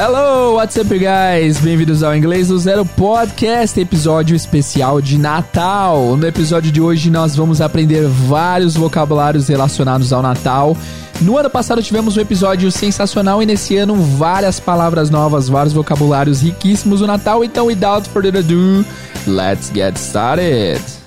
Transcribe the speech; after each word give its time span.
Hello, 0.00 0.54
what's 0.54 0.76
up, 0.76 0.96
guys? 0.96 1.58
Bem-vindos 1.58 2.04
ao 2.04 2.14
Inglês 2.14 2.46
do 2.46 2.56
Zero 2.56 2.86
Podcast, 2.86 3.80
episódio 3.80 4.36
especial 4.36 5.00
de 5.00 5.18
Natal. 5.18 6.16
No 6.16 6.24
episódio 6.24 6.70
de 6.70 6.80
hoje, 6.80 7.10
nós 7.10 7.34
vamos 7.34 7.60
aprender 7.60 8.06
vários 8.06 8.76
vocabulários 8.76 9.48
relacionados 9.48 10.12
ao 10.12 10.22
Natal. 10.22 10.76
No 11.20 11.36
ano 11.36 11.50
passado 11.50 11.82
tivemos 11.82 12.16
um 12.16 12.20
episódio 12.20 12.70
sensacional 12.70 13.42
e 13.42 13.46
nesse 13.46 13.76
ano 13.76 13.96
várias 13.96 14.60
palavras 14.60 15.10
novas, 15.10 15.48
vários 15.48 15.74
vocabulários 15.74 16.42
riquíssimos 16.42 17.00
do 17.00 17.06
Natal. 17.08 17.42
Então, 17.42 17.66
without 17.66 18.08
further 18.08 18.36
ado, 18.36 18.86
let's 19.26 19.68
get 19.74 19.96
started. 19.96 20.97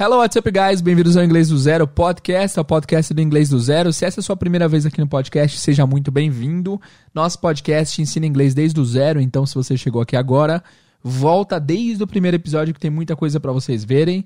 Hello, 0.00 0.18
what's 0.18 0.36
up, 0.36 0.48
guys? 0.48 0.80
Bem-vindos 0.80 1.16
ao 1.16 1.24
Inglês 1.24 1.48
do 1.48 1.58
Zero 1.58 1.84
Podcast, 1.84 2.56
ao 2.56 2.64
podcast 2.64 3.12
do 3.12 3.20
Inglês 3.20 3.48
do 3.48 3.58
Zero. 3.58 3.92
Se 3.92 4.04
essa 4.04 4.20
é 4.20 4.22
a 4.22 4.24
sua 4.24 4.36
primeira 4.36 4.68
vez 4.68 4.86
aqui 4.86 5.00
no 5.00 5.08
podcast, 5.08 5.58
seja 5.58 5.84
muito 5.88 6.12
bem-vindo. 6.12 6.80
Nosso 7.12 7.40
podcast 7.40 8.00
ensina 8.00 8.24
inglês 8.24 8.54
desde 8.54 8.78
o 8.78 8.84
zero, 8.84 9.20
então 9.20 9.44
se 9.44 9.56
você 9.56 9.76
chegou 9.76 10.00
aqui 10.00 10.14
agora, 10.14 10.62
volta 11.02 11.58
desde 11.58 12.00
o 12.00 12.06
primeiro 12.06 12.36
episódio 12.36 12.72
que 12.72 12.78
tem 12.78 12.92
muita 12.92 13.16
coisa 13.16 13.40
para 13.40 13.50
vocês 13.50 13.82
verem. 13.82 14.24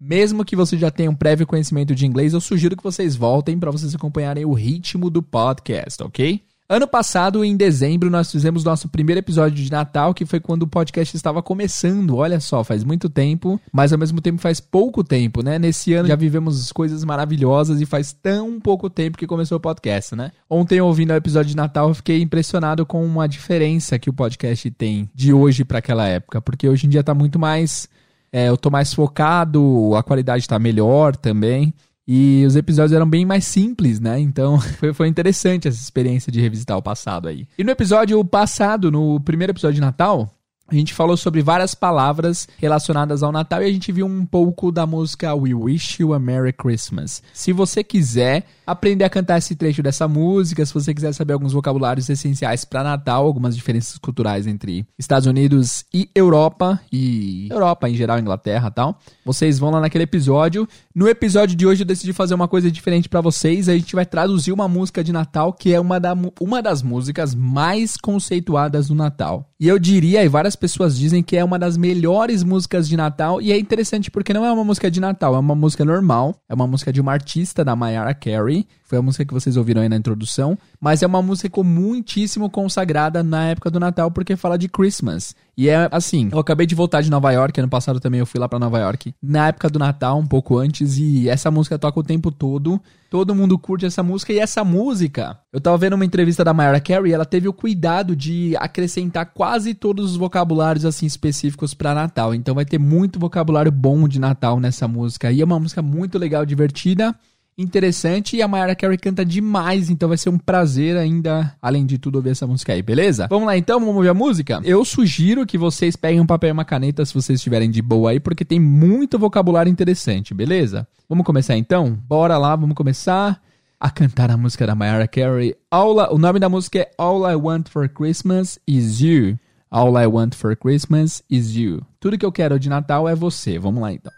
Mesmo 0.00 0.42
que 0.42 0.56
você 0.56 0.78
já 0.78 0.90
tenha 0.90 1.10
um 1.10 1.14
prévio 1.14 1.46
conhecimento 1.46 1.94
de 1.94 2.06
inglês, 2.06 2.32
eu 2.32 2.40
sugiro 2.40 2.74
que 2.74 2.82
vocês 2.82 3.14
voltem 3.14 3.58
para 3.58 3.70
vocês 3.70 3.94
acompanharem 3.94 4.46
o 4.46 4.54
ritmo 4.54 5.10
do 5.10 5.22
podcast, 5.22 6.02
ok? 6.02 6.40
Ano 6.66 6.88
passado, 6.88 7.44
em 7.44 7.58
dezembro, 7.58 8.08
nós 8.08 8.32
fizemos 8.32 8.64
nosso 8.64 8.88
primeiro 8.88 9.18
episódio 9.18 9.62
de 9.62 9.70
Natal, 9.70 10.14
que 10.14 10.24
foi 10.24 10.40
quando 10.40 10.62
o 10.62 10.66
podcast 10.66 11.14
estava 11.14 11.42
começando. 11.42 12.16
Olha 12.16 12.40
só, 12.40 12.64
faz 12.64 12.82
muito 12.82 13.10
tempo, 13.10 13.60
mas 13.70 13.92
ao 13.92 13.98
mesmo 13.98 14.18
tempo 14.18 14.40
faz 14.40 14.60
pouco 14.60 15.04
tempo, 15.04 15.42
né? 15.42 15.58
Nesse 15.58 15.92
ano 15.92 16.08
já 16.08 16.16
vivemos 16.16 16.72
coisas 16.72 17.04
maravilhosas 17.04 17.82
e 17.82 17.86
faz 17.86 18.14
tão 18.14 18.58
pouco 18.58 18.88
tempo 18.88 19.18
que 19.18 19.26
começou 19.26 19.58
o 19.58 19.60
podcast, 19.60 20.16
né? 20.16 20.32
Ontem, 20.48 20.80
ouvindo 20.80 21.10
o 21.10 21.16
episódio 21.16 21.50
de 21.50 21.56
Natal, 21.56 21.88
eu 21.88 21.94
fiquei 21.94 22.22
impressionado 22.22 22.86
com 22.86 23.04
uma 23.04 23.28
diferença 23.28 23.98
que 23.98 24.08
o 24.08 24.14
podcast 24.14 24.70
tem 24.70 25.10
de 25.14 25.34
hoje 25.34 25.66
para 25.66 25.80
aquela 25.80 26.08
época, 26.08 26.40
porque 26.40 26.66
hoje 26.66 26.86
em 26.86 26.88
dia 26.88 27.04
tá 27.04 27.12
muito 27.12 27.38
mais. 27.38 27.90
É, 28.32 28.48
eu 28.48 28.56
tô 28.56 28.70
mais 28.70 28.94
focado, 28.94 29.94
a 29.94 30.02
qualidade 30.02 30.48
tá 30.48 30.58
melhor 30.58 31.14
também. 31.14 31.74
E 32.06 32.44
os 32.46 32.54
episódios 32.54 32.92
eram 32.92 33.08
bem 33.08 33.24
mais 33.24 33.44
simples, 33.44 33.98
né? 33.98 34.20
Então 34.20 34.60
foi, 34.78 34.92
foi 34.92 35.08
interessante 35.08 35.68
essa 35.68 35.80
experiência 35.80 36.30
de 36.30 36.40
revisitar 36.40 36.76
o 36.76 36.82
passado 36.82 37.28
aí. 37.28 37.46
E 37.58 37.64
no 37.64 37.70
episódio 37.70 38.22
passado, 38.24 38.90
no 38.90 39.20
primeiro 39.20 39.52
episódio 39.52 39.76
de 39.76 39.80
Natal, 39.80 40.30
a 40.66 40.74
gente 40.74 40.94
falou 40.94 41.16
sobre 41.16 41.42
várias 41.42 41.74
palavras 41.74 42.48
relacionadas 42.56 43.22
ao 43.22 43.30
Natal 43.30 43.62
e 43.62 43.66
a 43.66 43.72
gente 43.72 43.92
viu 43.92 44.06
um 44.06 44.24
pouco 44.24 44.72
da 44.72 44.86
música 44.86 45.34
We 45.34 45.52
Wish 45.54 46.00
You 46.00 46.14
a 46.14 46.18
Merry 46.18 46.54
Christmas. 46.54 47.22
Se 47.34 47.52
você 47.52 47.84
quiser 47.84 48.46
aprender 48.66 49.04
a 49.04 49.10
cantar 49.10 49.36
esse 49.36 49.54
trecho 49.54 49.82
dessa 49.82 50.08
música, 50.08 50.64
se 50.64 50.72
você 50.72 50.94
quiser 50.94 51.12
saber 51.12 51.34
alguns 51.34 51.52
vocabulários 51.52 52.08
essenciais 52.08 52.64
para 52.64 52.82
Natal, 52.82 53.26
algumas 53.26 53.54
diferenças 53.54 53.98
culturais 53.98 54.46
entre 54.46 54.86
Estados 54.98 55.26
Unidos 55.26 55.84
e 55.92 56.08
Europa 56.14 56.80
e 56.90 57.46
Europa 57.50 57.88
em 57.90 57.94
geral, 57.94 58.18
Inglaterra, 58.18 58.70
tal, 58.70 58.98
vocês 59.22 59.58
vão 59.58 59.70
lá 59.70 59.80
naquele 59.80 60.04
episódio. 60.04 60.66
No 60.94 61.06
episódio 61.06 61.54
de 61.54 61.66
hoje 61.66 61.82
eu 61.82 61.86
decidi 61.86 62.14
fazer 62.14 62.34
uma 62.34 62.48
coisa 62.48 62.70
diferente 62.70 63.06
para 63.06 63.20
vocês. 63.20 63.68
A 63.68 63.76
gente 63.76 63.94
vai 63.94 64.06
traduzir 64.06 64.50
uma 64.50 64.66
música 64.66 65.04
de 65.04 65.12
Natal 65.12 65.52
que 65.52 65.74
é 65.74 65.78
uma, 65.78 66.00
da, 66.00 66.16
uma 66.40 66.62
das 66.62 66.82
músicas 66.82 67.34
mais 67.34 67.98
conceituadas 67.98 68.88
do 68.88 68.94
Natal. 68.94 69.50
E 69.60 69.68
eu 69.68 69.78
diria, 69.78 70.24
e 70.24 70.28
várias 70.28 70.53
pessoas 70.56 70.98
dizem 70.98 71.22
que 71.22 71.36
é 71.36 71.44
uma 71.44 71.58
das 71.58 71.76
melhores 71.76 72.42
músicas 72.42 72.88
de 72.88 72.96
Natal. 72.96 73.40
E 73.40 73.52
é 73.52 73.58
interessante 73.58 74.10
porque 74.10 74.32
não 74.32 74.44
é 74.44 74.52
uma 74.52 74.64
música 74.64 74.90
de 74.90 75.00
Natal, 75.00 75.34
é 75.34 75.38
uma 75.38 75.54
música 75.54 75.84
normal. 75.84 76.34
É 76.48 76.54
uma 76.54 76.66
música 76.66 76.92
de 76.92 77.00
uma 77.00 77.12
artista 77.12 77.64
da 77.64 77.74
Mariah 77.74 78.14
Carey. 78.14 78.66
Foi 78.94 79.00
a 79.00 79.02
música 79.02 79.24
que 79.24 79.34
vocês 79.34 79.56
ouviram 79.56 79.82
aí 79.82 79.88
na 79.88 79.96
introdução. 79.96 80.56
Mas 80.80 81.02
é 81.02 81.06
uma 81.06 81.20
música 81.20 81.60
muitíssimo 81.64 82.48
consagrada 82.48 83.24
na 83.24 83.46
época 83.46 83.68
do 83.68 83.80
Natal 83.80 84.08
porque 84.08 84.36
fala 84.36 84.56
de 84.56 84.68
Christmas. 84.68 85.34
E 85.56 85.68
é 85.68 85.88
assim, 85.90 86.28
eu 86.30 86.38
acabei 86.38 86.64
de 86.64 86.76
voltar 86.76 87.00
de 87.00 87.10
Nova 87.10 87.32
York, 87.32 87.58
ano 87.58 87.68
passado 87.68 87.98
também 87.98 88.20
eu 88.20 88.26
fui 88.26 88.40
lá 88.40 88.48
para 88.48 88.58
Nova 88.58 88.78
York, 88.78 89.14
na 89.22 89.48
época 89.48 89.70
do 89.70 89.78
Natal, 89.78 90.18
um 90.18 90.26
pouco 90.26 90.58
antes, 90.58 90.98
e 90.98 91.28
essa 91.28 91.48
música 91.48 91.78
toca 91.78 92.00
o 92.00 92.02
tempo 92.02 92.32
todo. 92.32 92.80
Todo 93.08 93.34
mundo 93.34 93.56
curte 93.56 93.86
essa 93.86 94.02
música 94.02 94.32
e 94.32 94.40
essa 94.40 94.64
música. 94.64 95.38
Eu 95.52 95.60
tava 95.60 95.78
vendo 95.78 95.94
uma 95.94 96.04
entrevista 96.04 96.42
da 96.42 96.52
Mariah 96.52 96.80
Carey, 96.80 97.12
ela 97.12 97.24
teve 97.24 97.46
o 97.46 97.52
cuidado 97.52 98.16
de 98.16 98.56
acrescentar 98.56 99.26
quase 99.26 99.74
todos 99.74 100.10
os 100.10 100.16
vocabulários 100.16 100.84
assim 100.84 101.06
específicos 101.06 101.72
para 101.74 101.94
Natal. 101.94 102.34
Então 102.34 102.56
vai 102.56 102.64
ter 102.64 102.78
muito 102.78 103.20
vocabulário 103.20 103.70
bom 103.70 104.08
de 104.08 104.18
Natal 104.18 104.58
nessa 104.58 104.88
música. 104.88 105.30
E 105.30 105.40
é 105.40 105.44
uma 105.44 105.60
música 105.60 105.82
muito 105.82 106.18
legal, 106.18 106.44
divertida 106.44 107.14
interessante 107.56 108.36
e 108.36 108.42
a 108.42 108.48
Mariah 108.48 108.74
Carey 108.74 108.98
canta 108.98 109.24
demais, 109.24 109.90
então 109.90 110.08
vai 110.08 110.18
ser 110.18 110.28
um 110.28 110.38
prazer 110.38 110.96
ainda, 110.96 111.54
além 111.62 111.86
de 111.86 111.98
tudo, 111.98 112.16
ouvir 112.16 112.30
essa 112.30 112.46
música 112.46 112.72
aí, 112.72 112.82
beleza? 112.82 113.26
Vamos 113.28 113.46
lá 113.46 113.56
então, 113.56 113.78
vamos 113.78 113.96
ouvir 113.96 114.08
a 114.08 114.14
música? 114.14 114.60
Eu 114.64 114.84
sugiro 114.84 115.46
que 115.46 115.56
vocês 115.56 115.96
peguem 115.96 116.20
um 116.20 116.26
papel 116.26 116.50
e 116.50 116.52
uma 116.52 116.64
caneta 116.64 117.04
se 117.04 117.14
vocês 117.14 117.38
estiverem 117.38 117.70
de 117.70 117.80
boa 117.80 118.10
aí, 118.10 118.20
porque 118.20 118.44
tem 118.44 118.58
muito 118.58 119.18
vocabulário 119.18 119.70
interessante, 119.70 120.34
beleza? 120.34 120.86
Vamos 121.08 121.24
começar 121.24 121.56
então? 121.56 121.98
Bora 122.08 122.36
lá, 122.38 122.56
vamos 122.56 122.74
começar 122.74 123.40
a 123.78 123.90
cantar 123.90 124.30
a 124.30 124.36
música 124.36 124.66
da 124.66 124.74
Mariah 124.74 125.06
Carey. 125.06 125.54
All, 125.70 126.14
o 126.14 126.18
nome 126.18 126.38
da 126.38 126.48
música 126.48 126.78
é 126.78 126.90
All 126.96 127.30
I 127.30 127.34
Want 127.34 127.68
for 127.68 127.88
Christmas 127.88 128.58
Is 128.66 129.00
You. 129.00 129.38
All 129.70 130.00
I 130.00 130.06
Want 130.06 130.34
for 130.34 130.56
Christmas 130.56 131.22
Is 131.28 131.54
You. 131.54 131.82
Tudo 132.00 132.16
que 132.16 132.24
eu 132.24 132.32
quero 132.32 132.58
de 132.58 132.68
Natal 132.68 133.08
é 133.08 133.14
você. 133.14 133.58
Vamos 133.58 133.82
lá 133.82 133.92
então. 133.92 134.12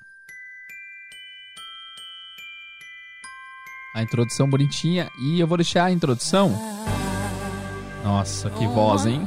A 3.96 4.02
introdução 4.02 4.46
bonitinha 4.46 5.10
e 5.16 5.40
eu 5.40 5.46
vou 5.46 5.56
deixar 5.56 5.86
a 5.86 5.90
introdução. 5.90 6.54
Nossa, 8.04 8.50
que 8.50 8.66
voz, 8.66 9.06
hein? 9.06 9.26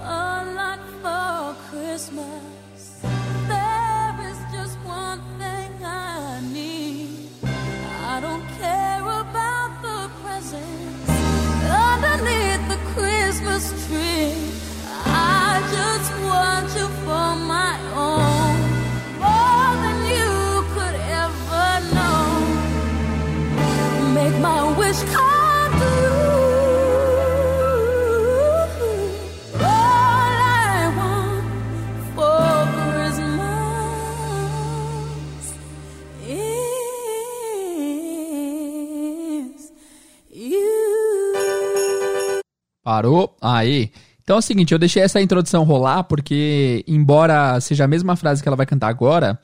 Parou? 42.89 43.37
Aí. 43.39 43.91
Então 44.23 44.37
é 44.37 44.39
o 44.39 44.41
seguinte, 44.41 44.71
eu 44.73 44.79
deixei 44.79 45.03
essa 45.03 45.21
introdução 45.21 45.63
rolar 45.63 46.03
porque, 46.05 46.83
embora 46.87 47.59
seja 47.61 47.83
a 47.83 47.87
mesma 47.87 48.15
frase 48.15 48.41
que 48.41 48.49
ela 48.49 48.57
vai 48.57 48.65
cantar 48.65 48.89
agora, 48.89 49.39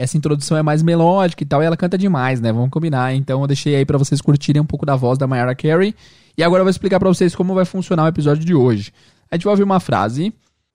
essa 0.00 0.16
introdução 0.16 0.56
é 0.56 0.62
mais 0.62 0.82
melódica 0.82 1.42
e 1.42 1.46
tal, 1.46 1.62
e 1.62 1.66
ela 1.66 1.76
canta 1.76 1.98
demais, 1.98 2.40
né? 2.40 2.50
Vamos 2.50 2.70
combinar. 2.70 3.14
Então 3.14 3.42
eu 3.42 3.46
deixei 3.46 3.76
aí 3.76 3.84
para 3.84 3.98
vocês 3.98 4.18
curtirem 4.22 4.62
um 4.62 4.64
pouco 4.64 4.86
da 4.86 4.96
voz 4.96 5.18
da 5.18 5.26
Mariah 5.26 5.54
Carey. 5.54 5.94
E 6.38 6.42
agora 6.42 6.62
eu 6.62 6.64
vou 6.64 6.70
explicar 6.70 6.98
para 6.98 7.08
vocês 7.08 7.34
como 7.34 7.54
vai 7.54 7.66
funcionar 7.66 8.04
o 8.04 8.08
episódio 8.08 8.42
de 8.42 8.54
hoje. 8.54 8.94
A 9.30 9.34
gente 9.36 9.44
vai 9.44 9.52
ouvir 9.52 9.62
uma 9.62 9.78
frase. 9.78 10.32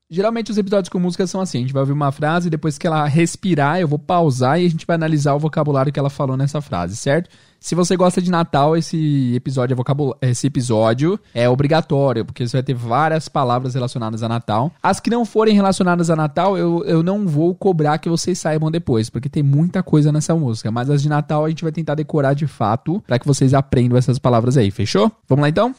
Geralmente 0.07 0.51
os 0.51 0.57
episódios 0.57 0.87
com 0.89 0.99
música 0.99 1.25
são 1.25 1.41
assim: 1.41 1.57
a 1.57 1.61
gente 1.61 1.73
vai 1.73 1.81
ouvir 1.81 1.93
uma 1.93 2.11
frase, 2.11 2.49
depois 2.49 2.77
que 2.77 2.85
ela 2.85 3.05
respirar, 3.07 3.79
eu 3.79 3.87
vou 3.87 3.97
pausar 3.97 4.61
e 4.61 4.65
a 4.65 4.69
gente 4.69 4.85
vai 4.85 4.95
analisar 4.95 5.33
o 5.33 5.39
vocabulário 5.39 5.91
que 5.91 5.99
ela 5.99 6.11
falou 6.11 6.37
nessa 6.37 6.61
frase, 6.61 6.95
certo? 6.95 7.29
Se 7.59 7.73
você 7.73 7.95
gosta 7.95 8.21
de 8.21 8.29
Natal, 8.29 8.77
esse 8.77 9.33
episódio 9.33 9.73
é 9.73 9.75
vocabul... 9.75 10.15
esse 10.21 10.45
episódio 10.45 11.19
é 11.33 11.49
obrigatório, 11.49 12.23
porque 12.23 12.47
você 12.47 12.57
vai 12.57 12.63
ter 12.63 12.75
várias 12.75 13.27
palavras 13.27 13.73
relacionadas 13.73 14.21
a 14.21 14.29
Natal. 14.29 14.71
As 14.83 14.99
que 14.99 15.09
não 15.09 15.25
forem 15.25 15.55
relacionadas 15.55 16.11
a 16.11 16.15
Natal, 16.15 16.55
eu, 16.55 16.83
eu 16.85 17.01
não 17.01 17.25
vou 17.25 17.55
cobrar 17.55 17.97
que 17.97 18.07
vocês 18.07 18.37
saibam 18.37 18.69
depois, 18.69 19.09
porque 19.09 19.27
tem 19.27 19.41
muita 19.41 19.81
coisa 19.81 20.11
nessa 20.11 20.35
música. 20.35 20.69
Mas 20.69 20.91
as 20.91 21.01
de 21.01 21.09
Natal 21.09 21.43
a 21.43 21.49
gente 21.49 21.63
vai 21.63 21.71
tentar 21.71 21.95
decorar 21.95 22.35
de 22.35 22.45
fato, 22.45 23.01
para 23.07 23.17
que 23.17 23.25
vocês 23.25 23.55
aprendam 23.55 23.97
essas 23.97 24.19
palavras 24.19 24.57
aí, 24.57 24.69
fechou? 24.69 25.11
Vamos 25.27 25.41
lá 25.41 25.49
então? 25.49 25.73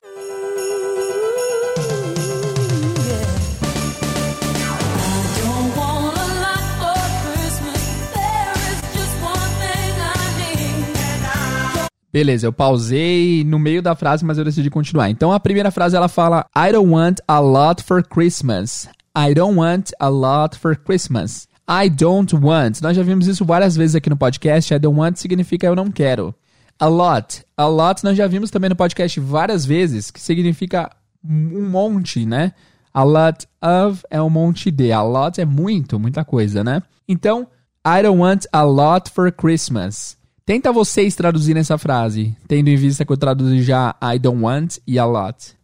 Beleza, 12.17 12.47
eu 12.47 12.53
pausei 12.53 13.45
no 13.45 13.59
meio 13.59 13.83
da 13.83 13.95
frase, 13.95 14.25
mas 14.25 14.39
eu 14.39 14.45
decidi 14.45 14.71
continuar. 14.71 15.11
Então 15.11 15.33
a 15.33 15.39
primeira 15.39 15.71
frase 15.71 15.95
ela 15.95 16.09
fala: 16.09 16.47
I 16.57 16.73
don't 16.73 16.91
want 16.91 17.19
a 17.29 17.39
lot 17.39 17.83
for 17.83 18.03
Christmas. 18.03 18.89
I 19.15 19.35
don't 19.35 19.59
want 19.59 19.91
a 20.01 20.09
lot 20.09 20.57
for 20.59 20.75
Christmas. 20.75 21.47
I 21.69 21.91
don't 21.91 22.35
want. 22.35 22.81
Nós 22.81 22.97
já 22.97 23.03
vimos 23.03 23.27
isso 23.27 23.45
várias 23.45 23.77
vezes 23.77 23.97
aqui 23.97 24.09
no 24.09 24.17
podcast. 24.17 24.73
I 24.73 24.79
don't 24.79 24.99
want 24.99 25.17
significa 25.17 25.67
eu 25.67 25.77
não 25.77 25.91
quero. 25.91 26.35
A 26.79 26.87
lot. 26.87 27.45
A 27.55 27.67
lot 27.67 28.03
nós 28.03 28.17
já 28.17 28.27
vimos 28.27 28.51
também 28.51 28.71
no 28.71 28.77
podcast 28.77 29.21
várias 29.21 29.67
vezes, 29.67 30.11
que 30.11 30.19
significa 30.19 30.91
um 31.23 31.69
monte, 31.69 32.25
né? 32.25 32.55
A 32.95 33.03
lot 33.03 33.47
of 33.61 34.03
é 34.09 34.23
um 34.23 34.31
monte 34.31 34.71
de. 34.71 34.91
A 34.91 35.03
lot 35.03 35.39
é 35.39 35.45
muito, 35.45 36.01
muita 36.01 36.25
coisa, 36.25 36.65
né? 36.65 36.83
Então, 37.07 37.47
I 37.87 38.03
don't 38.03 38.19
want 38.19 38.47
a 38.55 38.63
lot 38.63 39.11
for 39.11 39.31
Christmas. 39.31 40.16
Tenta 40.47 40.71
vocês 40.71 41.17
traduzir 41.17 41.57
essa 41.57 41.77
frase, 41.77 42.37
tendo 42.47 42.69
em 42.69 42.77
vista 42.77 43.05
que 43.05 43.11
eu 43.11 43.17
traduzi 43.17 43.63
já 43.63 43.97
I 44.01 44.17
don't 44.17 44.41
want 44.41 44.77
e 44.87 44.97
a 44.97 45.05
lot. 45.05 45.57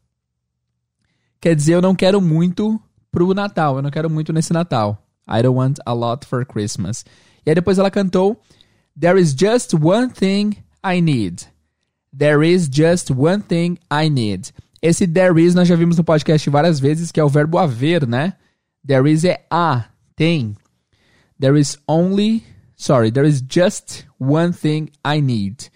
Quer 1.40 1.55
dizer, 1.55 1.75
eu 1.75 1.81
não 1.81 1.94
quero 1.94 2.20
muito 2.20 2.82
pro 3.12 3.32
Natal, 3.32 3.76
eu 3.76 3.82
não 3.82 3.93
quero 3.93 4.11
muito 4.11 4.32
nesse 4.32 4.52
Natal. 4.52 5.00
I 5.29 5.40
don't 5.40 5.56
want 5.56 5.79
a 5.87 5.93
lot 5.93 6.26
for 6.26 6.44
Christmas. 6.44 7.05
E 7.46 7.50
aí 7.50 7.55
depois 7.55 7.79
ela 7.79 7.93
cantou 7.93 8.43
There 8.99 9.20
is 9.20 9.32
just 9.38 9.73
one 9.73 10.11
thing 10.11 10.56
I 10.85 11.00
need. 11.00 11.46
There 12.12 12.44
is 12.44 12.69
just 12.69 13.12
one 13.12 13.40
thing 13.40 13.78
I 13.88 14.11
need. 14.11 14.52
Esse 14.82 15.06
there 15.06 15.40
is 15.40 15.55
nós 15.55 15.69
já 15.69 15.76
vimos 15.76 15.96
no 15.96 16.02
podcast 16.02 16.50
várias 16.50 16.81
vezes, 16.81 17.12
que 17.12 17.20
é 17.20 17.25
o 17.25 17.28
verbo 17.28 17.56
haver, 17.56 18.05
né? 18.05 18.32
There 18.85 19.08
is 19.08 19.23
é 19.25 19.46
a, 19.49 19.85
tem. 20.17 20.56
There 21.38 21.56
is 21.56 21.78
only, 21.87 22.43
sorry, 22.75 23.12
there 23.12 23.28
is 23.28 23.40
just 23.49 24.06
one 24.23 24.53
thing 24.53 24.89
I 25.05 25.21
need. 25.21 25.71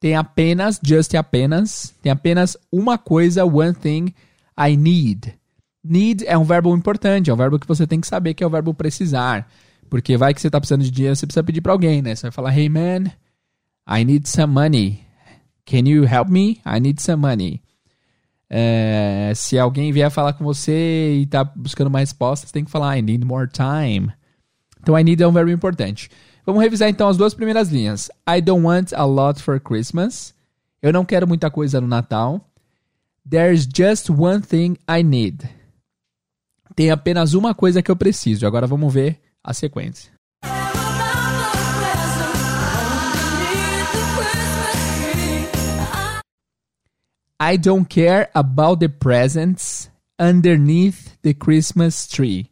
Tem 0.00 0.14
apenas, 0.14 0.80
just 0.82 1.14
apenas, 1.14 1.94
tem 2.02 2.12
apenas 2.12 2.56
uma 2.70 2.98
coisa, 2.98 3.44
one 3.44 3.74
thing 3.74 4.14
I 4.58 4.76
need. 4.76 5.34
Need 5.82 6.26
é 6.26 6.36
um 6.36 6.44
verbo 6.44 6.74
importante, 6.76 7.30
é 7.30 7.34
um 7.34 7.36
verbo 7.36 7.58
que 7.58 7.66
você 7.66 7.86
tem 7.86 8.00
que 8.00 8.06
saber 8.06 8.34
que 8.34 8.42
é 8.42 8.46
o 8.46 8.50
verbo 8.50 8.74
precisar. 8.74 9.48
Porque 9.88 10.16
vai 10.16 10.34
que 10.34 10.40
você 10.40 10.48
está 10.48 10.60
precisando 10.60 10.82
de 10.82 10.90
dinheiro, 10.90 11.14
você 11.14 11.26
precisa 11.26 11.44
pedir 11.44 11.60
para 11.60 11.72
alguém, 11.72 12.02
né? 12.02 12.14
Você 12.14 12.22
vai 12.22 12.32
falar, 12.32 12.56
hey 12.58 12.68
man, 12.68 13.04
I 13.88 14.04
need 14.04 14.28
some 14.28 14.52
money. 14.52 15.00
Can 15.64 15.88
you 15.88 16.04
help 16.04 16.28
me? 16.28 16.60
I 16.66 16.80
need 16.80 17.00
some 17.00 17.22
money. 17.22 17.62
É, 18.48 19.32
se 19.34 19.58
alguém 19.58 19.90
vier 19.92 20.10
falar 20.10 20.32
com 20.32 20.44
você 20.44 21.18
e 21.20 21.26
tá 21.26 21.42
buscando 21.44 21.88
uma 21.88 21.98
resposta, 21.98 22.46
você 22.46 22.52
tem 22.52 22.64
que 22.64 22.70
falar 22.70 22.98
I 22.98 23.02
need 23.02 23.24
more 23.24 23.48
time. 23.48 24.12
Então 24.80 24.98
I 24.98 25.02
need 25.02 25.22
é 25.22 25.26
um 25.26 25.32
verbo 25.32 25.50
importante. 25.50 26.10
Vamos 26.46 26.62
revisar 26.62 26.88
então 26.88 27.08
as 27.08 27.16
duas 27.16 27.34
primeiras 27.34 27.70
linhas. 27.70 28.08
I 28.24 28.40
don't 28.40 28.64
want 28.64 28.92
a 28.92 29.04
lot 29.04 29.42
for 29.42 29.58
Christmas. 29.58 30.32
Eu 30.80 30.92
não 30.92 31.04
quero 31.04 31.26
muita 31.26 31.50
coisa 31.50 31.80
no 31.80 31.88
Natal. 31.88 32.40
There's 33.28 33.66
just 33.66 34.08
one 34.08 34.40
thing 34.42 34.76
I 34.88 35.02
need. 35.02 35.50
Tem 36.76 36.92
apenas 36.92 37.34
uma 37.34 37.52
coisa 37.52 37.82
que 37.82 37.90
eu 37.90 37.96
preciso. 37.96 38.46
Agora 38.46 38.64
vamos 38.64 38.94
ver 38.94 39.18
a 39.42 39.52
sequência. 39.52 40.12
I 47.40 47.56
don't 47.58 47.88
care 47.88 48.30
about 48.34 48.78
the 48.78 48.88
presents 48.88 49.90
underneath 50.16 51.18
the 51.22 51.34
Christmas 51.34 52.06
tree. 52.06 52.50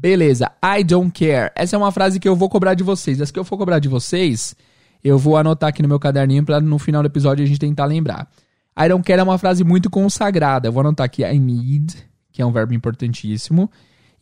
Beleza, 0.00 0.52
I 0.64 0.84
don't 0.84 1.10
care. 1.10 1.50
Essa 1.56 1.74
é 1.74 1.78
uma 1.78 1.90
frase 1.90 2.20
que 2.20 2.28
eu 2.28 2.36
vou 2.36 2.48
cobrar 2.48 2.74
de 2.74 2.84
vocês. 2.84 3.20
As 3.20 3.32
que 3.32 3.38
eu 3.38 3.42
for 3.42 3.58
cobrar 3.58 3.80
de 3.80 3.88
vocês, 3.88 4.54
eu 5.02 5.18
vou 5.18 5.36
anotar 5.36 5.70
aqui 5.70 5.82
no 5.82 5.88
meu 5.88 5.98
caderninho 5.98 6.44
para 6.44 6.60
no 6.60 6.78
final 6.78 7.02
do 7.02 7.06
episódio 7.06 7.44
a 7.44 7.48
gente 7.48 7.58
tentar 7.58 7.84
lembrar. 7.84 8.30
I 8.78 8.88
don't 8.88 9.04
care 9.04 9.18
é 9.18 9.22
uma 9.24 9.36
frase 9.38 9.64
muito 9.64 9.90
consagrada. 9.90 10.68
Eu 10.68 10.72
vou 10.72 10.82
anotar 10.82 11.04
aqui 11.04 11.24
I 11.24 11.36
need, 11.40 11.96
que 12.30 12.40
é 12.40 12.46
um 12.46 12.52
verbo 12.52 12.72
importantíssimo. 12.74 13.68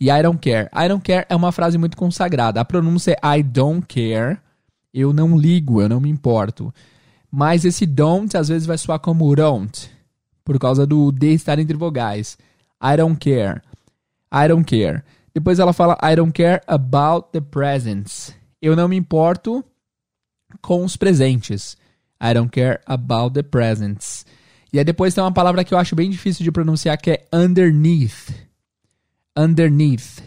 E 0.00 0.10
I 0.10 0.22
don't 0.22 0.38
care. 0.38 0.70
I 0.74 0.88
don't 0.88 1.04
care 1.04 1.26
é 1.28 1.36
uma 1.36 1.52
frase 1.52 1.76
muito 1.76 1.94
consagrada. 1.94 2.58
A 2.58 2.64
pronúncia 2.64 3.14
é 3.22 3.38
I 3.38 3.42
don't 3.42 3.84
care. 3.86 4.38
Eu 4.94 5.12
não 5.12 5.36
ligo, 5.36 5.82
eu 5.82 5.90
não 5.90 6.00
me 6.00 6.08
importo. 6.08 6.72
Mas 7.30 7.66
esse 7.66 7.84
don't 7.84 8.34
às 8.34 8.48
vezes 8.48 8.66
vai 8.66 8.78
soar 8.78 8.98
como 8.98 9.36
don't 9.36 9.90
por 10.42 10.58
causa 10.58 10.86
do 10.86 11.12
D 11.12 11.34
estar 11.34 11.58
entre 11.58 11.76
vogais. 11.76 12.38
I 12.82 12.96
don't 12.96 13.18
care. 13.18 13.60
I 14.32 14.48
don't 14.48 14.64
care. 14.64 15.02
Depois 15.36 15.58
ela 15.58 15.74
fala 15.74 15.98
I 16.02 16.16
don't 16.16 16.32
care 16.32 16.62
about 16.66 17.28
the 17.30 17.42
presents. 17.42 18.34
Eu 18.60 18.74
não 18.74 18.88
me 18.88 18.96
importo 18.96 19.62
com 20.62 20.82
os 20.82 20.96
presentes. 20.96 21.76
I 22.18 22.32
don't 22.32 22.48
care 22.48 22.80
about 22.86 23.34
the 23.34 23.42
presents. 23.42 24.24
E 24.72 24.78
aí 24.78 24.84
depois 24.84 25.12
tem 25.12 25.22
uma 25.22 25.30
palavra 25.30 25.62
que 25.62 25.74
eu 25.74 25.78
acho 25.78 25.94
bem 25.94 26.08
difícil 26.08 26.42
de 26.42 26.50
pronunciar 26.50 26.96
que 26.96 27.10
é 27.10 27.26
underneath. 27.30 28.34
Underneath. 29.36 30.22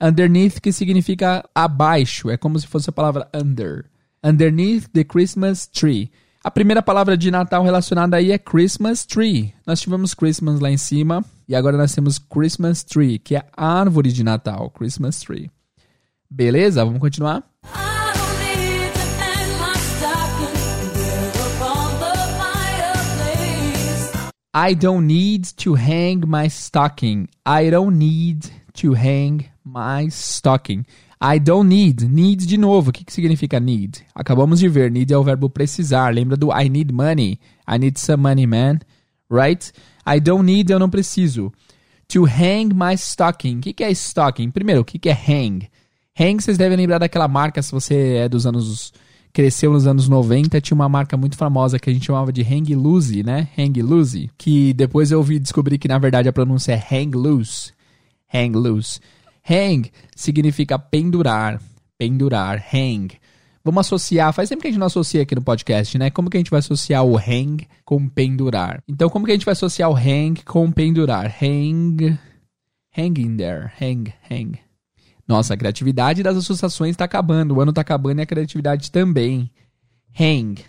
Underneath 0.00 0.60
que 0.60 0.70
significa 0.70 1.44
abaixo, 1.52 2.30
é 2.30 2.36
como 2.36 2.56
se 2.56 2.68
fosse 2.68 2.88
a 2.88 2.92
palavra 2.92 3.28
under. 3.34 3.86
Underneath 4.22 4.86
the 4.92 5.02
Christmas 5.02 5.66
tree. 5.66 6.12
A 6.46 6.50
primeira 6.50 6.82
palavra 6.82 7.16
de 7.16 7.30
Natal 7.30 7.64
relacionada 7.64 8.18
aí 8.18 8.30
é 8.30 8.36
Christmas 8.36 9.06
tree. 9.06 9.54
Nós 9.66 9.80
tivemos 9.80 10.12
Christmas 10.12 10.60
lá 10.60 10.70
em 10.70 10.76
cima 10.76 11.24
e 11.48 11.56
agora 11.56 11.78
nós 11.78 11.94
temos 11.94 12.18
Christmas 12.18 12.84
tree, 12.84 13.18
que 13.18 13.34
é 13.34 13.46
a 13.56 13.66
árvore 13.80 14.12
de 14.12 14.22
Natal, 14.22 14.68
Christmas 14.68 15.20
tree. 15.20 15.50
Beleza? 16.28 16.84
Vamos 16.84 17.00
continuar? 17.00 17.42
I 24.54 24.74
don't 24.74 25.06
need 25.06 25.54
to 25.54 25.74
hang 25.74 26.26
my 26.26 26.46
stocking. 26.50 27.26
I 27.46 27.70
don't 27.70 27.96
need 27.96 28.50
to 28.74 28.92
hang 28.92 29.46
my 29.64 30.10
stocking. 30.10 30.84
I 31.26 31.38
don't 31.38 31.68
need. 31.68 32.06
Need 32.06 32.46
de 32.46 32.58
novo. 32.58 32.90
O 32.90 32.92
que, 32.92 33.02
que 33.02 33.12
significa 33.12 33.58
need? 33.58 34.02
Acabamos 34.14 34.60
de 34.60 34.68
ver. 34.68 34.90
Need 34.90 35.10
é 35.10 35.16
o 35.16 35.24
verbo 35.24 35.48
precisar. 35.48 36.12
Lembra 36.12 36.36
do 36.36 36.50
I 36.52 36.68
need 36.68 36.92
money? 36.92 37.40
I 37.66 37.78
need 37.78 37.98
some 37.98 38.22
money, 38.22 38.46
man. 38.46 38.80
Right? 39.30 39.72
I 40.06 40.20
don't 40.20 40.44
need, 40.44 40.70
eu 40.70 40.78
não 40.78 40.90
preciso. 40.90 41.50
To 42.08 42.26
hang 42.26 42.74
my 42.74 42.92
stocking. 42.94 43.56
O 43.56 43.60
que, 43.62 43.72
que 43.72 43.82
é 43.82 43.90
stocking? 43.90 44.50
Primeiro, 44.50 44.82
o 44.82 44.84
que, 44.84 44.98
que 44.98 45.08
é 45.08 45.14
hang? 45.14 45.66
Hang, 46.20 46.42
vocês 46.42 46.58
devem 46.58 46.76
lembrar 46.76 46.98
daquela 46.98 47.26
marca, 47.26 47.62
se 47.62 47.72
você 47.72 48.16
é 48.16 48.28
dos 48.28 48.46
anos. 48.46 48.92
Cresceu 49.32 49.72
nos 49.72 49.84
anos 49.84 50.08
90, 50.08 50.60
tinha 50.60 50.76
uma 50.76 50.88
marca 50.88 51.16
muito 51.16 51.36
famosa 51.36 51.76
que 51.76 51.90
a 51.90 51.92
gente 51.92 52.06
chamava 52.06 52.32
de 52.32 52.40
Hang 52.42 52.72
Loose, 52.76 53.24
né? 53.24 53.48
Hang 53.58 53.82
Loose. 53.82 54.30
Que 54.38 54.72
depois 54.74 55.10
eu 55.10 55.18
ouvi 55.18 55.40
descobrir 55.40 55.76
que 55.76 55.88
na 55.88 55.98
verdade 55.98 56.28
a 56.28 56.32
pronúncia 56.32 56.72
é 56.72 56.94
Hang 56.94 57.16
Loose. 57.16 57.72
Hang 58.32 58.56
Loose. 58.56 59.00
Hang 59.48 59.90
significa 60.16 60.78
pendurar, 60.78 61.60
pendurar, 61.98 62.64
hang. 62.72 63.08
Vamos 63.62 63.86
associar, 63.86 64.32
faz 64.32 64.48
tempo 64.48 64.62
que 64.62 64.68
a 64.68 64.70
gente 64.70 64.80
não 64.80 64.86
associa 64.86 65.22
aqui 65.22 65.34
no 65.34 65.42
podcast, 65.42 65.96
né? 65.96 66.10
Como 66.10 66.28
que 66.28 66.36
a 66.36 66.40
gente 66.40 66.50
vai 66.50 66.58
associar 66.58 67.04
o 67.04 67.16
hang 67.16 67.66
com 67.84 68.08
pendurar? 68.08 68.82
Então, 68.86 69.08
como 69.08 69.24
que 69.24 69.32
a 69.32 69.34
gente 69.34 69.46
vai 69.46 69.52
associar 69.52 69.90
o 69.90 69.94
hang 69.94 70.42
com 70.44 70.70
pendurar? 70.70 71.34
Hang, 71.42 72.18
hanging 72.96 73.36
there, 73.36 73.70
hang, 73.80 74.12
hang. 74.30 74.58
Nossa, 75.26 75.54
a 75.54 75.56
criatividade 75.56 76.22
das 76.22 76.36
associações 76.36 76.90
está 76.90 77.06
acabando, 77.06 77.54
o 77.54 77.60
ano 77.60 77.70
está 77.70 77.80
acabando 77.80 78.20
e 78.20 78.22
a 78.22 78.26
criatividade 78.26 78.90
também. 78.90 79.50
Hang, 80.18 80.62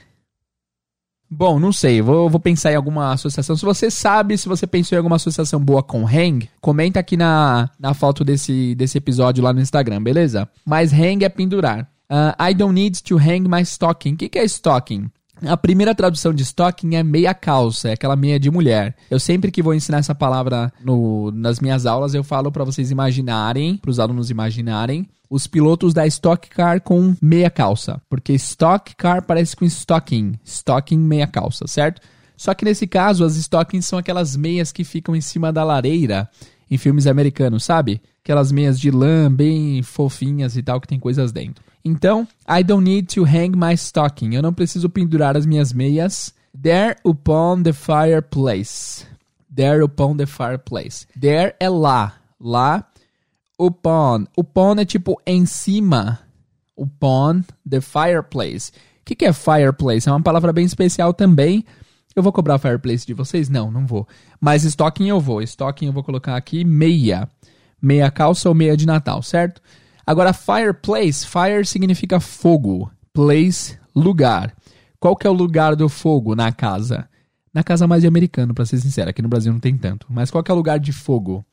Bom, 1.38 1.60
não 1.60 1.74
sei, 1.74 2.02
vou, 2.02 2.30
vou 2.30 2.40
pensar 2.40 2.72
em 2.72 2.76
alguma 2.76 3.12
associação. 3.12 3.58
Se 3.58 3.66
você 3.66 3.92
sabe, 3.92 4.38
se 4.38 4.48
você 4.48 4.66
pensou 4.66 4.96
em 4.96 5.00
alguma 5.00 5.18
associação 5.18 5.60
boa 5.60 5.84
com 5.84 6.08
hang, 6.08 6.50
comenta 6.62 6.98
aqui 6.98 7.18
na, 7.18 7.70
na 7.78 7.94
foto 7.94 8.24
desse, 8.24 8.74
desse 8.76 8.98
episódio 8.98 9.44
lá 9.44 9.52
no 9.52 9.60
Instagram, 9.60 10.02
beleza? 10.02 10.48
Mas 10.66 10.94
hang 10.94 11.26
é 11.26 11.30
pendurar. 11.30 11.90
Uh, 12.10 12.42
I 12.42 12.54
don't 12.54 12.74
need 12.74 13.04
to 13.04 13.18
hang 13.18 13.50
my 13.50 13.62
stocking. 13.64 14.14
O 14.14 14.18
que, 14.18 14.30
que 14.30 14.40
é 14.40 14.46
stocking? 14.46 15.12
A 15.46 15.58
primeira 15.58 15.94
tradução 15.94 16.34
de 16.34 16.44
stocking 16.44 16.96
é 16.96 17.04
meia 17.04 17.34
calça, 17.34 17.90
é 17.90 17.94
aquela 17.94 18.16
meia 18.16 18.40
de 18.40 18.50
mulher. 18.50 18.96
Eu 19.12 19.20
sempre 19.20 19.52
que 19.52 19.62
vou 19.62 19.74
ensinar 19.74 19.98
essa 19.98 20.16
palavra 20.16 20.72
no, 20.82 21.32
nas 21.32 21.60
minhas 21.60 21.86
aulas, 21.86 22.14
eu 22.14 22.24
falo 22.24 22.50
para 22.50 22.64
vocês 22.64 22.92
imaginarem, 22.92 23.76
para 23.76 23.92
os 23.92 24.00
alunos 24.00 24.30
imaginarem, 24.30 25.06
os 25.36 25.48
pilotos 25.48 25.94
da 25.94 26.08
Stock 26.08 26.48
Car 26.48 26.80
com 26.80 27.14
meia 27.22 27.50
calça. 27.50 28.02
Porque 28.10 28.32
Stock 28.36 28.96
Car 28.96 29.22
parece 29.22 29.54
com 29.54 29.66
stocking, 29.66 30.40
stocking 30.46 30.98
meia 30.98 31.28
calça, 31.28 31.68
certo? 31.68 32.02
Só 32.38 32.54
que 32.54 32.64
nesse 32.64 32.88
caso, 32.88 33.26
as 33.26 33.36
stockings 33.36 33.86
são 33.86 34.00
aquelas 34.00 34.38
meias 34.38 34.72
que 34.72 34.86
ficam 34.86 35.14
em 35.14 35.20
cima 35.20 35.52
da 35.52 35.62
lareira 35.62 36.30
em 36.72 36.78
filmes 36.78 37.06
americanos, 37.06 37.66
sabe? 37.66 38.02
Aquelas 38.24 38.50
meias 38.50 38.80
de 38.80 38.90
lã 38.90 39.30
bem 39.30 39.84
fofinhas 39.84 40.56
e 40.56 40.64
tal, 40.64 40.80
que 40.80 40.88
tem 40.88 41.00
coisas 41.00 41.34
dentro. 41.34 41.62
Então, 41.84 42.26
I 42.50 42.64
don't 42.64 42.84
need 42.90 43.14
to 43.14 43.26
hang 43.26 43.58
my 43.58 43.74
stocking. 43.74 44.36
Eu 44.36 44.42
não 44.42 44.54
preciso 44.54 44.90
pendurar 44.90 45.36
as 45.36 45.46
minhas 45.46 45.74
meias. 45.74 46.34
There 46.60 46.96
upon 47.04 47.62
the 47.64 47.74
fireplace. 47.74 49.06
There 49.54 49.84
upon 49.84 50.16
the 50.16 50.26
fireplace. 50.26 51.06
There 51.20 51.54
é 51.60 51.68
lá. 51.70 52.16
Lá. 52.40 52.88
Upon. 53.60 54.26
Upon 54.38 54.76
é 54.80 54.86
tipo 54.86 55.20
em 55.26 55.46
cima. 55.46 56.20
Upon 56.76 57.42
the 57.70 57.82
fireplace. 57.82 58.72
O 58.72 59.06
que, 59.06 59.16
que 59.16 59.26
é 59.26 59.34
fireplace? 59.34 60.10
É 60.10 60.12
uma 60.12 60.22
palavra 60.22 60.52
bem 60.52 60.66
especial 60.66 61.14
também. 61.14 61.64
Eu 62.16 62.24
vou 62.24 62.32
cobrar 62.32 62.58
fireplace 62.58 63.06
de 63.06 63.14
vocês? 63.14 63.50
Não, 63.50 63.70
não 63.70 63.86
vou. 63.86 64.08
Mas 64.40 64.64
stocking 64.64 65.08
eu 65.08 65.20
vou. 65.20 65.42
Stocking 65.42 65.88
eu 65.88 65.94
vou 65.94 66.04
colocar 66.04 66.36
aqui 66.36 66.64
meia. 66.64 67.30
Meia 67.82 68.10
calça 68.10 68.50
ou 68.50 68.56
meia 68.56 68.76
de 68.76 68.86
Natal, 68.86 69.22
certo? 69.22 69.62
Agora, 70.08 70.34
fireplace, 70.34 71.26
fire 71.26 71.66
significa 71.66 72.20
fogo, 72.20 72.92
place, 73.12 73.78
lugar. 73.96 74.56
Qual 75.00 75.16
que 75.16 75.26
é 75.26 75.30
o 75.30 75.34
lugar 75.34 75.76
do 75.76 75.90
fogo 75.90 76.36
na 76.36 76.52
casa? 76.52 77.10
Na 77.54 77.64
casa 77.64 77.88
mais 77.88 78.02
de 78.02 78.08
americano, 78.08 78.54
para 78.54 78.66
ser 78.66 78.78
sincero, 78.78 79.10
aqui 79.10 79.22
no 79.22 79.30
Brasil 79.30 79.52
não 79.52 79.60
tem 79.60 79.78
tanto. 79.78 80.08
Mas 80.10 80.30
qual 80.30 80.44
que 80.44 80.52
é 80.52 80.54
o 80.54 80.58
lugar 80.58 80.80
de 80.80 80.92
fogo? 80.92 81.46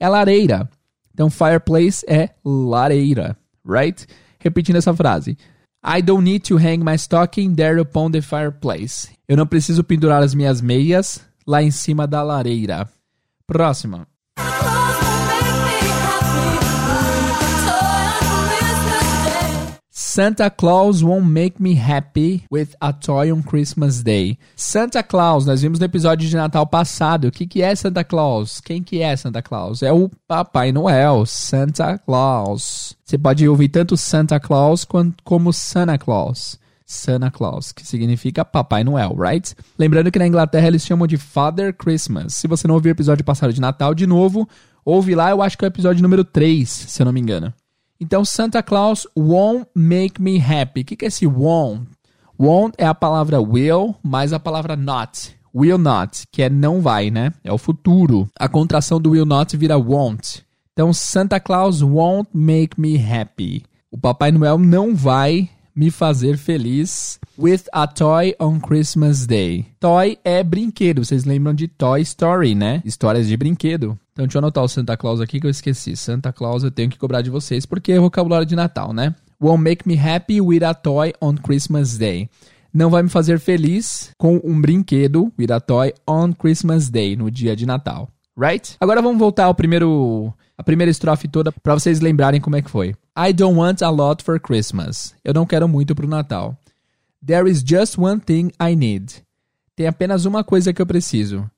É 0.00 0.08
lareira. 0.08 0.68
Então, 1.12 1.30
fireplace 1.30 2.04
é 2.08 2.30
lareira, 2.44 3.36
right? 3.64 4.06
Repetindo 4.38 4.76
essa 4.76 4.94
frase. 4.94 5.36
I 5.84 6.00
don't 6.00 6.22
need 6.22 6.46
to 6.48 6.56
hang 6.56 6.78
my 6.78 6.94
stocking 6.94 7.54
there 7.54 7.80
upon 7.80 8.12
the 8.12 8.22
fireplace. 8.22 9.08
Eu 9.26 9.36
não 9.36 9.46
preciso 9.46 9.82
pendurar 9.82 10.22
as 10.22 10.34
minhas 10.34 10.60
meias 10.60 11.20
lá 11.46 11.62
em 11.62 11.70
cima 11.70 12.06
da 12.06 12.22
lareira. 12.22 12.88
Próxima. 13.46 14.06
Santa 20.14 20.50
Claus 20.50 21.02
won't 21.02 21.26
make 21.26 21.58
me 21.58 21.72
happy 21.72 22.44
with 22.50 22.76
a 22.82 22.92
toy 22.92 23.32
on 23.32 23.42
Christmas 23.42 24.02
Day. 24.02 24.38
Santa 24.54 25.02
Claus, 25.02 25.46
nós 25.46 25.62
vimos 25.62 25.78
no 25.78 25.86
episódio 25.86 26.28
de 26.28 26.36
Natal 26.36 26.66
passado. 26.66 27.28
O 27.28 27.30
que, 27.32 27.46
que 27.46 27.62
é 27.62 27.74
Santa 27.74 28.04
Claus? 28.04 28.60
Quem 28.60 28.82
que 28.82 29.00
é 29.00 29.16
Santa 29.16 29.40
Claus? 29.40 29.82
É 29.82 29.90
o 29.90 30.10
Papai 30.28 30.70
Noel, 30.70 31.24
Santa 31.24 31.96
Claus. 31.96 32.94
Você 33.02 33.16
pode 33.16 33.48
ouvir 33.48 33.70
tanto 33.70 33.96
Santa 33.96 34.38
Claus 34.38 34.86
como 35.24 35.50
Santa 35.50 35.96
Claus. 35.96 36.58
Santa 36.84 37.30
Claus, 37.30 37.72
que 37.72 37.86
significa 37.86 38.44
Papai 38.44 38.84
Noel, 38.84 39.16
right? 39.16 39.54
Lembrando 39.78 40.10
que 40.10 40.18
na 40.18 40.26
Inglaterra 40.26 40.66
eles 40.66 40.84
chamam 40.84 41.06
de 41.06 41.16
Father 41.16 41.74
Christmas. 41.74 42.34
Se 42.34 42.46
você 42.46 42.68
não 42.68 42.74
ouviu 42.74 42.90
o 42.90 42.94
episódio 42.94 43.24
passado 43.24 43.50
de 43.50 43.62
Natal, 43.62 43.94
de 43.94 44.06
novo, 44.06 44.46
ouve 44.84 45.14
lá, 45.14 45.30
eu 45.30 45.40
acho 45.40 45.56
que 45.56 45.64
é 45.64 45.68
o 45.68 45.72
episódio 45.72 46.02
número 46.02 46.22
3, 46.22 46.68
se 46.68 47.00
eu 47.00 47.06
não 47.06 47.14
me 47.14 47.20
engano. 47.20 47.50
Então, 48.02 48.24
Santa 48.24 48.64
Claus 48.64 49.06
won't 49.16 49.68
make 49.76 50.20
me 50.20 50.36
happy. 50.36 50.80
O 50.80 50.84
que, 50.84 50.96
que 50.96 51.04
é 51.04 51.08
esse 51.08 51.24
won't? 51.24 51.86
Won't 52.36 52.74
é 52.76 52.84
a 52.84 52.92
palavra 52.92 53.40
will 53.40 53.94
mais 54.02 54.32
a 54.32 54.40
palavra 54.40 54.74
not. 54.74 55.36
Will 55.54 55.78
not, 55.78 56.24
que 56.32 56.42
é 56.42 56.50
não 56.50 56.80
vai, 56.80 57.12
né? 57.12 57.32
É 57.44 57.52
o 57.52 57.58
futuro. 57.58 58.28
A 58.36 58.48
contração 58.48 59.00
do 59.00 59.10
will 59.10 59.24
not 59.24 59.56
vira 59.56 59.78
won't. 59.78 60.44
Então, 60.72 60.92
Santa 60.92 61.38
Claus 61.38 61.80
won't 61.80 62.28
make 62.34 62.80
me 62.80 62.96
happy. 62.96 63.62
O 63.88 63.96
Papai 63.96 64.32
Noel 64.32 64.58
não 64.58 64.96
vai 64.96 65.48
me 65.72 65.88
fazer 65.88 66.36
feliz 66.36 67.20
with 67.38 67.62
a 67.72 67.86
toy 67.86 68.34
on 68.40 68.58
Christmas 68.58 69.26
Day. 69.28 69.64
Toy 69.78 70.18
é 70.24 70.42
brinquedo. 70.42 71.04
Vocês 71.04 71.24
lembram 71.24 71.54
de 71.54 71.68
Toy 71.68 72.00
Story, 72.00 72.56
né? 72.56 72.82
Histórias 72.84 73.28
de 73.28 73.36
brinquedo. 73.36 73.96
Então 74.12 74.26
deixa 74.26 74.38
eu 74.38 74.40
anotar 74.40 74.62
o 74.62 74.68
Santa 74.68 74.96
Claus 74.96 75.20
aqui 75.20 75.40
que 75.40 75.46
eu 75.46 75.50
esqueci. 75.50 75.96
Santa 75.96 76.32
Claus 76.32 76.62
eu 76.62 76.70
tenho 76.70 76.90
que 76.90 76.98
cobrar 76.98 77.22
de 77.22 77.30
vocês 77.30 77.64
porque 77.64 77.92
é 77.92 77.98
vocabulário 77.98 78.46
de 78.46 78.54
Natal, 78.54 78.92
né? 78.92 79.14
Won't 79.40 79.62
make 79.62 79.88
me 79.88 79.98
happy 79.98 80.40
with 80.40 80.62
a 80.62 80.74
toy 80.74 81.12
on 81.20 81.34
Christmas 81.36 81.96
Day. 81.96 82.28
Não 82.72 82.90
vai 82.90 83.02
me 83.02 83.08
fazer 83.08 83.40
feliz 83.40 84.12
com 84.16 84.40
um 84.44 84.60
brinquedo 84.60 85.32
with 85.38 85.50
a 85.50 85.60
toy 85.60 85.92
on 86.06 86.32
Christmas 86.32 86.88
Day, 86.88 87.16
no 87.16 87.30
dia 87.30 87.56
de 87.56 87.66
Natal. 87.66 88.08
Right? 88.36 88.76
Agora 88.80 89.02
vamos 89.02 89.18
voltar 89.18 89.44
ao 89.44 89.54
primeiro 89.54 90.32
a 90.56 90.62
primeira 90.62 90.90
estrofe 90.90 91.26
toda 91.26 91.50
para 91.50 91.74
vocês 91.74 92.00
lembrarem 92.00 92.40
como 92.40 92.56
é 92.56 92.62
que 92.62 92.70
foi. 92.70 92.94
I 93.18 93.32
don't 93.32 93.58
want 93.58 93.82
a 93.82 93.90
lot 93.90 94.22
for 94.22 94.38
Christmas. 94.38 95.14
Eu 95.24 95.34
não 95.34 95.44
quero 95.44 95.68
muito 95.68 95.94
pro 95.94 96.06
Natal. 96.06 96.56
There 97.24 97.50
is 97.50 97.62
just 97.66 97.98
one 97.98 98.20
thing 98.20 98.52
I 98.60 98.76
need. 98.76 99.22
Tem 99.74 99.86
apenas 99.86 100.24
uma 100.24 100.44
coisa 100.44 100.72
que 100.72 100.80
eu 100.80 100.86
preciso. 100.86 101.50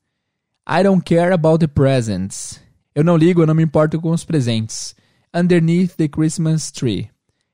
I 0.66 0.83
don't 0.83 1.04
care 1.04 1.30
about 1.30 1.61
the 1.61 1.68
presents. 1.68 2.59
Eu 2.94 3.04
não 3.04 3.18
ligo, 3.18 3.42
eu 3.42 3.47
não 3.47 3.54
me 3.54 3.62
importo 3.62 4.00
com 4.00 4.11
os 4.11 4.25
presentes. 4.25 4.94
Underneath 5.35 5.94
the 5.97 6.09
Christmas 6.09 6.71
tree. 6.71 7.11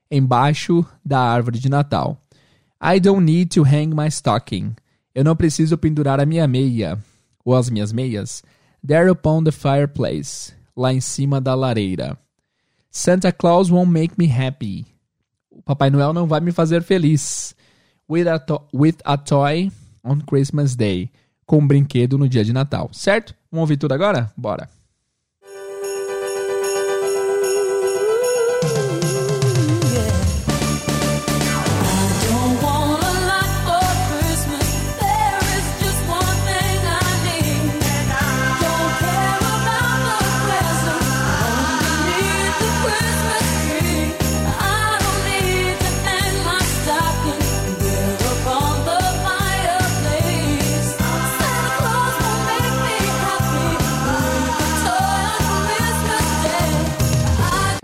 Embaixo 0.09 0.85
da 1.03 1.19
árvore 1.19 1.59
de 1.59 1.67
Natal. 1.67 2.17
I 2.81 3.01
don't 3.01 3.25
need 3.25 3.49
to 3.53 3.63
hang 3.63 3.93
my 3.93 4.07
stocking. 4.07 4.75
Eu 5.13 5.25
não 5.25 5.35
preciso 5.35 5.77
pendurar 5.77 6.21
a 6.21 6.25
minha 6.25 6.47
meia 6.47 6.97
ou 7.43 7.53
as 7.53 7.69
minhas 7.69 7.91
meias. 7.91 8.43
There 8.85 9.09
upon 9.09 9.43
the 9.43 9.51
fireplace. 9.51 10.53
Lá 10.73 10.93
em 10.93 11.01
cima 11.01 11.41
da 11.41 11.53
lareira. 11.53 12.17
Santa 12.89 13.33
Claus 13.33 13.69
won't 13.69 13.91
make 13.91 14.15
me 14.17 14.31
happy. 14.31 14.85
O 15.49 15.61
Papai 15.61 15.89
Noel 15.89 16.13
não 16.13 16.27
vai 16.27 16.39
me 16.39 16.53
fazer 16.53 16.81
feliz. 16.81 17.53
With 18.09 18.27
a, 18.29 18.41
with 18.73 18.95
a 19.03 19.17
toy 19.17 19.69
on 20.01 20.21
Christmas 20.21 20.77
Day 20.77 21.11
com 21.51 21.57
um 21.57 21.67
brinquedo 21.67 22.17
no 22.17 22.29
dia 22.29 22.45
de 22.45 22.53
Natal, 22.53 22.89
certo? 22.93 23.35
Vamos 23.51 23.63
ouvir 23.63 23.75
tudo 23.75 23.91
agora? 23.93 24.31
Bora! 24.37 24.80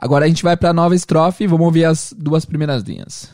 Agora 0.07 0.23
a 0.23 0.27
gente 0.29 0.41
vai 0.41 0.55
para 0.55 0.69
a 0.69 0.73
nova 0.73 0.95
estrofe 0.95 1.43
e 1.43 1.47
vamos 1.47 1.65
ouvir 1.65 1.83
as 1.83 2.15
duas 2.17 2.45
primeiras 2.45 2.81
linhas. 2.81 3.29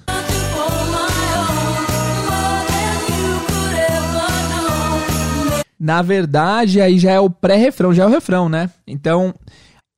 Na 5.80 6.02
verdade, 6.02 6.82
aí 6.82 6.98
já 6.98 7.12
é 7.12 7.20
o 7.20 7.30
pré-refrão, 7.30 7.94
já 7.94 8.02
é 8.02 8.08
o 8.08 8.10
refrão, 8.10 8.50
né? 8.50 8.72
Então, 8.88 9.36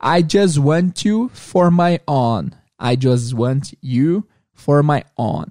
I 0.04 0.22
just 0.30 0.58
want 0.58 1.06
you 1.06 1.32
for 1.34 1.72
my 1.72 1.98
own. 2.06 2.50
I 2.78 2.98
just 3.02 3.32
want 3.34 3.72
you 3.82 4.28
for 4.54 4.84
my 4.84 5.02
own. 5.18 5.46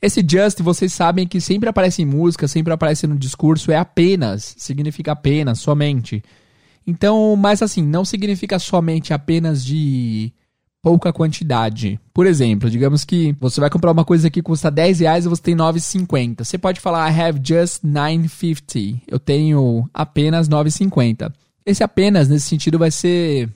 Esse 0.00 0.24
just, 0.24 0.60
vocês 0.60 0.92
sabem 0.92 1.26
que 1.26 1.40
sempre 1.40 1.68
aparece 1.68 2.00
em 2.00 2.06
música, 2.06 2.46
sempre 2.46 2.72
aparece 2.72 3.08
no 3.08 3.18
discurso, 3.18 3.72
é 3.72 3.76
apenas, 3.76 4.54
significa 4.56 5.10
apenas, 5.10 5.58
somente. 5.58 6.22
Então, 6.86 7.34
mas 7.34 7.60
assim, 7.60 7.82
não 7.82 8.04
significa 8.04 8.56
somente 8.60 9.12
apenas 9.12 9.64
de 9.64 10.32
pouca 10.82 11.12
quantidade. 11.12 12.00
Por 12.12 12.26
exemplo, 12.26 12.70
digamos 12.70 13.04
que 13.04 13.34
você 13.38 13.60
vai 13.60 13.70
comprar 13.70 13.92
uma 13.92 14.04
coisa 14.04 14.30
que 14.30 14.42
custa 14.42 14.70
10 14.70 15.00
reais 15.00 15.24
e 15.24 15.28
você 15.28 15.42
tem 15.42 15.56
9,50. 15.56 16.44
Você 16.44 16.58
pode 16.58 16.80
falar 16.80 17.10
I 17.10 17.20
have 17.20 17.40
just 17.42 17.84
9,50. 17.84 19.02
Eu 19.06 19.18
tenho 19.18 19.88
apenas 19.92 20.48
9,50. 20.48 21.32
Esse 21.64 21.84
apenas, 21.84 22.28
nesse 22.28 22.48
sentido, 22.48 22.78
vai 22.78 22.90
ser 22.90 23.48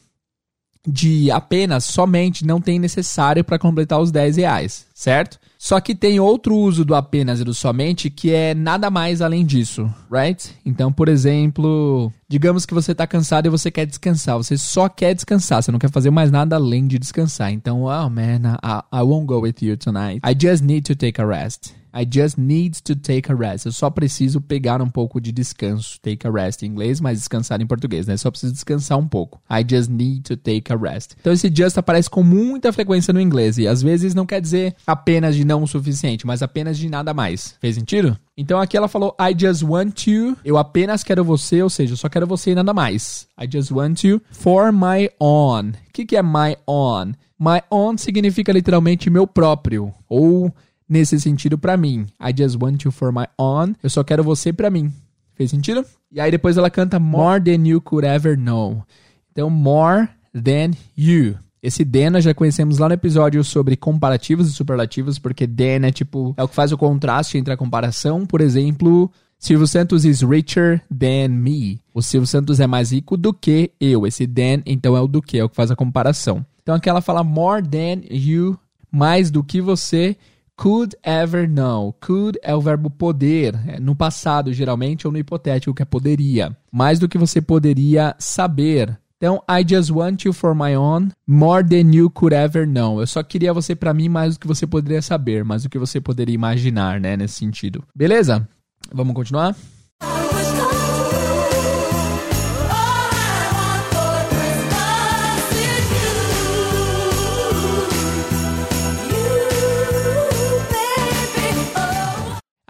de 0.86 1.30
apenas, 1.30 1.84
somente, 1.84 2.46
não 2.46 2.60
tem 2.60 2.78
necessário 2.78 3.42
para 3.42 3.58
completar 3.58 4.00
os 4.00 4.10
10 4.10 4.36
reais, 4.36 4.86
certo? 4.94 5.38
Só 5.58 5.80
que 5.80 5.94
tem 5.94 6.20
outro 6.20 6.54
uso 6.54 6.84
do 6.84 6.94
apenas 6.94 7.40
e 7.40 7.44
do 7.44 7.54
somente 7.54 8.10
que 8.10 8.30
é 8.30 8.54
nada 8.54 8.90
mais 8.90 9.22
além 9.22 9.46
disso, 9.46 9.90
right? 10.12 10.54
Então, 10.64 10.92
por 10.92 11.08
exemplo, 11.08 12.12
digamos 12.28 12.66
que 12.66 12.74
você 12.74 12.92
está 12.92 13.06
cansado 13.06 13.46
e 13.46 13.50
você 13.50 13.70
quer 13.70 13.86
descansar. 13.86 14.36
Você 14.36 14.58
só 14.58 14.90
quer 14.90 15.14
descansar, 15.14 15.62
você 15.62 15.72
não 15.72 15.78
quer 15.78 15.90
fazer 15.90 16.10
mais 16.10 16.30
nada 16.30 16.56
além 16.56 16.86
de 16.86 16.98
descansar. 16.98 17.50
Então, 17.50 17.84
oh 17.84 18.10
man, 18.10 18.58
I, 18.62 19.00
I 19.00 19.02
won't 19.02 19.26
go 19.26 19.40
with 19.40 19.54
you 19.62 19.78
tonight. 19.78 20.20
I 20.22 20.34
just 20.38 20.62
need 20.62 20.82
to 20.82 20.94
take 20.94 21.18
a 21.18 21.24
rest. 21.24 21.74
I 21.94 22.04
just 22.10 22.36
need 22.36 22.82
to 22.82 22.96
take 22.96 23.30
a 23.30 23.34
rest. 23.34 23.66
Eu 23.66 23.72
só 23.72 23.88
preciso 23.88 24.40
pegar 24.40 24.82
um 24.82 24.88
pouco 24.88 25.20
de 25.20 25.30
descanso. 25.30 26.00
Take 26.02 26.26
a 26.26 26.30
rest 26.30 26.62
em 26.62 26.66
inglês, 26.66 27.00
mas 27.00 27.18
descansar 27.18 27.60
em 27.60 27.66
português, 27.66 28.06
né? 28.06 28.16
Só 28.16 28.30
preciso 28.30 28.52
descansar 28.52 28.98
um 28.98 29.06
pouco. 29.06 29.40
I 29.48 29.64
just 29.68 29.88
need 29.88 30.22
to 30.22 30.36
take 30.36 30.72
a 30.72 30.76
rest. 30.76 31.12
Então 31.20 31.32
esse 31.32 31.52
just 31.54 31.78
aparece 31.78 32.10
com 32.10 32.22
muita 32.22 32.72
frequência 32.72 33.12
no 33.12 33.20
inglês 33.20 33.58
e 33.58 33.68
às 33.68 33.80
vezes 33.80 34.14
não 34.14 34.26
quer 34.26 34.40
dizer 34.40 34.74
apenas 34.84 35.36
de 35.36 35.44
não 35.44 35.62
o 35.62 35.68
suficiente, 35.68 36.26
mas 36.26 36.42
apenas 36.42 36.76
de 36.76 36.88
nada 36.88 37.14
mais. 37.14 37.54
Fez 37.60 37.76
sentido? 37.76 38.18
Então 38.36 38.58
aqui 38.58 38.76
ela 38.76 38.88
falou 38.88 39.14
I 39.20 39.32
just 39.38 39.62
want 39.62 40.08
you. 40.08 40.36
Eu 40.44 40.58
apenas 40.58 41.04
quero 41.04 41.22
você, 41.22 41.62
ou 41.62 41.70
seja, 41.70 41.92
eu 41.92 41.96
só 41.96 42.08
quero 42.08 42.26
você 42.26 42.50
e 42.50 42.54
nada 42.56 42.74
mais. 42.74 43.28
I 43.40 43.48
just 43.50 43.70
want 43.70 44.02
you 44.02 44.20
for 44.32 44.72
my 44.72 45.08
own. 45.20 45.68
O 45.68 45.92
que, 45.92 46.04
que 46.04 46.16
é 46.16 46.22
my 46.22 46.56
own? 46.66 47.12
My 47.38 47.60
own 47.70 47.96
significa 47.98 48.52
literalmente 48.52 49.10
meu 49.10 49.26
próprio 49.26 49.92
ou 50.08 50.52
nesse 50.94 51.20
sentido 51.20 51.58
para 51.58 51.76
mim. 51.76 52.06
I 52.20 52.32
just 52.36 52.56
want 52.60 52.84
you 52.84 52.92
for 52.92 53.12
my 53.12 53.26
own. 53.36 53.74
Eu 53.82 53.90
só 53.90 54.04
quero 54.04 54.22
você 54.22 54.52
para 54.52 54.70
mim. 54.70 54.92
Fez 55.34 55.50
sentido? 55.50 55.84
E 56.10 56.20
aí 56.20 56.30
depois 56.30 56.56
ela 56.56 56.70
canta 56.70 57.00
More 57.00 57.42
than 57.42 57.66
you 57.66 57.80
could 57.80 58.06
ever 58.06 58.38
know. 58.38 58.84
Então, 59.32 59.50
more 59.50 60.08
than 60.32 60.70
you. 60.96 61.36
Esse 61.60 61.84
than 61.84 62.10
nós 62.10 62.22
já 62.22 62.32
conhecemos 62.32 62.78
lá 62.78 62.86
no 62.88 62.94
episódio 62.94 63.42
sobre 63.42 63.76
comparativos 63.76 64.48
e 64.48 64.52
superlativos, 64.52 65.18
porque 65.18 65.48
than 65.48 65.84
é 65.84 65.90
tipo, 65.90 66.32
é 66.36 66.44
o 66.44 66.48
que 66.48 66.54
faz 66.54 66.70
o 66.70 66.78
contraste 66.78 67.36
entre 67.38 67.52
a 67.52 67.56
comparação. 67.56 68.24
Por 68.24 68.40
exemplo, 68.40 69.10
Silvio 69.36 69.66
Santos 69.66 70.04
is 70.04 70.22
richer 70.22 70.80
than 70.88 71.30
me. 71.30 71.80
O 71.92 72.02
Silvio 72.02 72.28
Santos 72.28 72.60
é 72.60 72.68
mais 72.68 72.92
rico 72.92 73.16
do 73.16 73.34
que 73.34 73.72
eu. 73.80 74.06
Esse 74.06 74.28
than, 74.28 74.62
então, 74.64 74.96
é 74.96 75.00
o 75.00 75.08
do 75.08 75.20
que, 75.20 75.38
é 75.38 75.42
o 75.44 75.48
que 75.48 75.56
faz 75.56 75.72
a 75.72 75.76
comparação. 75.76 76.46
Então 76.62 76.76
aqui 76.76 76.88
ela 76.88 77.00
fala 77.00 77.24
more 77.24 77.60
than 77.60 78.02
you, 78.08 78.56
mais 78.92 79.32
do 79.32 79.42
que 79.42 79.60
você 79.60 80.16
could 80.56 80.96
ever 81.02 81.48
know. 81.48 81.94
Could 82.00 82.38
é 82.42 82.54
o 82.54 82.60
verbo 82.60 82.90
poder, 82.90 83.54
é 83.66 83.80
no 83.80 83.94
passado 83.94 84.52
geralmente 84.52 85.06
ou 85.06 85.12
no 85.12 85.18
hipotético 85.18 85.74
que 85.74 85.82
é 85.82 85.86
poderia. 85.86 86.56
Mais 86.70 86.98
do 86.98 87.08
que 87.08 87.18
você 87.18 87.40
poderia 87.40 88.14
saber. 88.18 88.98
Então, 89.16 89.42
I 89.48 89.64
just 89.66 89.90
want 89.90 90.24
you 90.24 90.32
for 90.32 90.54
my 90.54 90.76
own, 90.76 91.08
more 91.26 91.66
than 91.66 91.94
you 91.94 92.10
could 92.10 92.34
ever 92.34 92.66
know. 92.66 93.00
Eu 93.00 93.06
só 93.06 93.22
queria 93.22 93.54
você 93.54 93.74
para 93.74 93.94
mim 93.94 94.08
mais 94.08 94.34
do 94.34 94.40
que 94.40 94.46
você 94.46 94.66
poderia 94.66 95.00
saber, 95.00 95.44
mais 95.44 95.62
do 95.62 95.70
que 95.70 95.78
você 95.78 96.00
poderia 96.00 96.34
imaginar, 96.34 97.00
né, 97.00 97.16
nesse 97.16 97.36
sentido. 97.36 97.82
Beleza? 97.94 98.46
Vamos 98.92 99.14
continuar? 99.14 99.56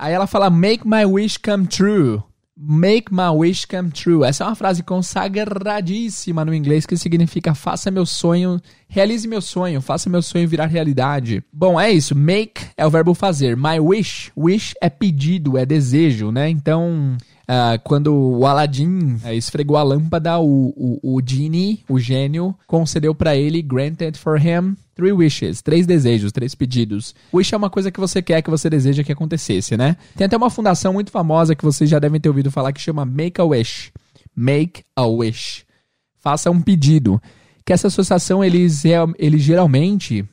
Aí 0.04 0.12
ela 0.12 0.26
fala 0.26 0.50
make 0.50 0.86
my 0.86 1.06
wish 1.06 1.38
come 1.38 1.66
true. 1.66 2.22
Make 2.54 3.10
my 3.10 3.30
wish 3.30 3.64
come 3.64 3.90
true. 3.90 4.22
Essa 4.22 4.44
é 4.44 4.46
uma 4.46 4.54
frase 4.54 4.82
consagradíssima 4.82 6.44
no 6.44 6.52
inglês 6.54 6.84
que 6.84 6.94
significa 6.94 7.54
faça 7.54 7.90
meu 7.90 8.04
sonho, 8.04 8.60
realize 8.86 9.26
meu 9.26 9.40
sonho, 9.40 9.80
faça 9.80 10.10
meu 10.10 10.20
sonho 10.20 10.46
virar 10.46 10.66
realidade. 10.66 11.42
Bom, 11.50 11.80
é 11.80 11.90
isso. 11.90 12.14
Make 12.14 12.66
é 12.76 12.86
o 12.86 12.90
verbo 12.90 13.14
fazer. 13.14 13.56
My 13.56 13.80
wish, 13.80 14.30
wish 14.36 14.74
é 14.78 14.90
pedido, 14.90 15.56
é 15.56 15.64
desejo, 15.64 16.30
né? 16.30 16.50
Então, 16.50 17.16
Uh, 17.44 17.78
quando 17.84 18.14
o 18.14 18.46
Aladdin 18.46 19.16
uh, 19.24 19.32
esfregou 19.32 19.76
a 19.76 19.82
lâmpada, 19.82 20.38
o, 20.38 20.72
o, 20.76 21.16
o 21.16 21.20
Genie, 21.24 21.84
o 21.88 21.98
gênio, 21.98 22.54
concedeu 22.66 23.14
para 23.14 23.36
ele, 23.36 23.60
granted 23.60 24.18
for 24.18 24.38
him, 24.40 24.76
three 24.94 25.12
wishes, 25.12 25.60
três 25.60 25.86
desejos, 25.86 26.32
três 26.32 26.54
pedidos. 26.54 27.14
Wish 27.32 27.54
é 27.54 27.56
uma 27.56 27.68
coisa 27.68 27.90
que 27.90 28.00
você 28.00 28.22
quer, 28.22 28.40
que 28.40 28.50
você 28.50 28.70
deseja 28.70 29.04
que 29.04 29.12
acontecesse, 29.12 29.76
né? 29.76 29.96
Tem 30.16 30.24
até 30.24 30.36
uma 30.36 30.48
fundação 30.48 30.94
muito 30.94 31.10
famosa 31.10 31.54
que 31.54 31.64
vocês 31.64 31.90
já 31.90 31.98
devem 31.98 32.20
ter 32.20 32.28
ouvido 32.28 32.50
falar 32.50 32.72
que 32.72 32.80
chama 32.80 33.04
Make 33.04 33.40
a 33.40 33.44
Wish. 33.44 33.92
Make 34.34 34.84
a 34.96 35.06
Wish. 35.06 35.64
Faça 36.18 36.50
um 36.50 36.60
pedido. 36.60 37.20
Que 37.64 37.72
essa 37.72 37.88
associação, 37.88 38.42
eles, 38.44 38.82
eles 39.18 39.42
geralmente 39.42 40.24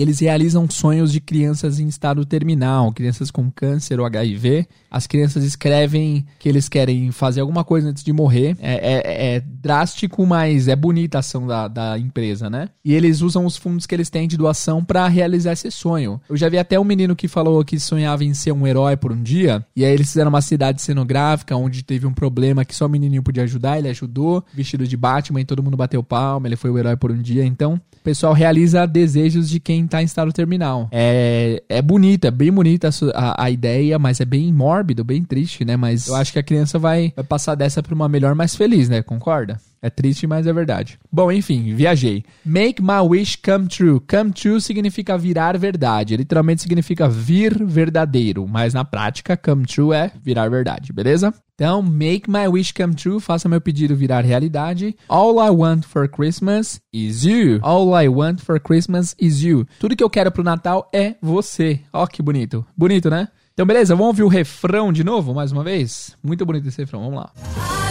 eles 0.00 0.20
realizam 0.20 0.68
sonhos 0.68 1.12
de 1.12 1.20
crianças 1.20 1.80
em 1.80 1.88
estado 1.88 2.24
terminal, 2.24 2.92
crianças 2.92 3.30
com 3.30 3.50
câncer 3.50 3.98
ou 3.98 4.06
HIV. 4.06 4.66
As 4.90 5.06
crianças 5.06 5.44
escrevem 5.44 6.24
que 6.38 6.48
eles 6.48 6.68
querem 6.68 7.10
fazer 7.10 7.40
alguma 7.40 7.64
coisa 7.64 7.88
antes 7.88 8.02
de 8.02 8.12
morrer. 8.12 8.56
É, 8.60 8.74
é, 8.74 9.36
é 9.36 9.40
drástico, 9.40 10.24
mas 10.26 10.68
é 10.68 10.76
bonita 10.76 11.18
a 11.18 11.20
ação 11.20 11.46
da, 11.46 11.68
da, 11.68 11.98
empresa, 11.98 12.48
né? 12.48 12.68
E 12.84 12.94
eles 12.94 13.20
usam 13.20 13.44
os 13.44 13.56
fundos 13.56 13.86
que 13.86 13.94
eles 13.94 14.08
têm 14.08 14.28
de 14.28 14.36
doação 14.36 14.84
para 14.84 15.06
realizar 15.08 15.52
esse 15.52 15.70
sonho. 15.70 16.20
Eu 16.28 16.36
já 16.36 16.48
vi 16.48 16.58
até 16.58 16.78
um 16.78 16.84
menino 16.84 17.16
que 17.16 17.28
falou 17.28 17.64
que 17.64 17.78
sonhava 17.78 18.24
em 18.24 18.32
ser 18.32 18.52
um 18.52 18.66
herói 18.66 18.96
por 18.96 19.12
um 19.12 19.22
dia. 19.22 19.64
E 19.74 19.84
aí 19.84 19.92
eles 19.92 20.08
fizeram 20.08 20.30
uma 20.30 20.40
cidade 20.40 20.80
cenográfica 20.80 21.56
onde 21.56 21.82
teve 21.82 22.06
um 22.06 22.12
problema 22.12 22.64
que 22.64 22.74
só 22.74 22.86
o 22.86 22.88
menininho 22.88 23.22
podia 23.22 23.42
ajudar. 23.42 23.78
Ele 23.78 23.88
ajudou, 23.88 24.44
vestido 24.54 24.86
de 24.86 24.96
Batman, 24.96 25.40
e 25.40 25.44
todo 25.44 25.62
mundo 25.62 25.76
bateu 25.76 26.02
palma. 26.02 26.48
Ele 26.48 26.56
foi 26.56 26.70
o 26.70 26.78
herói 26.78 26.96
por 26.96 27.10
um 27.10 27.20
dia. 27.20 27.44
Então, 27.44 27.80
o 28.00 28.04
pessoal 28.04 28.32
realiza 28.32 28.86
desejos 28.86 29.50
de 29.50 29.58
quem 29.60 29.86
tá 29.88 30.02
em 30.02 30.04
estado 30.04 30.32
terminal. 30.32 30.88
É, 30.92 31.62
é 31.68 31.82
bonita, 31.82 32.28
é 32.28 32.30
bem 32.30 32.52
bonita 32.52 32.90
a, 33.14 33.44
a, 33.44 33.50
ideia, 33.50 33.98
mas 33.98 34.20
é 34.20 34.24
bem 34.24 34.52
mórbido, 34.52 35.02
bem 35.02 35.24
triste, 35.24 35.64
né? 35.64 35.76
Mas 35.76 36.06
eu 36.06 36.14
acho 36.14 36.32
que 36.32 36.38
a 36.38 36.42
criança 36.42 36.78
vai, 36.78 37.12
vai 37.16 37.24
passar 37.24 37.54
dessa 37.54 37.82
pra 37.82 37.94
uma 37.94 38.08
melhor 38.08 38.34
mais 38.34 38.54
feliz, 38.54 38.88
né? 38.88 39.02
Concorda? 39.02 39.60
É 39.80 39.88
triste, 39.88 40.26
mas 40.26 40.46
é 40.46 40.52
verdade. 40.52 40.98
Bom, 41.10 41.30
enfim, 41.30 41.74
viajei. 41.74 42.24
Make 42.44 42.82
my 42.82 43.00
wish 43.00 43.38
come 43.44 43.68
true. 43.68 44.00
Come 44.00 44.32
true 44.32 44.60
significa 44.60 45.16
virar 45.16 45.56
verdade. 45.56 46.16
Literalmente 46.16 46.62
significa 46.62 47.08
vir 47.08 47.64
verdadeiro. 47.64 48.46
Mas 48.48 48.74
na 48.74 48.84
prática, 48.84 49.36
come 49.36 49.64
true 49.66 49.94
é 49.94 50.10
virar 50.22 50.48
verdade, 50.48 50.92
beleza? 50.92 51.32
Então, 51.54 51.82
make 51.82 52.30
my 52.30 52.46
wish 52.46 52.72
come 52.72 52.94
true. 52.94 53.20
Faça 53.20 53.48
meu 53.48 53.60
pedido 53.60 53.96
virar 53.96 54.24
realidade. 54.24 54.96
All 55.08 55.44
I 55.44 55.50
want 55.50 55.84
for 55.84 56.08
Christmas 56.08 56.80
is 56.92 57.24
you. 57.24 57.58
All 57.62 58.00
I 58.00 58.08
want 58.08 58.40
for 58.40 58.60
Christmas 58.60 59.14
is 59.20 59.42
you. 59.42 59.66
Tudo 59.80 59.96
que 59.96 60.04
eu 60.04 60.10
quero 60.10 60.30
pro 60.30 60.44
Natal 60.44 60.88
é 60.92 61.16
você. 61.20 61.80
Ó, 61.92 62.04
oh, 62.04 62.06
que 62.06 62.22
bonito. 62.22 62.64
Bonito, 62.76 63.10
né? 63.10 63.28
Então, 63.54 63.66
beleza, 63.66 63.96
vamos 63.96 64.08
ouvir 64.08 64.22
o 64.22 64.28
refrão 64.28 64.92
de 64.92 65.02
novo, 65.02 65.34
mais 65.34 65.50
uma 65.50 65.64
vez? 65.64 66.16
Muito 66.22 66.46
bonito 66.46 66.68
esse 66.68 66.80
refrão, 66.80 67.00
vamos 67.00 67.16
lá. 67.16 67.87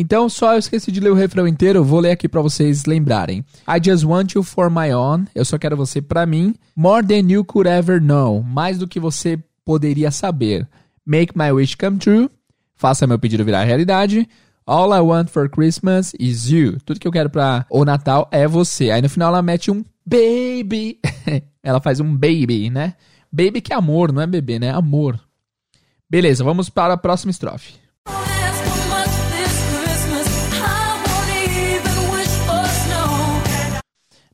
Então, 0.00 0.30
só 0.30 0.54
eu 0.54 0.58
esqueci 0.58 0.90
de 0.90 0.98
ler 0.98 1.10
o 1.10 1.14
refrão 1.14 1.46
inteiro, 1.46 1.84
vou 1.84 2.00
ler 2.00 2.12
aqui 2.12 2.26
para 2.26 2.40
vocês 2.40 2.86
lembrarem. 2.86 3.44
I 3.68 3.78
just 3.84 4.02
want 4.02 4.32
you 4.32 4.42
for 4.42 4.70
my 4.70 4.94
own, 4.94 5.26
eu 5.34 5.44
só 5.44 5.58
quero 5.58 5.76
você 5.76 6.00
para 6.00 6.24
mim. 6.24 6.54
More 6.74 7.06
than 7.06 7.30
you 7.30 7.44
could 7.44 7.68
ever 7.68 8.00
know, 8.00 8.42
mais 8.42 8.78
do 8.78 8.88
que 8.88 8.98
você 8.98 9.38
poderia 9.62 10.10
saber. 10.10 10.66
Make 11.04 11.36
my 11.36 11.52
wish 11.52 11.76
come 11.76 11.98
true, 11.98 12.30
faça 12.76 13.06
meu 13.06 13.18
pedido 13.18 13.44
virar 13.44 13.62
realidade. 13.64 14.26
All 14.66 14.96
I 14.96 15.00
want 15.00 15.28
for 15.28 15.50
Christmas 15.50 16.14
is 16.18 16.50
you. 16.50 16.78
Tudo 16.86 16.98
que 16.98 17.06
eu 17.06 17.12
quero 17.12 17.28
para 17.28 17.66
o 17.68 17.84
Natal 17.84 18.26
é 18.32 18.48
você. 18.48 18.90
Aí 18.90 19.02
no 19.02 19.08
final 19.10 19.28
ela 19.28 19.42
mete 19.42 19.70
um 19.70 19.84
baby. 20.06 20.98
ela 21.62 21.78
faz 21.78 22.00
um 22.00 22.10
baby, 22.10 22.70
né? 22.70 22.94
Baby 23.30 23.60
que 23.60 23.74
é 23.74 23.76
amor, 23.76 24.14
não 24.14 24.22
é 24.22 24.26
bebê, 24.26 24.58
né? 24.58 24.70
Amor. 24.70 25.20
Beleza, 26.08 26.42
vamos 26.42 26.70
para 26.70 26.94
a 26.94 26.96
próxima 26.96 27.30
estrofe. 27.30 27.74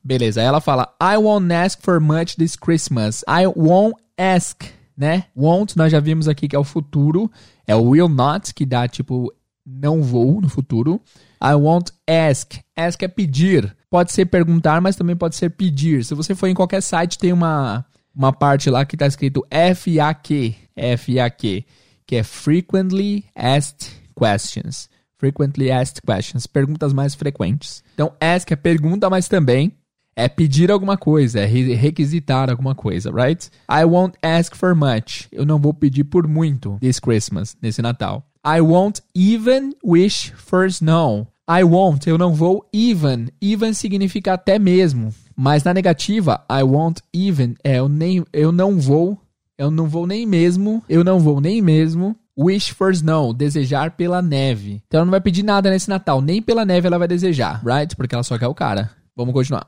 Beleza, 0.07 0.41
ela 0.41 0.61
fala 0.61 0.87
I 1.03 1.17
won't 1.17 1.53
ask 1.53 1.81
for 1.81 1.99
much 1.99 2.37
this 2.37 2.55
Christmas. 2.55 3.25
I 3.27 3.45
won't 3.45 3.97
ask, 4.17 4.63
né? 4.95 5.25
Won't, 5.35 5.75
nós 5.75 5.91
já 5.91 5.99
vimos 5.99 6.29
aqui 6.29 6.47
que 6.47 6.55
é 6.55 6.59
o 6.59 6.63
futuro. 6.63 7.29
É 7.67 7.75
o 7.75 7.89
will 7.89 8.07
not, 8.07 8.53
que 8.53 8.65
dá 8.65 8.87
tipo 8.87 9.33
não 9.65 10.01
vou 10.01 10.39
no 10.39 10.47
futuro. 10.47 11.01
I 11.43 11.55
won't 11.55 11.91
ask. 12.07 12.53
Ask 12.73 13.03
é 13.03 13.09
pedir. 13.09 13.75
Pode 13.89 14.13
ser 14.13 14.27
perguntar, 14.27 14.79
mas 14.79 14.95
também 14.95 15.13
pode 15.13 15.35
ser 15.35 15.49
pedir. 15.49 16.05
Se 16.05 16.15
você 16.15 16.33
for 16.33 16.47
em 16.47 16.55
qualquer 16.55 16.81
site, 16.81 17.19
tem 17.19 17.33
uma, 17.33 17.85
uma 18.15 18.31
parte 18.31 18.69
lá 18.69 18.85
que 18.85 18.95
está 18.95 19.07
escrito 19.07 19.45
FAQ. 19.51 20.55
FAQ. 20.97 21.65
Que 22.05 22.15
é 22.15 22.23
Frequently 22.23 23.25
Asked 23.35 23.91
Questions. 24.17 24.87
Frequently 25.17 25.69
Asked 25.69 26.01
Questions. 26.01 26.47
Perguntas 26.47 26.93
mais 26.93 27.13
frequentes. 27.13 27.83
Então, 27.93 28.13
ask 28.21 28.49
é 28.49 28.55
pergunta, 28.55 29.09
mas 29.09 29.27
também 29.27 29.73
é 30.17 30.27
pedir 30.27 30.71
alguma 30.71 30.97
coisa, 30.97 31.39
é 31.41 31.45
requisitar 31.45 32.49
alguma 32.49 32.73
coisa, 32.73 33.11
right? 33.11 33.51
I 33.71 33.85
won't 33.85 34.17
ask 34.23 34.55
for 34.55 34.75
much. 34.75 35.27
Eu 35.31 35.45
não 35.45 35.59
vou 35.59 35.75
pedir 35.75 36.05
por 36.05 36.27
muito 36.27 36.75
this 36.81 36.99
Christmas, 36.99 37.55
nesse 37.61 37.83
Natal. 37.83 38.25
I 38.43 38.59
won't 38.59 39.03
even 39.15 39.75
wish 39.85 40.33
for 40.35 40.65
snow. 40.65 41.27
I 41.47 41.63
won't, 41.63 42.09
eu 42.09 42.17
não 42.17 42.33
vou 42.33 42.67
even. 42.73 43.27
Even 43.39 43.73
significa 43.73 44.33
até 44.33 44.57
mesmo. 44.57 45.13
Mas 45.35 45.63
na 45.63 45.71
negativa, 45.71 46.43
I 46.51 46.63
won't 46.63 46.99
even 47.13 47.53
é 47.63 47.75
eu 47.75 47.87
nem 47.87 48.25
eu 48.33 48.51
não 48.51 48.79
vou, 48.79 49.19
eu 49.55 49.69
não 49.69 49.87
vou 49.87 50.07
nem 50.07 50.25
mesmo, 50.25 50.83
eu 50.89 51.03
não 51.03 51.19
vou 51.19 51.39
nem 51.39 51.61
mesmo 51.61 52.15
wish 52.35 52.73
for 52.73 52.91
snow, 52.91 53.33
desejar 53.33 53.91
pela 53.91 54.21
neve. 54.21 54.81
Então 54.87 54.99
ela 54.99 55.05
não 55.05 55.11
vai 55.11 55.21
pedir 55.21 55.43
nada 55.43 55.69
nesse 55.69 55.89
Natal, 55.89 56.21
nem 56.21 56.41
pela 56.41 56.65
neve 56.65 56.87
ela 56.87 56.97
vai 56.97 57.07
desejar, 57.07 57.61
right? 57.63 57.95
Porque 57.95 58.15
ela 58.15 58.23
só 58.23 58.37
quer 58.37 58.47
o 58.47 58.55
cara. 58.55 58.89
Vamos 59.15 59.33
continuar. 59.33 59.67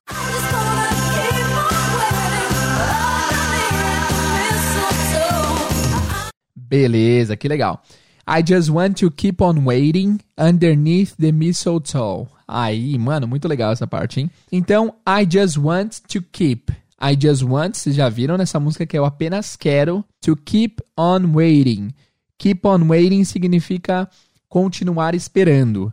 Beleza, 6.69 7.35
que 7.35 7.47
legal. 7.47 7.81
I 8.27 8.43
just 8.47 8.69
want 8.69 8.97
to 8.99 9.09
keep 9.09 9.41
on 9.41 9.65
waiting 9.65 10.19
underneath 10.37 11.15
the 11.17 11.31
mistletoe. 11.31 12.27
Aí, 12.47 12.97
mano, 12.99 13.27
muito 13.27 13.47
legal 13.47 13.71
essa 13.71 13.87
parte, 13.87 14.19
hein? 14.21 14.29
Então, 14.51 14.93
I 15.07 15.27
just 15.27 15.57
want 15.57 16.01
to 16.07 16.21
keep. 16.31 16.71
I 17.01 17.17
just 17.19 17.41
want, 17.41 17.75
vocês 17.75 17.95
já 17.95 18.07
viram 18.07 18.37
nessa 18.37 18.59
música 18.59 18.85
que 18.85 18.97
eu 18.97 19.05
apenas 19.05 19.55
quero 19.55 20.05
to 20.21 20.35
keep 20.35 20.83
on 20.97 21.33
waiting. 21.33 21.91
Keep 22.37 22.67
on 22.67 22.87
waiting 22.87 23.23
significa 23.23 24.07
continuar 24.47 25.15
esperando. 25.15 25.91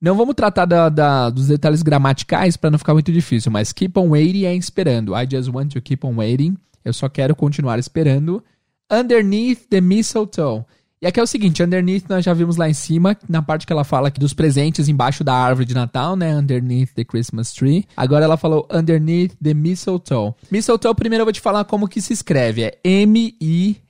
Não 0.00 0.16
vamos 0.16 0.34
tratar 0.34 0.64
da, 0.64 0.88
da, 0.88 1.28
dos 1.28 1.48
detalhes 1.48 1.82
gramaticais 1.82 2.56
para 2.56 2.70
não 2.70 2.78
ficar 2.78 2.94
muito 2.94 3.12
difícil, 3.12 3.52
mas 3.52 3.72
keep 3.72 3.98
on 3.98 4.08
waiting 4.08 4.44
é 4.44 4.54
esperando. 4.54 5.14
I 5.14 5.26
just 5.30 5.48
want 5.48 5.72
to 5.72 5.82
keep 5.82 6.06
on 6.06 6.16
waiting. 6.16 6.56
Eu 6.84 6.92
só 6.92 7.08
quero 7.08 7.36
continuar 7.36 7.78
esperando 7.78 8.42
underneath 8.92 9.68
the 9.70 9.80
mistletoe. 9.80 10.64
E 11.00 11.06
aqui 11.06 11.18
é 11.18 11.22
o 11.22 11.26
seguinte, 11.26 11.62
underneath 11.62 12.04
nós 12.08 12.24
já 12.24 12.32
vimos 12.32 12.56
lá 12.56 12.70
em 12.70 12.74
cima, 12.74 13.16
na 13.28 13.42
parte 13.42 13.66
que 13.66 13.72
ela 13.72 13.82
fala 13.82 14.06
aqui 14.06 14.20
dos 14.20 14.32
presentes 14.32 14.88
embaixo 14.88 15.24
da 15.24 15.34
árvore 15.34 15.66
de 15.66 15.74
Natal, 15.74 16.14
né? 16.14 16.36
Underneath 16.36 16.90
the 16.94 17.04
Christmas 17.04 17.52
tree. 17.52 17.84
Agora 17.96 18.24
ela 18.24 18.36
falou 18.36 18.68
underneath 18.72 19.32
the 19.42 19.52
mistletoe. 19.52 20.32
Mistletoe, 20.48 20.94
primeiro 20.94 21.22
eu 21.22 21.26
vou 21.26 21.32
te 21.32 21.40
falar 21.40 21.64
como 21.64 21.88
que 21.88 22.00
se 22.00 22.12
escreve. 22.12 22.62
É 22.62 22.78
M-I-S-T-L-E-T-O-E. 22.84 23.80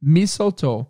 Mistletoe. 0.00 0.86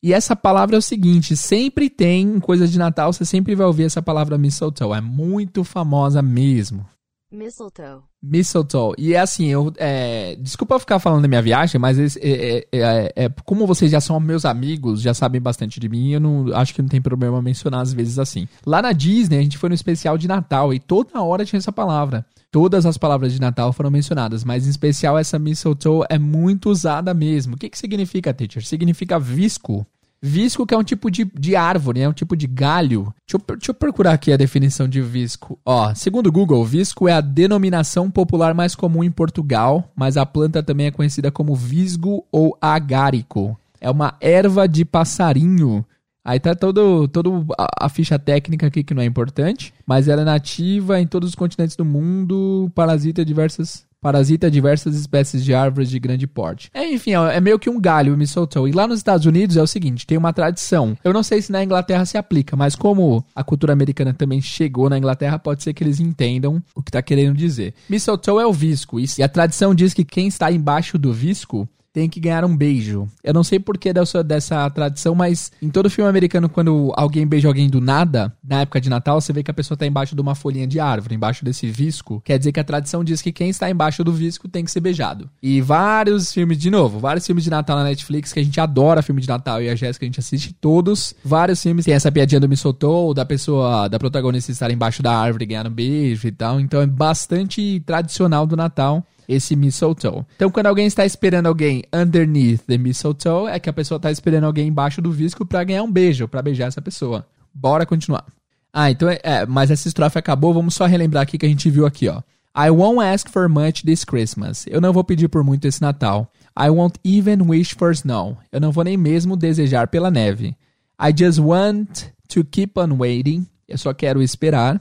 E 0.00 0.12
essa 0.12 0.36
palavra 0.36 0.76
é 0.76 0.78
o 0.78 0.82
seguinte: 0.82 1.36
sempre 1.36 1.90
tem 1.90 2.38
coisa 2.38 2.68
de 2.68 2.78
Natal, 2.78 3.12
você 3.12 3.24
sempre 3.24 3.56
vai 3.56 3.66
ouvir 3.66 3.82
essa 3.82 4.00
palavra 4.00 4.38
mistletoe. 4.38 4.96
É 4.96 5.00
muito 5.00 5.64
famosa 5.64 6.22
mesmo. 6.22 6.86
Mistletoe. 7.30 8.02
Mistletoe. 8.22 8.94
E 8.96 9.14
é 9.14 9.18
assim, 9.18 9.46
eu. 9.46 9.72
É, 9.76 10.36
desculpa 10.36 10.78
ficar 10.78 10.98
falando 10.98 11.22
da 11.22 11.28
minha 11.28 11.42
viagem, 11.42 11.80
mas 11.80 11.98
é, 11.98 12.20
é, 12.20 12.66
é, 12.72 13.12
é, 13.16 13.28
como 13.44 13.66
vocês 13.66 13.90
já 13.90 14.00
são 14.00 14.18
meus 14.20 14.44
amigos, 14.44 15.00
já 15.00 15.12
sabem 15.12 15.40
bastante 15.40 15.80
de 15.80 15.88
mim, 15.88 16.12
eu 16.12 16.20
não 16.20 16.54
acho 16.54 16.72
que 16.72 16.80
não 16.80 16.88
tem 16.88 17.00
problema 17.00 17.42
mencionar 17.42 17.80
às 17.80 17.92
vezes 17.92 18.18
assim. 18.18 18.48
Lá 18.64 18.80
na 18.80 18.92
Disney, 18.92 19.38
a 19.38 19.42
gente 19.42 19.58
foi 19.58 19.68
no 19.68 19.74
especial 19.74 20.16
de 20.16 20.28
Natal 20.28 20.72
e 20.72 20.78
toda 20.78 21.20
hora 21.20 21.44
tinha 21.44 21.58
essa 21.58 21.72
palavra. 21.72 22.24
Todas 22.50 22.86
as 22.86 22.96
palavras 22.96 23.32
de 23.32 23.40
Natal 23.40 23.72
foram 23.72 23.90
mencionadas, 23.90 24.44
mas 24.44 24.66
em 24.66 24.70
especial 24.70 25.18
essa 25.18 25.38
mistletoe 25.38 26.06
é 26.08 26.18
muito 26.18 26.70
usada 26.70 27.12
mesmo. 27.12 27.56
O 27.56 27.58
que, 27.58 27.68
que 27.68 27.76
significa, 27.76 28.32
teacher? 28.32 28.64
Significa 28.64 29.18
visco. 29.18 29.86
Visco 30.20 30.66
que 30.66 30.74
é 30.74 30.78
um 30.78 30.82
tipo 30.82 31.10
de, 31.10 31.24
de 31.24 31.54
árvore, 31.54 32.00
é 32.00 32.08
um 32.08 32.12
tipo 32.12 32.36
de 32.36 32.46
galho. 32.46 33.14
Deixa 33.26 33.36
eu, 33.36 33.56
deixa 33.56 33.70
eu 33.70 33.74
procurar 33.74 34.12
aqui 34.12 34.32
a 34.32 34.36
definição 34.36 34.88
de 34.88 35.00
visco. 35.00 35.58
Ó, 35.64 35.94
segundo 35.94 36.28
o 36.28 36.32
Google, 36.32 36.64
visco 36.64 37.06
é 37.06 37.12
a 37.12 37.20
denominação 37.20 38.10
popular 38.10 38.54
mais 38.54 38.74
comum 38.74 39.04
em 39.04 39.10
Portugal, 39.10 39.90
mas 39.94 40.16
a 40.16 40.24
planta 40.24 40.62
também 40.62 40.86
é 40.86 40.90
conhecida 40.90 41.30
como 41.30 41.54
visgo 41.54 42.24
ou 42.32 42.56
agárico. 42.60 43.58
É 43.80 43.90
uma 43.90 44.14
erva 44.20 44.66
de 44.66 44.84
passarinho. 44.84 45.84
Aí 46.24 46.40
tá 46.40 46.56
todo, 46.56 47.06
todo 47.06 47.46
a, 47.56 47.86
a 47.86 47.88
ficha 47.88 48.18
técnica 48.18 48.66
aqui 48.66 48.82
que 48.82 48.92
não 48.92 49.02
é 49.02 49.06
importante, 49.06 49.72
mas 49.86 50.08
ela 50.08 50.22
é 50.22 50.24
nativa 50.24 51.00
em 51.00 51.06
todos 51.06 51.28
os 51.28 51.34
continentes 51.36 51.76
do 51.76 51.84
mundo, 51.84 52.68
parasita 52.74 53.24
diversas 53.24 53.86
Parasita 54.06 54.48
diversas 54.48 54.94
espécies 54.94 55.44
de 55.44 55.52
árvores 55.52 55.90
de 55.90 55.98
grande 55.98 56.28
porte. 56.28 56.70
É, 56.72 56.88
enfim, 56.88 57.14
é, 57.14 57.38
é 57.38 57.40
meio 57.40 57.58
que 57.58 57.68
um 57.68 57.80
galho 57.80 58.14
o 58.14 58.16
mistletoe. 58.16 58.70
E 58.70 58.72
lá 58.72 58.86
nos 58.86 58.98
Estados 58.98 59.26
Unidos 59.26 59.56
é 59.56 59.62
o 59.62 59.66
seguinte, 59.66 60.06
tem 60.06 60.16
uma 60.16 60.32
tradição. 60.32 60.96
Eu 61.02 61.12
não 61.12 61.24
sei 61.24 61.42
se 61.42 61.50
na 61.50 61.64
Inglaterra 61.64 62.04
se 62.04 62.16
aplica, 62.16 62.54
mas 62.54 62.76
como 62.76 63.24
a 63.34 63.42
cultura 63.42 63.72
americana 63.72 64.14
também 64.14 64.40
chegou 64.40 64.88
na 64.88 64.96
Inglaterra, 64.96 65.40
pode 65.40 65.64
ser 65.64 65.74
que 65.74 65.82
eles 65.82 65.98
entendam 65.98 66.62
o 66.72 66.80
que 66.84 66.90
está 66.90 67.02
querendo 67.02 67.36
dizer. 67.36 67.74
Mistletoe 67.88 68.40
é 68.40 68.46
o 68.46 68.52
visco, 68.52 69.00
e 69.00 69.22
a 69.24 69.28
tradição 69.28 69.74
diz 69.74 69.92
que 69.92 70.04
quem 70.04 70.28
está 70.28 70.52
embaixo 70.52 70.96
do 70.96 71.12
visco 71.12 71.68
tem 71.96 72.10
que 72.10 72.20
ganhar 72.20 72.44
um 72.44 72.54
beijo. 72.54 73.08
Eu 73.24 73.32
não 73.32 73.42
sei 73.42 73.58
porquê 73.58 73.90
dessa, 73.90 74.22
dessa 74.22 74.68
tradição, 74.68 75.14
mas 75.14 75.50
em 75.62 75.70
todo 75.70 75.88
filme 75.88 76.10
americano, 76.10 76.46
quando 76.46 76.92
alguém 76.94 77.26
beija 77.26 77.48
alguém 77.48 77.70
do 77.70 77.80
nada, 77.80 78.30
na 78.46 78.60
época 78.60 78.82
de 78.82 78.90
Natal, 78.90 79.18
você 79.18 79.32
vê 79.32 79.42
que 79.42 79.50
a 79.50 79.54
pessoa 79.54 79.76
está 79.76 79.86
embaixo 79.86 80.14
de 80.14 80.20
uma 80.20 80.34
folhinha 80.34 80.66
de 80.66 80.78
árvore, 80.78 81.14
embaixo 81.14 81.42
desse 81.42 81.66
visco. 81.70 82.20
Quer 82.22 82.36
dizer 82.36 82.52
que 82.52 82.60
a 82.60 82.64
tradição 82.64 83.02
diz 83.02 83.22
que 83.22 83.32
quem 83.32 83.48
está 83.48 83.70
embaixo 83.70 84.04
do 84.04 84.12
visco 84.12 84.46
tem 84.46 84.62
que 84.62 84.70
ser 84.70 84.80
beijado. 84.80 85.30
E 85.42 85.62
vários 85.62 86.34
filmes, 86.34 86.58
de 86.58 86.70
novo, 86.70 86.98
vários 86.98 87.24
filmes 87.24 87.44
de 87.44 87.48
Natal 87.48 87.78
na 87.78 87.84
Netflix, 87.84 88.30
que 88.30 88.40
a 88.40 88.44
gente 88.44 88.60
adora 88.60 89.00
filme 89.00 89.22
de 89.22 89.28
Natal 89.28 89.62
e 89.62 89.70
a 89.70 89.74
Jéssica 89.74 90.04
a 90.04 90.08
gente 90.08 90.20
assiste 90.20 90.52
todos. 90.52 91.14
Vários 91.24 91.62
filmes 91.62 91.86
tem 91.86 91.94
essa 91.94 92.12
piadinha 92.12 92.38
do 92.38 92.46
me 92.46 92.58
soltou, 92.58 93.14
da 93.14 93.24
pessoa, 93.24 93.88
da 93.88 93.98
protagonista 93.98 94.52
estar 94.52 94.70
embaixo 94.70 95.02
da 95.02 95.16
árvore 95.16 95.44
e 95.44 95.46
ganhar 95.46 95.66
um 95.66 95.70
beijo 95.70 96.28
e 96.28 96.32
tal. 96.32 96.60
Então 96.60 96.82
é 96.82 96.86
bastante 96.86 97.80
tradicional 97.86 98.46
do 98.46 98.54
Natal 98.54 99.02
esse 99.28 99.56
mistletoe. 99.56 100.24
Então, 100.36 100.50
quando 100.50 100.66
alguém 100.66 100.86
está 100.86 101.04
esperando 101.04 101.46
alguém 101.46 101.84
underneath 101.92 102.60
the 102.66 102.78
mistletoe, 102.78 103.50
é 103.50 103.58
que 103.58 103.70
a 103.70 103.72
pessoa 103.72 103.96
está 103.96 104.10
esperando 104.10 104.44
alguém 104.44 104.68
embaixo 104.68 105.02
do 105.02 105.10
visco 105.12 105.44
para 105.44 105.64
ganhar 105.64 105.82
um 105.82 105.90
beijo, 105.90 106.28
para 106.28 106.42
beijar 106.42 106.68
essa 106.68 106.82
pessoa. 106.82 107.26
Bora 107.52 107.86
continuar. 107.86 108.24
Ah, 108.72 108.90
então 108.90 109.08
é, 109.08 109.18
é, 109.22 109.46
mas 109.46 109.70
essa 109.70 109.88
estrofe 109.88 110.18
acabou, 110.18 110.52
vamos 110.52 110.74
só 110.74 110.84
relembrar 110.84 111.22
aqui 111.22 111.38
que 111.38 111.46
a 111.46 111.48
gente 111.48 111.70
viu 111.70 111.86
aqui, 111.86 112.08
ó. 112.08 112.20
I 112.58 112.70
won't 112.70 113.00
ask 113.00 113.28
for 113.28 113.48
much 113.50 113.84
this 113.84 114.02
Christmas. 114.02 114.66
Eu 114.66 114.80
não 114.80 114.90
vou 114.90 115.04
pedir 115.04 115.28
por 115.28 115.44
muito 115.44 115.66
esse 115.66 115.82
Natal. 115.82 116.32
I 116.58 116.70
won't 116.70 116.98
even 117.04 117.42
wish 117.42 117.74
for 117.74 117.92
snow. 117.92 118.38
Eu 118.50 118.60
não 118.60 118.72
vou 118.72 118.82
nem 118.82 118.96
mesmo 118.96 119.36
desejar 119.36 119.88
pela 119.88 120.10
neve. 120.10 120.56
I 120.98 121.12
just 121.14 121.38
want 121.38 122.06
to 122.28 122.42
keep 122.44 122.78
on 122.80 122.96
waiting. 122.96 123.46
Eu 123.68 123.76
só 123.76 123.92
quero 123.92 124.22
esperar. 124.22 124.80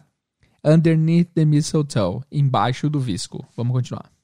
Underneath 0.64 1.28
the 1.36 1.44
mistletoe. 1.44 2.22
Embaixo 2.32 2.90
do 2.90 3.00
visco. 3.00 3.46
Vamos 3.58 3.74
continuar. 3.74 4.15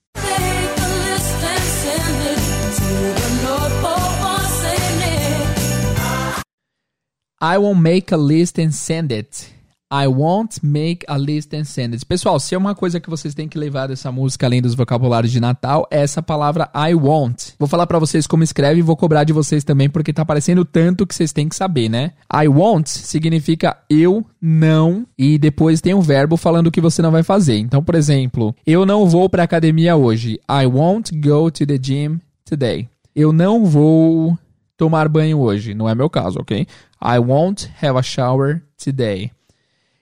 I 7.44 7.58
won't 7.58 7.82
make 7.82 8.14
a 8.14 8.18
list 8.18 8.60
and 8.60 8.70
send 8.72 9.12
it. 9.12 9.52
I 9.90 10.06
won't 10.06 10.64
make 10.64 11.04
a 11.08 11.18
list 11.18 11.56
and 11.56 11.64
send 11.64 11.96
it. 11.96 12.06
Pessoal, 12.06 12.40
se 12.40 12.54
é 12.54 12.58
uma 12.58 12.76
coisa 12.76 13.00
que 13.00 13.10
vocês 13.10 13.34
têm 13.34 13.48
que 13.48 13.58
levar 13.58 13.88
dessa 13.88 14.12
música 14.12 14.46
além 14.46 14.62
dos 14.62 14.76
vocabulários 14.76 15.32
de 15.32 15.40
Natal, 15.40 15.88
é 15.90 16.02
essa 16.04 16.22
palavra 16.22 16.70
I 16.76 16.94
won't. 16.94 17.56
Vou 17.58 17.68
falar 17.68 17.88
para 17.88 17.98
vocês 17.98 18.28
como 18.28 18.44
escreve 18.44 18.80
e 18.80 18.84
vou 18.84 18.96
cobrar 18.96 19.24
de 19.24 19.34
vocês 19.34 19.64
também 19.64 19.90
porque 19.90 20.14
tá 20.14 20.22
aparecendo 20.22 20.64
tanto 20.64 21.08
que 21.08 21.16
vocês 21.16 21.34
têm 21.34 21.50
que 21.50 21.56
saber, 21.56 21.90
né? 21.90 22.12
I 22.32 22.48
won't 22.48 22.88
significa 22.88 23.76
eu 23.90 24.24
não 24.40 25.08
e 25.18 25.40
depois 25.40 25.82
tem 25.82 25.96
um 25.96 26.02
verbo 26.02 26.38
falando 26.38 26.68
o 26.68 26.72
que 26.72 26.80
você 26.80 27.02
não 27.02 27.10
vai 27.10 27.24
fazer. 27.24 27.58
Então, 27.58 27.84
por 27.84 27.96
exemplo, 27.96 28.56
eu 28.68 28.86
não 28.86 29.08
vou 29.08 29.28
para 29.28 29.42
academia 29.42 29.96
hoje. 29.96 30.40
I 30.48 30.68
won't 30.68 31.12
go 31.20 31.50
to 31.50 31.66
the 31.66 31.80
gym 31.82 32.20
today. 32.46 32.88
Eu 33.16 33.34
não 33.34 33.66
vou 33.66 34.38
tomar 34.78 35.08
banho 35.08 35.40
hoje. 35.40 35.74
Não 35.74 35.88
é 35.88 35.94
meu 35.94 36.10
caso, 36.10 36.40
ok? 36.40 36.66
I 37.02 37.20
won't 37.20 37.70
have 37.82 37.98
a 37.98 38.04
shower 38.04 38.62
today. 38.78 39.32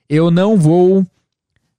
Eu 0.09 0.29
não 0.29 0.57
vou 0.57 1.05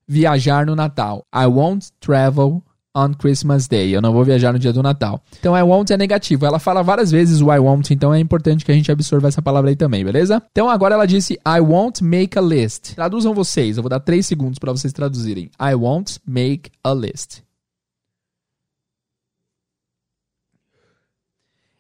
viajar 0.09 0.65
no 0.65 0.75
Natal. 0.75 1.27
I 1.35 1.47
won't 1.47 1.91
travel 2.01 2.63
on 2.95 3.13
Christmas 3.15 3.69
Day. 3.69 3.95
Eu 3.95 4.01
não 4.01 4.13
vou 4.13 4.25
viajar 4.25 4.53
no 4.53 4.59
dia 4.59 4.73
do 4.73 4.83
Natal. 4.83 5.23
Então, 5.39 5.57
I 5.57 5.63
won't 5.63 5.93
é 5.93 5.97
negativo. 5.97 6.47
Ela 6.47 6.59
fala 6.59 6.83
várias 6.83 7.11
vezes 7.11 7.41
o 7.41 7.53
I 7.53 7.59
won't, 7.59 7.93
então 7.93 8.13
é 8.13 8.19
importante 8.19 8.65
que 8.65 8.73
a 8.73 8.75
gente 8.75 8.91
absorva 8.91 9.29
essa 9.29 9.43
palavra 9.43 9.71
aí 9.71 9.77
também, 9.77 10.05
beleza? 10.05 10.43
Então, 10.51 10.69
agora 10.69 10.95
ela 10.95 11.07
disse 11.07 11.35
I 11.47 11.61
won't 11.61 12.03
make 12.03 12.39
a 12.39 12.43
list. 12.43 12.95
Traduzam 12.95 13.35
vocês. 13.35 13.77
Eu 13.77 13.83
vou 13.83 13.91
dar 13.91 14.01
três 14.01 14.27
segundos 14.27 14.59
para 14.59 14.73
vocês 14.73 14.93
traduzirem. 14.93 15.51
I 15.61 15.75
won't 15.75 16.19
make 16.27 16.71
a 16.83 16.93
list. 16.93 17.41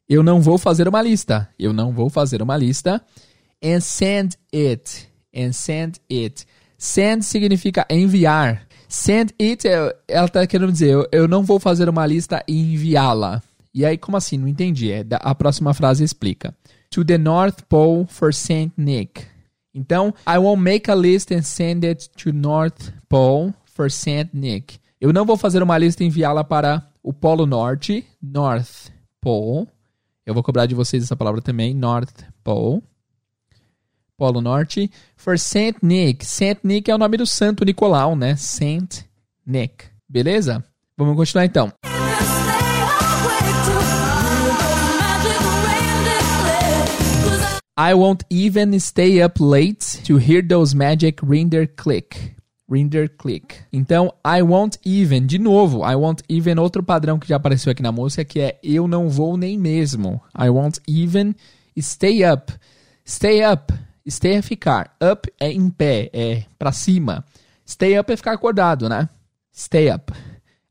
Eu 0.09 0.22
não 0.22 0.40
vou 0.40 0.59
fazer 0.59 0.88
uma 0.88 1.00
lista. 1.00 1.48
Eu 1.59 1.72
não 1.72 1.92
vou 1.92 2.11
fazer 2.11 2.42
uma 2.42 2.57
lista. 2.57 3.00
And 3.62 3.81
send 3.81 4.37
it 4.55 5.09
and 5.35 5.53
send 5.53 6.01
it. 6.11 6.46
Send 6.79 7.23
significa 7.25 7.87
enviar. 7.90 8.66
Send 8.88 9.35
it, 9.40 9.68
é, 9.68 9.96
ela 10.09 10.27
está 10.27 10.46
querendo 10.46 10.73
dizer, 10.73 10.90
eu, 10.90 11.07
eu 11.12 11.29
não 11.29 11.42
vou 11.42 11.61
fazer 11.61 11.88
uma 11.88 12.07
lista 12.07 12.42
e 12.49 12.59
enviá-la. 12.75 13.42
E 13.73 13.85
aí, 13.85 13.96
como 13.96 14.16
assim? 14.16 14.37
Não 14.37 14.49
entendi. 14.49 14.90
É, 14.90 15.05
a 15.20 15.35
próxima 15.35 15.73
frase 15.75 16.03
explica. 16.03 16.55
To 16.90 17.05
the 17.05 17.16
North 17.16 17.62
Pole 17.68 18.07
for 18.09 18.35
Saint 18.35 18.73
Nick. 18.77 19.23
Então, 19.73 20.12
I 20.27 20.38
won't 20.38 20.61
make 20.61 20.90
a 20.90 20.94
list 20.94 21.31
and 21.31 21.42
send 21.42 21.87
it 21.87 22.11
to 22.16 22.33
North 22.33 22.92
Pole 23.09 23.55
for 23.64 23.90
Saint 23.90 24.31
Nick. 24.33 24.81
Eu 25.01 25.12
não 25.12 25.25
vou 25.25 25.37
fazer 25.37 25.62
uma 25.62 25.79
lista 25.79 26.03
e 26.03 26.07
enviá-la 26.07 26.42
para 26.42 26.85
o 27.03 27.12
Polo 27.12 27.46
Norte, 27.46 28.05
North 28.20 28.90
Pole. 29.20 29.68
Eu 30.27 30.35
vou 30.35 30.42
cobrar 30.42 30.66
de 30.66 30.75
vocês 30.75 31.05
essa 31.05 31.16
palavra 31.16 31.40
também, 31.40 31.73
North 31.73 32.25
Pole. 32.42 32.83
Polo 34.20 34.42
Norte, 34.42 34.90
for 35.16 35.38
Saint 35.38 35.83
Nick. 35.83 36.26
Saint 36.26 36.59
Nick 36.62 36.90
é 36.90 36.94
o 36.94 36.98
nome 36.98 37.16
do 37.16 37.24
Santo 37.24 37.64
Nicolau, 37.64 38.14
né? 38.14 38.37
Saint 38.37 39.04
Nick. 39.46 39.87
Beleza? 40.06 40.62
Vamos 40.94 41.16
continuar 41.16 41.46
então. 41.46 41.72
I 47.78 47.94
won't 47.94 48.26
even 48.28 48.78
stay 48.78 49.22
up 49.22 49.42
late 49.42 50.02
to 50.04 50.18
hear 50.18 50.46
those 50.46 50.76
magic 50.76 51.24
reindeer 51.24 51.66
click. 51.66 52.35
Reindeer 52.68 53.09
click. 53.09 53.54
Então, 53.72 54.12
I 54.22 54.42
won't 54.42 54.78
even, 54.85 55.26
de 55.26 55.38
novo, 55.38 55.83
I 55.83 55.96
won't 55.96 56.22
even, 56.28 56.59
outro 56.59 56.83
padrão 56.83 57.18
que 57.18 57.26
já 57.26 57.37
apareceu 57.37 57.72
aqui 57.72 57.83
na 57.83 57.90
música, 57.90 58.22
que 58.22 58.38
é 58.38 58.59
eu 58.62 58.87
não 58.87 59.09
vou 59.09 59.38
nem 59.38 59.56
mesmo. 59.56 60.20
I 60.38 60.50
won't 60.50 60.78
even 60.87 61.35
stay 61.78 62.22
up. 62.30 62.52
Stay 63.02 63.42
up 63.42 63.72
Stay 64.08 64.34
é 64.34 64.42
ficar. 64.42 64.96
Up 65.02 65.30
é 65.38 65.50
em 65.50 65.70
pé, 65.70 66.10
é 66.12 66.44
para 66.58 66.72
cima. 66.72 67.24
Stay 67.66 67.98
up 67.98 68.12
é 68.12 68.16
ficar 68.16 68.32
acordado, 68.32 68.88
né? 68.88 69.08
Stay 69.54 69.90
up. 69.90 70.12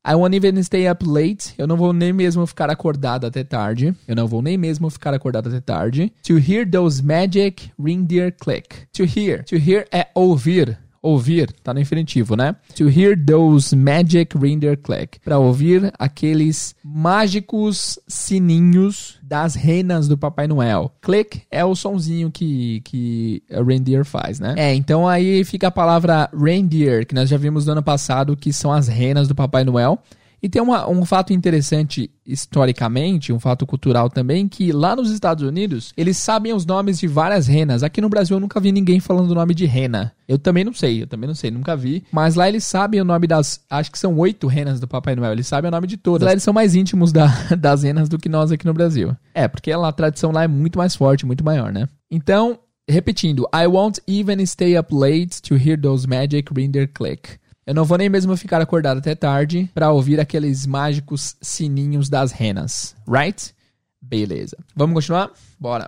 I 0.05 0.15
won't 0.15 0.35
even 0.35 0.63
stay 0.63 0.89
up 0.89 1.05
late. 1.05 1.53
Eu 1.57 1.67
não 1.67 1.77
vou 1.77 1.93
nem 1.93 2.11
mesmo 2.11 2.45
ficar 2.47 2.69
acordado 2.69 3.27
até 3.27 3.43
tarde. 3.43 3.93
Eu 4.07 4.15
não 4.15 4.27
vou 4.27 4.41
nem 4.41 4.57
mesmo 4.57 4.89
ficar 4.89 5.13
acordado 5.13 5.49
até 5.49 5.59
tarde. 5.59 6.11
To 6.23 6.37
hear 6.37 6.69
those 6.69 7.03
magic 7.03 7.71
reindeer 7.77 8.31
click. 8.31 8.87
To 8.93 9.03
hear. 9.03 9.43
To 9.43 9.55
hear 9.55 9.85
é 9.91 10.07
ouvir. 10.15 10.77
Ouvir, 11.01 11.51
tá 11.63 11.73
no 11.73 11.79
infinitivo, 11.79 12.35
né? 12.35 12.55
To 12.75 12.89
hear 12.89 13.17
those 13.17 13.75
magic 13.75 14.37
reindeer 14.37 14.77
click. 14.77 15.19
Para 15.19 15.39
ouvir 15.39 15.91
aqueles 15.97 16.75
mágicos 16.83 17.97
sininhos 18.07 19.17
das 19.21 19.55
renas 19.55 20.07
do 20.07 20.17
Papai 20.17 20.47
Noel. 20.47 20.91
Click 21.01 21.43
é 21.51 21.63
o 21.63 21.75
sonzinho 21.75 22.31
que, 22.31 22.81
que 22.81 23.43
a 23.51 23.63
reindeer 23.63 24.03
faz, 24.03 24.39
né? 24.39 24.55
É, 24.57 24.73
então 24.73 25.07
aí 25.07 25.43
fica 25.43 25.67
a 25.67 25.71
palavra 25.71 26.29
reindeer, 26.33 27.05
que 27.05 27.15
nós 27.15 27.29
já 27.29 27.37
vimos 27.37 27.65
no 27.65 27.73
ano 27.73 27.83
passado, 27.83 28.35
que 28.35 28.51
são 28.51 28.71
as 28.71 28.87
renas 28.87 29.27
do 29.27 29.35
Papai 29.35 29.63
Noel. 29.63 30.01
E 30.41 30.47
tem 30.47 30.61
uma, 30.61 30.89
um 30.89 31.03
fato 31.05 31.33
interessante 31.33 32.09
historicamente, 32.25 33.33
um 33.33 33.39
fato 33.39 33.65
cultural 33.65 34.09
também, 34.09 34.47
que 34.47 34.71
lá 34.71 34.95
nos 34.95 35.11
Estados 35.11 35.43
Unidos, 35.43 35.91
eles 35.97 36.17
sabem 36.17 36.53
os 36.53 36.65
nomes 36.65 36.99
de 36.99 37.07
várias 37.07 37.47
renas. 37.47 37.83
Aqui 37.83 37.99
no 37.99 38.09
Brasil 38.09 38.37
eu 38.37 38.39
nunca 38.39 38.59
vi 38.59 38.71
ninguém 38.71 38.99
falando 38.99 39.31
o 39.31 39.35
nome 39.35 39.53
de 39.53 39.65
rena. 39.65 40.13
Eu 40.27 40.37
também 40.37 40.63
não 40.63 40.73
sei, 40.73 41.01
eu 41.01 41.07
também 41.07 41.27
não 41.27 41.35
sei, 41.35 41.49
nunca 41.49 41.75
vi. 41.75 42.03
Mas 42.11 42.35
lá 42.35 42.47
eles 42.47 42.63
sabem 42.63 43.01
o 43.01 43.05
nome 43.05 43.27
das. 43.27 43.61
Acho 43.69 43.91
que 43.91 43.99
são 43.99 44.17
oito 44.17 44.47
renas 44.47 44.79
do 44.79 44.87
Papai 44.87 45.15
Noel. 45.15 45.31
Eles 45.31 45.47
sabem 45.47 45.69
o 45.69 45.71
nome 45.71 45.87
de 45.87 45.97
todas. 45.97 46.25
Lá 46.25 46.31
eles 46.31 46.43
são 46.43 46.53
mais 46.53 46.75
íntimos 46.75 47.11
da, 47.11 47.27
das 47.57 47.83
renas 47.83 48.07
do 48.07 48.17
que 48.17 48.29
nós 48.29 48.51
aqui 48.51 48.65
no 48.65 48.73
Brasil. 48.73 49.15
É, 49.33 49.47
porque 49.47 49.73
lá, 49.75 49.89
a 49.89 49.93
tradição 49.93 50.31
lá 50.31 50.43
é 50.43 50.47
muito 50.47 50.77
mais 50.77 50.95
forte, 50.95 51.25
muito 51.25 51.43
maior, 51.43 51.73
né? 51.73 51.87
Então, 52.11 52.59
repetindo, 52.87 53.47
I 53.53 53.67
won't 53.67 54.01
even 54.07 54.45
stay 54.45 54.77
up 54.77 54.93
late 54.93 55.41
to 55.41 55.55
hear 55.55 55.79
those 55.79 56.07
magic 56.07 56.53
reindeer 56.53 56.87
click. 56.87 57.39
Eu 57.69 57.75
não 57.75 57.85
vou 57.85 57.99
nem 57.99 58.09
mesmo 58.09 58.35
ficar 58.35 58.59
acordado 58.59 58.97
até 58.97 59.13
tarde 59.13 59.69
para 59.75 59.91
ouvir 59.91 60.19
aqueles 60.19 60.65
mágicos 60.65 61.35
sininhos 61.39 62.09
das 62.09 62.31
renas, 62.31 62.95
right? 63.07 63.53
Beleza. 64.01 64.57
Vamos 64.75 64.95
continuar? 64.95 65.29
Bora. 65.59 65.87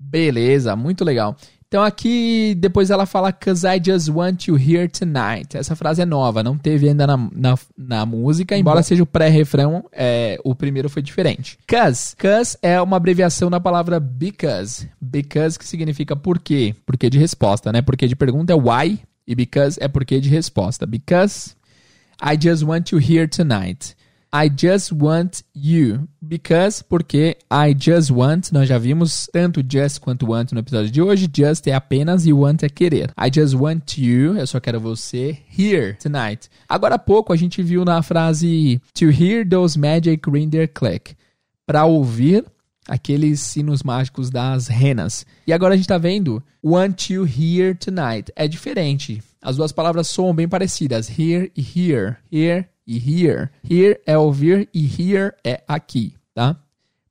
Beleza, 0.00 0.74
muito 0.74 1.04
legal. 1.04 1.36
Então 1.72 1.82
aqui 1.82 2.54
depois 2.58 2.90
ela 2.90 3.06
fala 3.06 3.32
Cause 3.32 3.66
I 3.66 3.80
just 3.82 4.10
want 4.10 4.46
you 4.46 4.58
here 4.58 4.86
tonight. 4.88 5.56
Essa 5.56 5.74
frase 5.74 6.02
é 6.02 6.04
nova, 6.04 6.42
não 6.42 6.58
teve 6.58 6.86
ainda 6.86 7.06
na, 7.06 7.16
na, 7.16 7.58
na 7.78 8.04
música, 8.04 8.54
embora 8.54 8.82
seja 8.82 9.02
o 9.02 9.06
pré-refrão, 9.06 9.82
é, 9.90 10.38
o 10.44 10.54
primeiro 10.54 10.90
foi 10.90 11.00
diferente. 11.00 11.58
Cause. 11.66 12.14
Cause 12.16 12.58
é 12.60 12.78
uma 12.78 12.98
abreviação 12.98 13.48
da 13.48 13.58
palavra 13.58 13.98
because. 13.98 14.86
Because 15.00 15.58
que 15.58 15.66
significa 15.66 16.14
por 16.14 16.38
quê. 16.38 16.74
Porquê 16.84 17.08
de 17.08 17.18
resposta, 17.18 17.72
né? 17.72 17.80
Porque 17.80 18.06
de 18.06 18.14
pergunta 18.14 18.52
é 18.52 18.54
why 18.54 19.00
e 19.26 19.34
because 19.34 19.82
é 19.82 19.88
porquê 19.88 20.20
de 20.20 20.28
resposta. 20.28 20.84
Because 20.84 21.56
I 22.22 22.38
just 22.38 22.62
want 22.64 22.92
you 22.92 22.98
here 22.98 23.26
tonight. 23.26 23.96
I 24.34 24.48
just 24.48 24.92
want 24.92 25.42
you. 25.54 26.08
Because, 26.22 26.82
porque 26.82 27.36
I 27.50 27.74
just 27.78 28.10
want, 28.10 28.50
nós 28.50 28.66
já 28.66 28.78
vimos 28.78 29.28
tanto 29.30 29.62
just 29.62 30.00
quanto 30.00 30.30
want 30.30 30.52
no 30.52 30.60
episódio 30.60 30.90
de 30.90 31.02
hoje. 31.02 31.28
Just 31.30 31.66
é 31.66 31.74
apenas 31.74 32.24
e 32.24 32.32
want 32.32 32.62
é 32.62 32.68
querer. 32.70 33.12
I 33.18 33.30
just 33.32 33.54
want 33.54 33.98
you, 33.98 34.38
eu 34.38 34.46
só 34.46 34.58
quero 34.58 34.80
você 34.80 35.38
here 35.58 35.98
tonight. 36.00 36.48
Agora 36.66 36.94
há 36.94 36.98
pouco 36.98 37.32
a 37.32 37.36
gente 37.36 37.62
viu 37.62 37.84
na 37.84 38.02
frase 38.02 38.80
to 38.94 39.10
hear 39.10 39.46
those 39.46 39.78
magic 39.78 40.22
reindeer 40.30 40.66
click. 40.66 41.14
Para 41.66 41.84
ouvir 41.84 42.46
aqueles 42.88 43.40
sinos 43.40 43.82
mágicos 43.82 44.30
das 44.30 44.66
renas. 44.66 45.26
E 45.46 45.52
agora 45.52 45.74
a 45.74 45.76
gente 45.76 45.84
está 45.84 45.98
vendo 45.98 46.42
want 46.64 47.10
you 47.10 47.26
here 47.26 47.74
tonight. 47.74 48.32
É 48.34 48.48
diferente. 48.48 49.22
As 49.42 49.56
duas 49.56 49.72
palavras 49.72 50.06
soam 50.08 50.34
bem 50.34 50.48
parecidas. 50.48 51.10
Here 51.10 51.52
e 51.54 51.60
here. 51.60 52.16
Here 52.32 52.71
e 52.86 52.96
here. 52.96 53.48
Here 53.68 54.00
é 54.06 54.16
ouvir 54.16 54.68
e 54.72 54.84
here 54.84 55.32
é 55.44 55.62
aqui, 55.66 56.14
tá? 56.34 56.56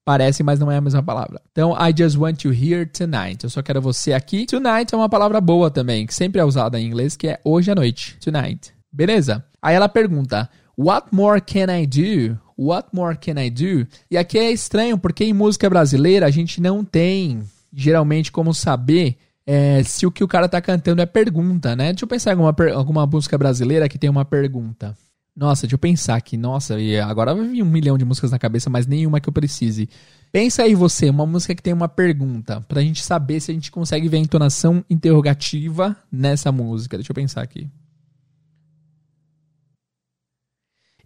Parece, 0.04 0.42
mas 0.42 0.60
não 0.60 0.72
é 0.72 0.78
a 0.78 0.82
mesma 0.82 1.04
palavra. 1.04 1.42
Então, 1.52 1.74
I 1.74 1.94
just 1.96 2.18
want 2.18 2.44
you 2.44 2.52
here 2.52 2.86
tonight. 2.86 3.44
Eu 3.44 3.50
só 3.50 3.62
quero 3.62 3.82
você 3.82 4.14
aqui. 4.14 4.46
Tonight 4.46 4.94
é 4.94 4.98
uma 4.98 5.08
palavra 5.08 5.40
boa 5.40 5.70
também, 5.70 6.08
que 6.08 6.14
sempre 6.14 6.42
é 6.42 6.44
usada 6.44 6.80
em 6.80 6.88
inglês, 6.88 7.16
que 7.16 7.28
é 7.28 7.40
hoje 7.44 7.72
à 7.72 7.76
noite. 7.76 8.18
Tonight. 8.20 8.74
Beleza? 8.92 9.46
Aí 9.62 9.76
ela 9.76 9.88
pergunta: 9.88 10.50
What 10.78 11.10
more 11.12 11.40
can 11.40 11.72
I 11.72 11.86
do? 11.86 12.40
What 12.58 12.90
more 12.94 13.16
can 13.16 13.40
I 13.42 13.50
do? 13.50 13.88
E 14.10 14.18
aqui 14.18 14.40
é 14.40 14.52
estranho, 14.52 14.98
porque 14.98 15.24
em 15.24 15.34
música 15.34 15.70
brasileira 15.70 16.26
a 16.26 16.32
gente 16.32 16.60
não 16.60 16.84
tem 16.84 17.44
geralmente 17.72 18.32
como 18.32 18.54
saber 18.54 19.18
é, 19.46 19.82
se 19.84 20.06
o 20.06 20.12
que 20.12 20.24
o 20.24 20.28
cara 20.28 20.50
tá 20.50 20.60
cantando 20.60 21.02
é 21.02 21.06
pergunta, 21.06 21.76
né? 21.76 21.92
Deixa 21.92 22.06
eu 22.06 22.10
pensar 22.10 22.32
em 22.32 22.40
alguma, 22.40 22.72
alguma 22.74 23.06
música 23.06 23.38
brasileira 23.38 23.88
que 23.88 23.98
tem 23.98 24.10
uma 24.10 24.26
pergunta. 24.26 24.96
Nossa, 25.36 25.62
deixa 25.62 25.76
eu 25.76 25.80
pensar 25.80 26.16
aqui. 26.16 26.36
Nossa, 26.36 26.80
e 26.80 27.00
agora 27.00 27.34
vai 27.34 27.48
vir 27.48 27.64
um 27.64 27.66
milhão 27.66 27.98
de 27.98 28.04
músicas 28.04 28.32
na 28.32 28.40
cabeça, 28.40 28.70
mas 28.70 28.86
nenhuma 28.86 29.20
que 29.20 29.30
eu 29.30 29.34
precise. 29.34 29.90
Pensa 30.32 30.64
aí 30.64 30.76
você, 30.76 31.10
uma 31.10 31.26
música 31.26 31.56
que 31.56 31.64
tem 31.64 31.74
uma 31.74 31.88
pergunta, 31.88 32.62
pra 32.62 32.82
gente 32.82 33.02
saber 33.04 33.40
se 33.40 33.52
a 33.52 33.54
gente 33.54 33.72
consegue 33.72 34.10
ver 34.10 34.18
a 34.18 34.20
entonação 34.20 34.84
interrogativa 34.90 35.96
nessa 36.12 36.52
música. 36.52 36.98
Deixa 36.98 37.12
eu 37.12 37.16
pensar 37.16 37.42
aqui. 37.42 37.70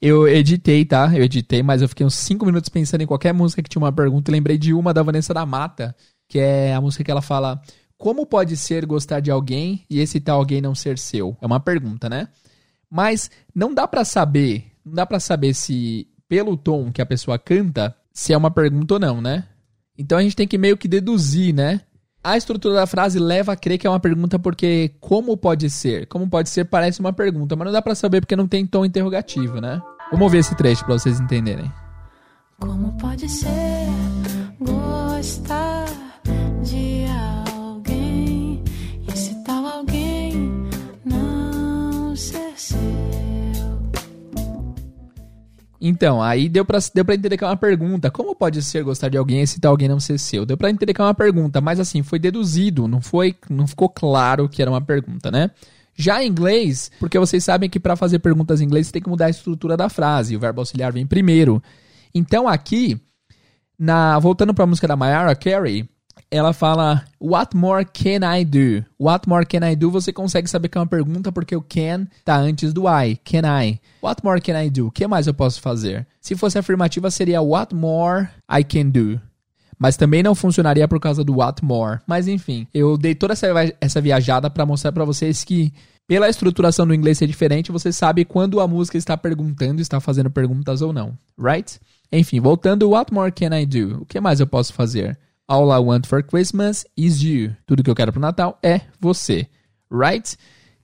Eu 0.01 0.27
editei, 0.27 0.85
tá? 0.85 1.11
Eu 1.15 1.23
editei, 1.23 1.63
mas 1.63 1.81
eu 1.81 1.89
fiquei 1.89 2.05
uns 2.05 2.15
5 2.15 2.45
minutos 2.45 2.69
pensando 2.69 3.01
em 3.01 3.07
qualquer 3.07 3.33
música 3.33 3.63
que 3.63 3.69
tinha 3.69 3.81
uma 3.81 3.91
pergunta 3.91 4.29
e 4.29 4.33
lembrei 4.33 4.57
de 4.57 4.73
uma 4.73 4.93
da 4.93 5.01
Vanessa 5.01 5.33
da 5.33 5.45
Mata, 5.45 5.95
que 6.27 6.37
é 6.39 6.73
a 6.73 6.81
música 6.81 7.03
que 7.03 7.11
ela 7.11 7.21
fala: 7.21 7.61
Como 7.97 8.25
pode 8.25 8.57
ser 8.57 8.85
gostar 8.85 9.19
de 9.19 9.31
alguém 9.31 9.85
e 9.89 9.99
esse 9.99 10.19
tal 10.19 10.39
alguém 10.39 10.61
não 10.61 10.75
ser 10.75 10.97
seu? 10.99 11.37
É 11.41 11.45
uma 11.45 11.59
pergunta, 11.59 12.09
né? 12.09 12.27
Mas 12.95 13.29
não 13.53 13.73
dá 13.73 13.85
para 13.85 14.05
saber, 14.05 14.71
não 14.85 14.93
dá 14.93 15.05
para 15.05 15.19
saber 15.19 15.53
se 15.53 16.07
pelo 16.29 16.55
tom 16.55 16.93
que 16.93 17.01
a 17.01 17.05
pessoa 17.05 17.37
canta, 17.37 17.93
se 18.13 18.31
é 18.31 18.37
uma 18.37 18.49
pergunta 18.49 18.93
ou 18.93 18.99
não, 19.01 19.21
né? 19.21 19.43
Então 19.97 20.17
a 20.17 20.23
gente 20.23 20.33
tem 20.33 20.47
que 20.47 20.57
meio 20.57 20.77
que 20.77 20.87
deduzir, 20.87 21.53
né? 21.53 21.81
A 22.23 22.37
estrutura 22.37 22.73
da 22.73 22.87
frase 22.87 23.19
leva 23.19 23.51
a 23.51 23.55
crer 23.57 23.77
que 23.77 23.85
é 23.85 23.89
uma 23.89 23.99
pergunta 23.99 24.39
porque 24.39 24.95
como 25.01 25.35
pode 25.35 25.69
ser? 25.69 26.07
Como 26.07 26.29
pode 26.29 26.47
ser 26.47 26.63
parece 26.63 27.01
uma 27.01 27.11
pergunta, 27.11 27.53
mas 27.57 27.65
não 27.65 27.73
dá 27.73 27.81
para 27.81 27.95
saber 27.95 28.21
porque 28.21 28.33
não 28.33 28.47
tem 28.47 28.65
tom 28.65 28.85
interrogativo, 28.85 29.59
né? 29.59 29.81
Vamos 30.09 30.31
ver 30.31 30.37
esse 30.37 30.55
trecho 30.55 30.85
para 30.85 30.97
vocês 30.97 31.19
entenderem. 31.19 31.69
Como 32.61 32.97
pode 32.97 33.27
ser 33.27 33.89
gostar 34.57 35.64
Então, 45.79 46.21
aí 46.21 46.47
deu 46.47 46.63
pra, 46.63 46.79
deu 46.93 47.03
pra 47.03 47.15
entender 47.15 47.37
que 47.37 47.43
é 47.43 47.47
uma 47.47 47.57
pergunta. 47.57 48.09
Como 48.09 48.35
pode 48.35 48.61
ser 48.63 48.83
gostar 48.83 49.09
de 49.09 49.17
alguém 49.17 49.43
e 49.43 49.59
tal 49.59 49.71
alguém 49.71 49.87
não 49.87 49.99
ser 49.99 50.17
seu? 50.17 50.45
Deu 50.45 50.57
pra 50.57 50.69
entender 50.69 50.93
que 50.93 51.01
é 51.01 51.03
uma 51.03 51.13
pergunta, 51.13 51.59
mas 51.59 51.79
assim, 51.79 52.01
foi 52.01 52.19
deduzido, 52.19 52.87
não 52.87 53.01
foi, 53.01 53.35
não 53.49 53.67
ficou 53.67 53.89
claro 53.89 54.47
que 54.47 54.61
era 54.61 54.71
uma 54.71 54.81
pergunta, 54.81 55.29
né? 55.29 55.51
Já 55.97 56.23
em 56.23 56.27
inglês, 56.27 56.91
porque 56.99 57.17
vocês 57.17 57.43
sabem 57.43 57.69
que 57.69 57.79
para 57.79 57.95
fazer 57.95 58.19
perguntas 58.19 58.59
em 58.59 58.65
inglês 58.65 58.87
você 58.87 58.93
tem 58.93 59.01
que 59.01 59.09
mudar 59.09 59.27
a 59.27 59.29
estrutura 59.29 59.77
da 59.77 59.87
frase, 59.87 60.35
o 60.35 60.39
verbo 60.39 60.61
auxiliar 60.61 60.91
vem 60.91 61.05
primeiro. 61.05 61.63
Então 62.13 62.47
aqui, 62.47 62.99
na 63.79 64.19
voltando 64.19 64.53
para 64.53 64.65
a 64.65 64.67
música 64.67 64.87
da 64.87 64.95
Mariah 64.95 65.35
Carey, 65.35 65.87
ela 66.29 66.53
fala 66.53 67.05
What 67.19 67.55
more 67.55 67.85
can 67.85 68.21
I 68.23 68.43
do? 68.43 68.85
What 68.99 69.27
more 69.27 69.45
can 69.45 69.67
I 69.69 69.75
do? 69.75 69.91
Você 69.91 70.11
consegue 70.11 70.49
saber 70.49 70.69
que 70.69 70.77
é 70.77 70.81
uma 70.81 70.87
pergunta 70.87 71.31
porque 71.31 71.55
o 71.55 71.61
can 71.61 72.07
tá 72.23 72.37
antes 72.37 72.73
do 72.73 72.83
I. 72.87 73.15
Can 73.17 73.41
I? 73.45 73.79
What 74.03 74.23
more 74.23 74.41
can 74.41 74.61
I 74.61 74.69
do? 74.69 74.87
O 74.87 74.91
que 74.91 75.07
mais 75.07 75.27
eu 75.27 75.33
posso 75.33 75.61
fazer? 75.61 76.05
Se 76.19 76.35
fosse 76.35 76.57
afirmativa 76.57 77.09
seria 77.11 77.41
What 77.41 77.73
more 77.73 78.27
I 78.49 78.63
can 78.63 78.89
do? 78.89 79.19
Mas 79.77 79.97
também 79.97 80.23
não 80.23 80.33
funcionaria 80.33 80.87
por 80.87 80.99
causa 80.99 81.23
do 81.23 81.35
what 81.35 81.63
more. 81.63 81.99
Mas 82.07 82.27
enfim, 82.27 82.65
eu 82.73 82.97
dei 82.97 83.13
toda 83.13 83.33
essa, 83.33 83.47
essa 83.81 83.99
viajada 83.99 84.49
para 84.49 84.65
mostrar 84.65 84.91
para 84.91 85.03
vocês 85.03 85.43
que 85.43 85.73
pela 86.07 86.29
estruturação 86.29 86.85
do 86.85 86.93
inglês 86.93 87.17
ser 87.17 87.27
diferente, 87.27 87.71
você 87.71 87.91
sabe 87.91 88.23
quando 88.25 88.59
a 88.59 88.67
música 88.67 88.97
está 88.97 89.17
perguntando, 89.17 89.81
está 89.81 89.99
fazendo 89.99 90.29
perguntas 90.29 90.81
ou 90.81 90.93
não, 90.93 91.17
right? 91.37 91.79
Enfim, 92.11 92.39
voltando, 92.39 92.89
what 92.91 93.11
more 93.11 93.31
can 93.31 93.57
I 93.57 93.65
do? 93.65 94.01
O 94.01 94.05
que 94.05 94.19
mais 94.19 94.39
eu 94.39 94.47
posso 94.47 94.71
fazer? 94.71 95.17
All 95.47 95.71
I 95.71 95.77
want 95.77 96.07
for 96.07 96.23
Christmas 96.23 96.85
is 96.97 97.21
you. 97.21 97.55
Tudo 97.67 97.83
que 97.83 97.89
eu 97.89 97.95
quero 97.95 98.11
pro 98.11 98.19
Natal 98.19 98.57
é 98.63 98.81
você, 98.99 99.47
right? 99.91 100.35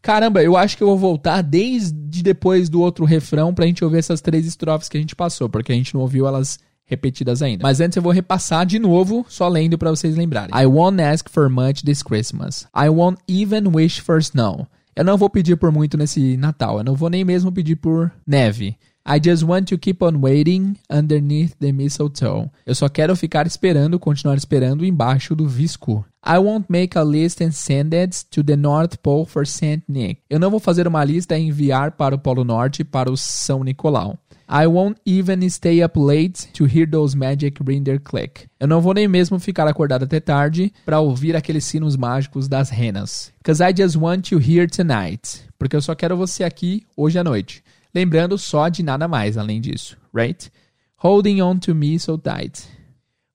Caramba, 0.03 0.43
eu 0.43 0.55
acho 0.55 0.77
que 0.77 0.83
eu 0.83 0.87
vou 0.87 0.97
voltar 0.99 1.41
desde 1.41 2.21
depois 2.21 2.69
do 2.69 2.79
outro 2.79 3.03
refrão 3.03 3.55
pra 3.55 3.65
gente 3.65 3.83
ouvir 3.83 3.97
essas 3.97 4.21
três 4.21 4.45
estrofes 4.45 4.87
que 4.87 4.97
a 4.97 4.99
gente 4.99 5.15
passou, 5.15 5.49
porque 5.49 5.71
a 5.71 5.75
gente 5.75 5.95
não 5.95 6.01
ouviu 6.01 6.27
elas 6.27 6.59
repetidas 6.85 7.41
ainda. 7.41 7.63
Mas 7.63 7.81
antes 7.81 7.95
eu 7.95 8.03
vou 8.03 8.11
repassar 8.11 8.63
de 8.63 8.77
novo, 8.77 9.25
só 9.27 9.47
lendo 9.47 9.79
para 9.79 9.89
vocês 9.89 10.15
lembrarem. 10.15 10.53
I 10.55 10.67
won't 10.67 11.01
ask 11.01 11.27
for 11.27 11.49
much 11.49 11.83
this 11.83 12.03
Christmas. 12.03 12.67
I 12.75 12.89
won't 12.89 13.19
even 13.27 13.67
wish 13.67 13.99
for 13.99 14.19
snow. 14.19 14.67
Eu 14.95 15.03
não 15.03 15.17
vou 15.17 15.29
pedir 15.29 15.55
por 15.55 15.71
muito 15.71 15.97
nesse 15.97 16.37
Natal. 16.37 16.77
Eu 16.77 16.83
não 16.83 16.93
vou 16.93 17.09
nem 17.09 17.23
mesmo 17.23 17.51
pedir 17.51 17.77
por 17.77 18.11
neve. 18.27 18.77
I 19.05 19.19
just 19.19 19.43
want 19.43 19.67
to 19.69 19.77
keep 19.77 20.03
on 20.03 20.21
waiting 20.21 20.77
underneath 20.89 21.55
the 21.59 21.71
mistletoe. 21.71 22.49
Eu 22.65 22.75
só 22.75 22.87
quero 22.87 23.15
ficar 23.15 23.47
esperando, 23.47 23.99
continuar 23.99 24.37
esperando 24.37 24.85
embaixo 24.85 25.35
do 25.35 25.47
visco. 25.47 26.05
I 26.23 26.37
won't 26.37 26.67
make 26.69 26.95
a 26.97 27.03
list 27.03 27.41
and 27.41 27.51
send 27.51 27.95
it 27.95 28.25
to 28.29 28.43
the 28.43 28.55
North 28.55 28.99
Pole 29.01 29.25
for 29.25 29.45
Saint 29.45 29.83
Nick. 29.87 30.21
Eu 30.29 30.39
não 30.39 30.51
vou 30.51 30.59
fazer 30.59 30.87
uma 30.87 31.03
lista 31.03 31.37
e 31.37 31.47
enviar 31.47 31.93
para 31.93 32.13
o 32.13 32.19
Polo 32.19 32.43
Norte 32.43 32.83
para 32.83 33.11
o 33.11 33.17
São 33.17 33.63
Nicolau. 33.63 34.19
I 34.47 34.67
won't 34.67 34.99
even 35.05 35.49
stay 35.49 35.81
up 35.81 35.97
late 35.97 36.51
to 36.51 36.65
hear 36.65 36.85
those 36.85 37.15
magic 37.15 37.63
reindeer 37.65 37.99
click. 37.99 38.47
Eu 38.59 38.67
não 38.67 38.81
vou 38.81 38.93
nem 38.93 39.07
mesmo 39.07 39.39
ficar 39.39 39.65
acordado 39.65 40.03
até 40.03 40.19
tarde 40.19 40.73
para 40.85 40.99
ouvir 40.99 41.37
aqueles 41.37 41.63
sinos 41.63 41.95
mágicos 41.95 42.49
das 42.49 42.69
renas. 42.69 43.31
Cause 43.45 43.63
I 43.63 43.73
just 43.75 43.95
want 43.95 44.29
you 44.31 44.39
here 44.39 44.67
tonight. 44.67 45.41
Porque 45.57 45.75
eu 45.75 45.81
só 45.81 45.95
quero 45.95 46.17
você 46.17 46.43
aqui 46.43 46.85
hoje 46.97 47.17
à 47.17 47.23
noite. 47.23 47.63
Lembrando 47.93 48.37
só 48.37 48.69
de 48.69 48.83
nada 48.83 49.07
mais 49.07 49.37
além 49.37 49.59
disso, 49.59 49.97
right? 50.13 50.51
Holding 50.97 51.41
on 51.41 51.57
to 51.57 51.75
me 51.75 51.99
so 51.99 52.17
tight. 52.17 52.67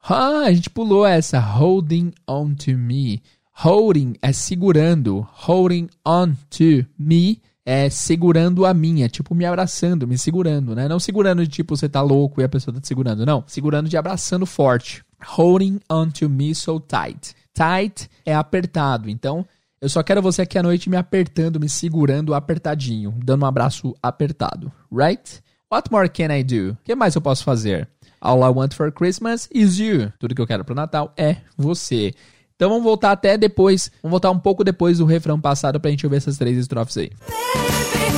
Ah, 0.08 0.44
a 0.46 0.52
gente 0.52 0.70
pulou 0.70 1.04
essa. 1.04 1.38
Holding 1.40 2.12
on 2.28 2.54
to 2.54 2.78
me. 2.78 3.22
Holding 3.52 4.14
é 4.22 4.32
segurando. 4.32 5.26
Holding 5.32 5.88
on 6.06 6.34
to 6.50 6.86
me 6.98 7.40
é 7.64 7.90
segurando 7.90 8.64
a 8.64 8.72
minha, 8.72 9.08
tipo 9.08 9.34
me 9.34 9.44
abraçando, 9.44 10.06
me 10.06 10.16
segurando, 10.16 10.76
né? 10.76 10.86
Não 10.86 11.00
segurando 11.00 11.42
de 11.42 11.48
tipo 11.48 11.76
você 11.76 11.88
tá 11.88 12.00
louco 12.00 12.40
e 12.40 12.44
a 12.44 12.48
pessoa 12.48 12.72
tá 12.72 12.80
te 12.80 12.86
segurando, 12.86 13.26
não. 13.26 13.42
Segurando 13.48 13.88
de 13.88 13.96
abraçando 13.96 14.46
forte. 14.46 15.04
Holding 15.26 15.80
on 15.90 16.08
to 16.10 16.30
me 16.30 16.54
so 16.54 16.78
tight. 16.78 17.34
Tight 17.52 18.08
é 18.24 18.32
apertado. 18.32 19.10
Então, 19.10 19.44
eu 19.80 19.88
só 19.88 20.02
quero 20.02 20.22
você 20.22 20.42
aqui 20.42 20.58
à 20.58 20.62
noite 20.62 20.88
me 20.88 20.96
apertando, 20.96 21.60
me 21.60 21.68
segurando 21.68 22.34
apertadinho, 22.34 23.14
dando 23.22 23.42
um 23.42 23.46
abraço 23.46 23.94
apertado. 24.02 24.72
Right? 24.90 25.42
What 25.70 25.90
more 25.90 26.08
can 26.08 26.34
I 26.34 26.42
do? 26.42 26.72
O 26.72 26.78
que 26.84 26.94
mais 26.94 27.14
eu 27.14 27.20
posso 27.20 27.44
fazer? 27.44 27.88
All 28.20 28.40
I 28.40 28.50
want 28.50 28.72
for 28.72 28.90
Christmas 28.90 29.48
is 29.52 29.78
you. 29.78 30.12
Tudo 30.18 30.34
que 30.34 30.40
eu 30.40 30.46
quero 30.46 30.64
pro 30.64 30.74
Natal 30.74 31.12
é 31.16 31.36
você. 31.56 32.14
Então 32.54 32.70
vamos 32.70 32.84
voltar 32.84 33.12
até 33.12 33.36
depois, 33.36 33.90
vamos 34.02 34.12
voltar 34.12 34.30
um 34.30 34.38
pouco 34.38 34.64
depois 34.64 34.96
do 34.98 35.04
refrão 35.04 35.38
passado 35.38 35.78
pra 35.78 35.90
gente 35.90 36.06
ouvir 36.06 36.16
essas 36.16 36.38
três 36.38 36.56
estrofes 36.56 36.96
aí. 36.96 37.10
Boa, 37.28 38.15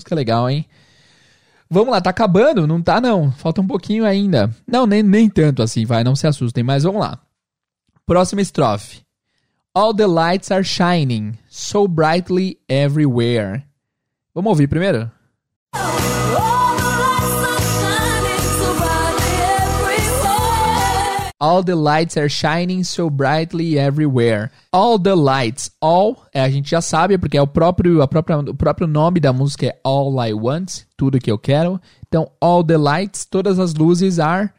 música 0.00 0.14
legal, 0.14 0.48
hein? 0.48 0.64
Vamos 1.68 1.90
lá, 1.90 2.00
tá 2.00 2.10
acabando? 2.10 2.66
Não 2.66 2.82
tá, 2.82 3.00
não. 3.00 3.30
Falta 3.32 3.60
um 3.60 3.66
pouquinho 3.66 4.04
ainda. 4.04 4.50
Não, 4.66 4.86
nem, 4.86 5.02
nem 5.02 5.28
tanto 5.28 5.62
assim, 5.62 5.84
vai, 5.84 6.02
não 6.02 6.16
se 6.16 6.26
assustem, 6.26 6.64
mas 6.64 6.82
vamos 6.82 7.00
lá. 7.00 7.20
Próxima 8.04 8.40
estrofe. 8.40 9.02
All 9.72 9.94
the 9.94 10.06
lights 10.06 10.50
are 10.50 10.64
shining 10.64 11.38
so 11.48 11.86
brightly 11.86 12.58
everywhere. 12.68 13.64
Vamos 14.34 14.50
ouvir 14.50 14.66
primeiro? 14.66 15.10
All 21.42 21.62
the 21.62 21.74
lights 21.74 22.18
are 22.18 22.28
shining 22.28 22.84
so 22.84 23.08
brightly 23.08 23.78
everywhere. 23.78 24.50
All 24.74 24.98
the 24.98 25.16
lights, 25.16 25.70
all, 25.80 26.26
é, 26.34 26.42
a 26.42 26.50
gente 26.50 26.68
já 26.68 26.82
sabe 26.82 27.16
porque 27.16 27.38
é 27.38 27.40
o 27.40 27.46
próprio, 27.46 28.02
a 28.02 28.06
própria, 28.06 28.40
o 28.40 28.54
próprio 28.54 28.86
nome 28.86 29.20
da 29.20 29.32
música 29.32 29.64
é 29.64 29.80
All 29.82 30.22
I 30.22 30.34
Want, 30.34 30.82
tudo 30.98 31.18
que 31.18 31.30
eu 31.30 31.38
quero. 31.38 31.80
Então, 32.06 32.30
all 32.42 32.62
the 32.62 32.76
lights, 32.76 33.24
todas 33.24 33.58
as 33.58 33.72
luzes 33.72 34.18
are 34.18 34.50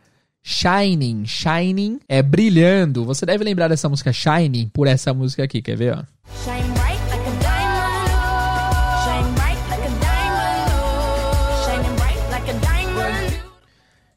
shining. 0.42 1.24
Shining 1.28 2.00
é 2.10 2.24
brilhando. 2.24 3.06
Você 3.06 3.28
deve 3.28 3.44
lembrar 3.44 3.68
dessa 3.68 3.88
música 3.88 4.12
Shining 4.12 4.70
por 4.70 4.88
essa 4.88 5.14
música 5.14 5.44
aqui, 5.44 5.62
quer 5.62 5.78
ver? 5.78 5.96
Ó? 5.96 6.04
Shine 6.44 6.74
bright 6.74 7.00
like 7.12 7.28
a 7.28 7.34
diamond. 7.44 7.92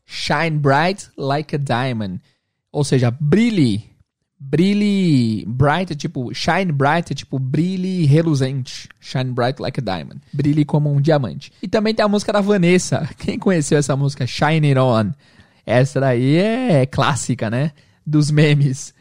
Shine 0.06 0.58
bright 0.60 1.10
like 1.18 1.54
a 1.54 1.58
diamond. 1.58 2.20
Ou 2.74 2.82
seja, 2.82 3.08
brilhe. 3.20 3.88
Brilhe 4.36 5.44
bright 5.46 5.94
tipo. 5.94 6.34
Shine 6.34 6.72
bright 6.72 7.14
tipo 7.14 7.38
brilhe 7.38 8.04
reluzente. 8.04 8.88
Shine 9.00 9.30
bright 9.30 9.62
like 9.62 9.80
a 9.80 9.82
diamond. 9.82 10.20
Brilhe 10.32 10.64
como 10.64 10.92
um 10.92 11.00
diamante. 11.00 11.52
E 11.62 11.68
também 11.68 11.94
tem 11.94 12.04
a 12.04 12.08
música 12.08 12.32
da 12.32 12.40
Vanessa. 12.40 13.08
Quem 13.16 13.38
conheceu 13.38 13.78
essa 13.78 13.96
música? 13.96 14.26
Shine 14.26 14.66
It 14.66 14.78
On. 14.78 15.12
Essa 15.64 16.00
daí 16.00 16.36
é 16.36 16.84
clássica, 16.84 17.48
né? 17.48 17.70
Dos 18.04 18.28
memes. 18.28 18.92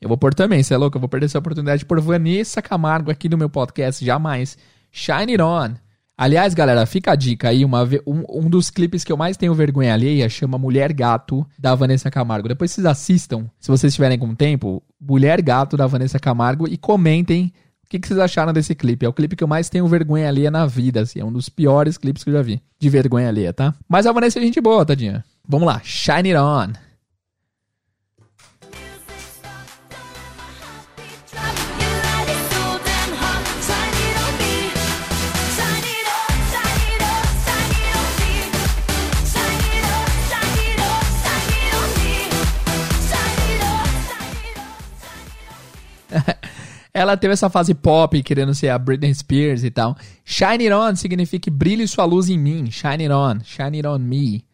Eu 0.00 0.08
vou 0.08 0.18
pôr 0.18 0.34
também, 0.34 0.62
você 0.62 0.74
é 0.74 0.76
louco? 0.76 0.96
Eu 0.96 1.00
vou 1.00 1.08
perder 1.08 1.26
essa 1.26 1.38
oportunidade 1.38 1.84
por 1.84 2.00
Vanessa 2.00 2.60
Camargo 2.60 3.12
aqui 3.12 3.28
no 3.28 3.38
meu 3.38 3.48
podcast. 3.48 4.04
Jamais. 4.04 4.58
Shine 4.90 5.32
It 5.32 5.40
On. 5.40 5.74
Aliás, 6.20 6.52
galera, 6.52 6.84
fica 6.84 7.12
a 7.12 7.16
dica 7.16 7.48
aí. 7.48 7.64
Uma, 7.64 7.82
um, 8.06 8.24
um 8.28 8.50
dos 8.50 8.68
clipes 8.68 9.02
que 9.02 9.10
eu 9.10 9.16
mais 9.16 9.38
tenho 9.38 9.54
vergonha 9.54 9.94
alheia 9.94 10.28
chama 10.28 10.58
Mulher 10.58 10.92
Gato, 10.92 11.46
da 11.58 11.74
Vanessa 11.74 12.10
Camargo. 12.10 12.46
Depois 12.46 12.70
vocês 12.70 12.84
assistam, 12.84 13.46
se 13.58 13.70
vocês 13.70 13.94
tiverem 13.94 14.18
com 14.18 14.34
tempo, 14.34 14.82
Mulher 15.00 15.40
Gato, 15.40 15.78
da 15.78 15.86
Vanessa 15.86 16.18
Camargo, 16.18 16.68
e 16.68 16.76
comentem 16.76 17.50
o 17.82 17.88
que, 17.88 17.98
que, 17.98 18.06
vocês 18.06 18.20
acharam 18.20 18.52
desse 18.52 18.74
clipe. 18.74 19.06
É 19.06 19.08
o 19.08 19.14
clipe 19.14 19.34
que 19.34 19.42
eu 19.42 19.48
mais 19.48 19.70
tenho 19.70 19.86
vergonha 19.86 20.28
alheia 20.28 20.50
na 20.50 20.66
vida, 20.66 21.00
assim. 21.00 21.20
É 21.20 21.24
um 21.24 21.32
dos 21.32 21.48
piores 21.48 21.96
clipes 21.96 22.22
que 22.22 22.28
eu 22.28 22.34
já 22.34 22.42
vi. 22.42 22.60
De 22.78 22.90
vergonha 22.90 23.28
alheia, 23.28 23.54
tá? 23.54 23.74
Mas 23.88 24.06
a 24.06 24.12
Vanessa 24.12 24.38
é 24.38 24.42
gente 24.42 24.60
boa, 24.60 24.84
tadinha. 24.84 25.24
Vamos 25.48 25.66
lá. 25.66 25.80
Shine 25.82 26.34
It 26.34 26.36
On. 26.36 26.89
Ela 47.00 47.16
teve 47.16 47.32
essa 47.32 47.48
fase 47.48 47.72
pop, 47.72 48.22
querendo 48.22 48.54
ser 48.54 48.68
a 48.68 48.78
Britney 48.78 49.14
Spears 49.14 49.64
e 49.64 49.70
tal. 49.70 49.96
Shine 50.22 50.66
it 50.68 50.72
on 50.72 50.94
significa 50.94 51.50
brilhe 51.50 51.88
sua 51.88 52.04
luz 52.04 52.28
em 52.28 52.38
mim. 52.38 52.70
Shine 52.70 53.04
it 53.04 53.10
on. 53.10 53.42
Shine 53.42 53.78
it 53.78 53.86
on 53.86 53.98
me. 53.98 54.44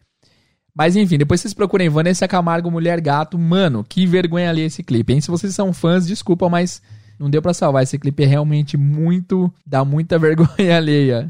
Mas 0.73 0.95
enfim, 0.95 1.17
depois 1.17 1.41
vocês 1.41 1.53
procurem 1.53 1.89
Vanessa 1.89 2.25
Camargo, 2.25 2.71
Mulher 2.71 3.01
Gato. 3.01 3.37
Mano, 3.37 3.83
que 3.83 4.05
vergonha 4.05 4.49
ali 4.49 4.61
esse 4.61 4.81
clipe, 4.81 5.11
hein? 5.11 5.19
Se 5.19 5.29
vocês 5.29 5.53
são 5.53 5.73
fãs, 5.73 6.07
desculpa, 6.07 6.47
mas 6.47 6.81
não 7.19 7.29
deu 7.29 7.41
para 7.41 7.53
salvar. 7.53 7.83
Esse 7.83 7.99
clipe 7.99 8.23
é 8.23 8.25
realmente 8.25 8.77
muito. 8.77 9.53
dá 9.65 9.83
muita 9.83 10.15
vergonha 10.17 10.77
alheia. 10.77 11.29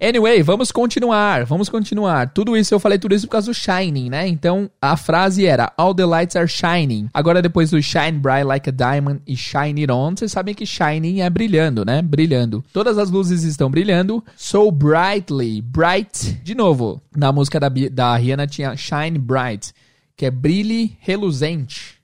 Anyway, 0.00 0.44
vamos 0.44 0.70
continuar, 0.70 1.44
vamos 1.44 1.68
continuar. 1.68 2.30
Tudo 2.30 2.56
isso, 2.56 2.72
eu 2.72 2.78
falei 2.78 3.00
tudo 3.00 3.16
isso 3.16 3.26
por 3.26 3.32
causa 3.32 3.50
do 3.50 3.54
Shining, 3.54 4.08
né? 4.08 4.28
Então, 4.28 4.70
a 4.80 4.96
frase 4.96 5.44
era 5.44 5.72
All 5.76 5.92
the 5.92 6.04
lights 6.06 6.36
are 6.36 6.46
shining. 6.46 7.10
Agora, 7.12 7.42
depois 7.42 7.70
do 7.70 7.82
Shine 7.82 8.12
bright 8.12 8.46
like 8.46 8.70
a 8.70 8.72
diamond 8.72 9.20
e 9.26 9.36
Shine 9.36 9.80
it 9.80 9.90
on, 9.90 10.14
vocês 10.14 10.30
sabem 10.30 10.54
que 10.54 10.64
shining 10.64 11.20
é 11.20 11.28
brilhando, 11.28 11.84
né? 11.84 12.00
Brilhando. 12.00 12.64
Todas 12.72 12.96
as 12.96 13.10
luzes 13.10 13.42
estão 13.42 13.68
brilhando. 13.68 14.24
So 14.36 14.70
brightly, 14.70 15.60
bright. 15.60 16.32
De 16.44 16.54
novo, 16.54 17.02
na 17.16 17.32
música 17.32 17.58
da, 17.58 17.68
da 17.90 18.16
Rihanna 18.16 18.46
tinha 18.46 18.76
Shine 18.76 19.18
bright, 19.18 19.72
que 20.16 20.26
é 20.26 20.30
brilhe 20.30 20.96
reluzente. 21.00 21.98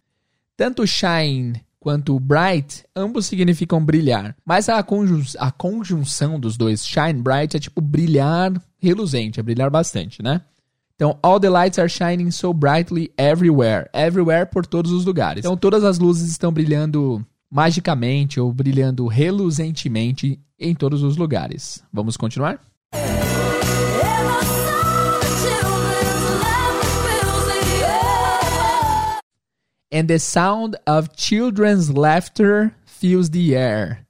Tanto 0.56 0.84
shine 0.84 1.62
quanto 1.84 2.18
bright, 2.18 2.82
ambos 2.96 3.26
significam 3.26 3.84
brilhar. 3.84 4.34
Mas 4.42 4.70
a, 4.70 4.82
conjun 4.82 5.22
a 5.38 5.50
conjunção 5.50 6.40
dos 6.40 6.56
dois, 6.56 6.86
shine 6.86 7.20
bright, 7.20 7.54
é 7.54 7.60
tipo 7.60 7.82
brilhar 7.82 8.50
reluzente, 8.78 9.38
é 9.38 9.42
brilhar 9.42 9.70
bastante, 9.70 10.22
né? 10.22 10.40
Então, 10.94 11.18
all 11.22 11.38
the 11.38 11.50
lights 11.50 11.78
are 11.78 11.88
shining 11.88 12.30
so 12.30 12.54
brightly 12.54 13.12
everywhere. 13.18 13.90
Everywhere 13.92 14.46
por 14.46 14.64
todos 14.64 14.92
os 14.92 15.04
lugares. 15.04 15.44
Então, 15.44 15.58
todas 15.58 15.84
as 15.84 15.98
luzes 15.98 16.30
estão 16.30 16.50
brilhando 16.50 17.22
magicamente 17.50 18.40
ou 18.40 18.50
brilhando 18.50 19.06
reluzentemente 19.06 20.40
em 20.58 20.74
todos 20.74 21.02
os 21.02 21.18
lugares. 21.18 21.84
Vamos 21.92 22.16
continuar? 22.16 22.60
And 29.94 30.08
the 30.08 30.18
sound 30.18 30.76
of 30.88 31.10
children's 31.16 31.88
laughter 31.88 32.74
fills 32.84 33.30
the 33.30 33.54
air. 33.54 34.04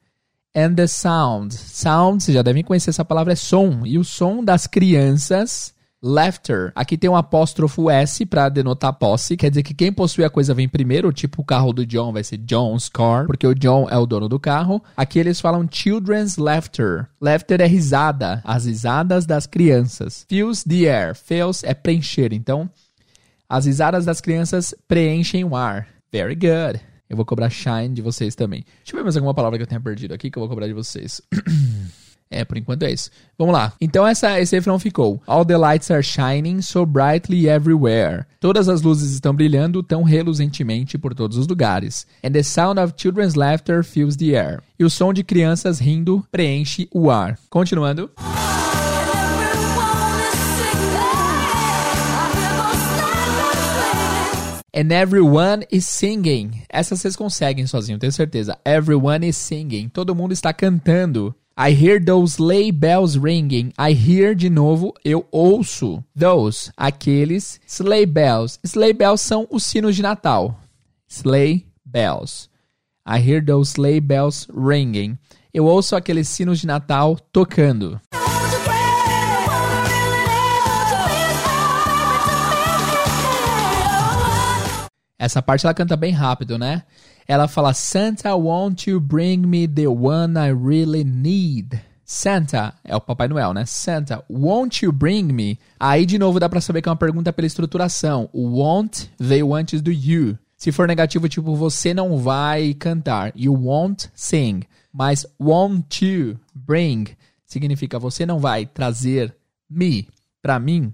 And 0.55 0.76
the 0.76 0.89
sound. 0.89 1.53
Sound, 1.53 2.22
vocês 2.22 2.35
já 2.35 2.41
devem 2.41 2.64
conhecer 2.64 2.89
essa 2.89 3.05
palavra, 3.05 3.35
é 3.35 3.37
som. 3.37 3.85
E 3.85 3.99
o 3.99 4.05
som 4.05 4.43
das 4.43 4.66
crianças 4.66 5.74
Laughter. 6.07 6.70
Aqui 6.74 6.99
tem 6.99 7.09
um 7.09 7.16
apóstrofo 7.16 7.89
S 7.89 8.26
para 8.26 8.51
denotar 8.51 8.93
posse. 8.93 9.39
Quer 9.39 9.49
dizer 9.49 9.62
que 9.62 9.72
quem 9.72 9.91
possui 9.91 10.22
a 10.22 10.28
coisa 10.28 10.53
vem 10.53 10.68
primeiro. 10.68 11.11
Tipo 11.11 11.41
o 11.41 11.45
carro 11.45 11.72
do 11.72 11.87
John 11.87 12.12
vai 12.12 12.22
ser 12.22 12.37
John's 12.37 12.91
car, 12.91 13.26
porque 13.26 13.47
o 13.47 13.55
John 13.55 13.89
é 13.89 13.97
o 13.97 14.05
dono 14.05 14.28
do 14.28 14.39
carro. 14.39 14.82
Aqui 14.95 15.18
eles 15.18 15.41
falam 15.41 15.66
children's 15.70 16.37
laughter. 16.37 17.09
Laughter 17.18 17.62
é 17.62 17.66
risada, 17.66 18.43
as 18.45 18.66
risadas 18.66 19.24
das 19.24 19.47
crianças. 19.47 20.26
Fills 20.28 20.62
the 20.68 20.85
air. 20.95 21.14
Fills 21.14 21.66
é 21.66 21.72
preencher. 21.72 22.35
Então, 22.35 22.68
as 23.55 23.66
risadas 23.66 24.05
das 24.05 24.20
crianças 24.20 24.74
preenchem 24.88 25.44
o 25.44 25.55
ar. 25.55 25.86
Very 26.12 26.34
good. 26.34 26.80
Eu 27.09 27.16
vou 27.16 27.24
cobrar 27.24 27.48
shine 27.50 27.90
de 27.90 28.02
vocês 28.02 28.34
também. 28.34 28.64
Deixa 28.78 28.92
eu 28.92 28.96
ver 28.96 29.05
mais 29.05 29.16
alguma 29.16 29.32
palavra 29.32 29.57
que 29.57 29.62
eu 29.62 29.66
tenha 29.66 29.80
perdido 29.80 30.12
aqui 30.12 30.28
que 30.28 30.36
eu 30.36 30.40
vou 30.40 30.48
cobrar 30.48 30.66
de 30.66 30.72
vocês. 30.72 31.22
É, 32.30 32.44
por 32.44 32.57
enquanto 32.57 32.82
é 32.82 32.90
isso. 32.90 33.11
Vamos 33.38 33.52
lá. 33.52 33.74
Então 33.80 34.05
essa, 34.05 34.40
esse 34.40 34.57
refrão 34.57 34.76
ficou. 34.76 35.22
All 35.24 35.44
the 35.44 35.57
lights 35.57 35.88
are 35.92 36.02
shining 36.02 36.62
so 36.62 36.84
brightly 36.84 37.48
everywhere. 37.48 38.24
Todas 38.40 38.68
as 38.68 38.82
luzes 38.82 39.12
estão 39.12 39.32
brilhando 39.32 39.84
tão 39.84 40.02
reluzentemente 40.02 40.98
por 40.98 41.14
todos 41.14 41.36
os 41.36 41.46
lugares. 41.46 42.07
And 42.24 42.32
the 42.32 42.42
sound 42.42 42.80
of 42.80 42.94
children's 42.96 43.36
laughter 43.36 43.84
fills 43.84 44.16
the 44.16 44.34
air. 44.34 44.61
E 44.76 44.84
o 44.84 44.90
som 44.90 45.12
de 45.12 45.22
crianças 45.22 45.78
rindo 45.78 46.26
preenche 46.32 46.88
o 46.92 47.09
ar. 47.09 47.38
Continuando. 47.48 48.11
And 54.76 54.90
everyone 54.90 55.64
is 55.70 55.86
singing. 55.86 56.64
Essa 56.68 56.96
vocês 56.96 57.14
conseguem 57.14 57.64
sozinho, 57.64 57.96
tenho 57.96 58.10
certeza. 58.10 58.58
Everyone 58.64 59.24
is 59.24 59.36
singing. 59.36 59.88
Todo 59.88 60.16
mundo 60.16 60.32
está 60.32 60.52
cantando. 60.52 61.32
I 61.56 61.70
hear 61.70 62.04
those 62.04 62.34
sleigh 62.34 62.72
bells 62.72 63.16
ringing. 63.16 63.72
I 63.78 63.92
hear 63.92 64.34
de 64.34 64.50
novo, 64.50 64.92
eu 65.04 65.28
ouço. 65.30 66.02
Those, 66.18 66.72
aqueles 66.76 67.60
sleigh 67.68 68.06
bells. 68.06 68.58
Sleigh 68.64 68.94
bells 68.94 69.20
são 69.20 69.46
os 69.48 69.62
sinos 69.62 69.94
de 69.94 70.02
Natal. 70.02 70.58
Sleigh 71.08 71.64
bells. 71.86 72.48
I 73.06 73.20
hear 73.20 73.40
those 73.40 73.70
sleigh 73.70 74.00
bells 74.00 74.48
ringing. 74.52 75.16
Eu 75.52 75.66
ouço 75.66 75.94
aqueles 75.94 76.28
sinos 76.28 76.58
de 76.58 76.66
Natal 76.66 77.16
tocando. 77.30 78.00
Essa 85.24 85.40
parte 85.40 85.64
ela 85.64 85.72
canta 85.72 85.96
bem 85.96 86.12
rápido, 86.12 86.58
né? 86.58 86.82
Ela 87.26 87.48
fala: 87.48 87.72
Santa, 87.72 88.34
won't 88.34 88.88
you 88.88 89.00
bring 89.00 89.38
me 89.38 89.66
the 89.66 89.88
one 89.88 90.34
I 90.38 90.52
really 90.52 91.02
need? 91.02 91.80
Santa 92.04 92.74
é 92.84 92.94
o 92.94 93.00
Papai 93.00 93.28
Noel, 93.28 93.54
né? 93.54 93.64
Santa, 93.64 94.22
won't 94.28 94.84
you 94.84 94.92
bring 94.92 95.24
me? 95.32 95.58
Aí 95.80 96.04
de 96.04 96.18
novo 96.18 96.38
dá 96.38 96.48
para 96.48 96.60
saber 96.60 96.82
que 96.82 96.88
é 96.90 96.92
uma 96.92 96.98
pergunta 96.98 97.32
pela 97.32 97.46
estruturação. 97.46 98.28
O 98.34 98.58
won't 98.58 99.10
veio 99.18 99.54
antes 99.54 99.80
do 99.80 99.90
you. 99.90 100.38
Se 100.58 100.70
for 100.70 100.86
negativo, 100.86 101.26
tipo 101.26 101.56
você 101.56 101.94
não 101.94 102.18
vai 102.18 102.74
cantar. 102.74 103.32
You 103.34 103.54
won't 103.54 104.10
sing. 104.14 104.64
Mas 104.92 105.26
won't 105.40 106.04
you 106.04 106.38
bring 106.54 107.06
significa 107.46 107.98
você 107.98 108.26
não 108.26 108.38
vai 108.38 108.66
trazer 108.66 109.34
me 109.70 110.06
para 110.42 110.58
mim. 110.58 110.92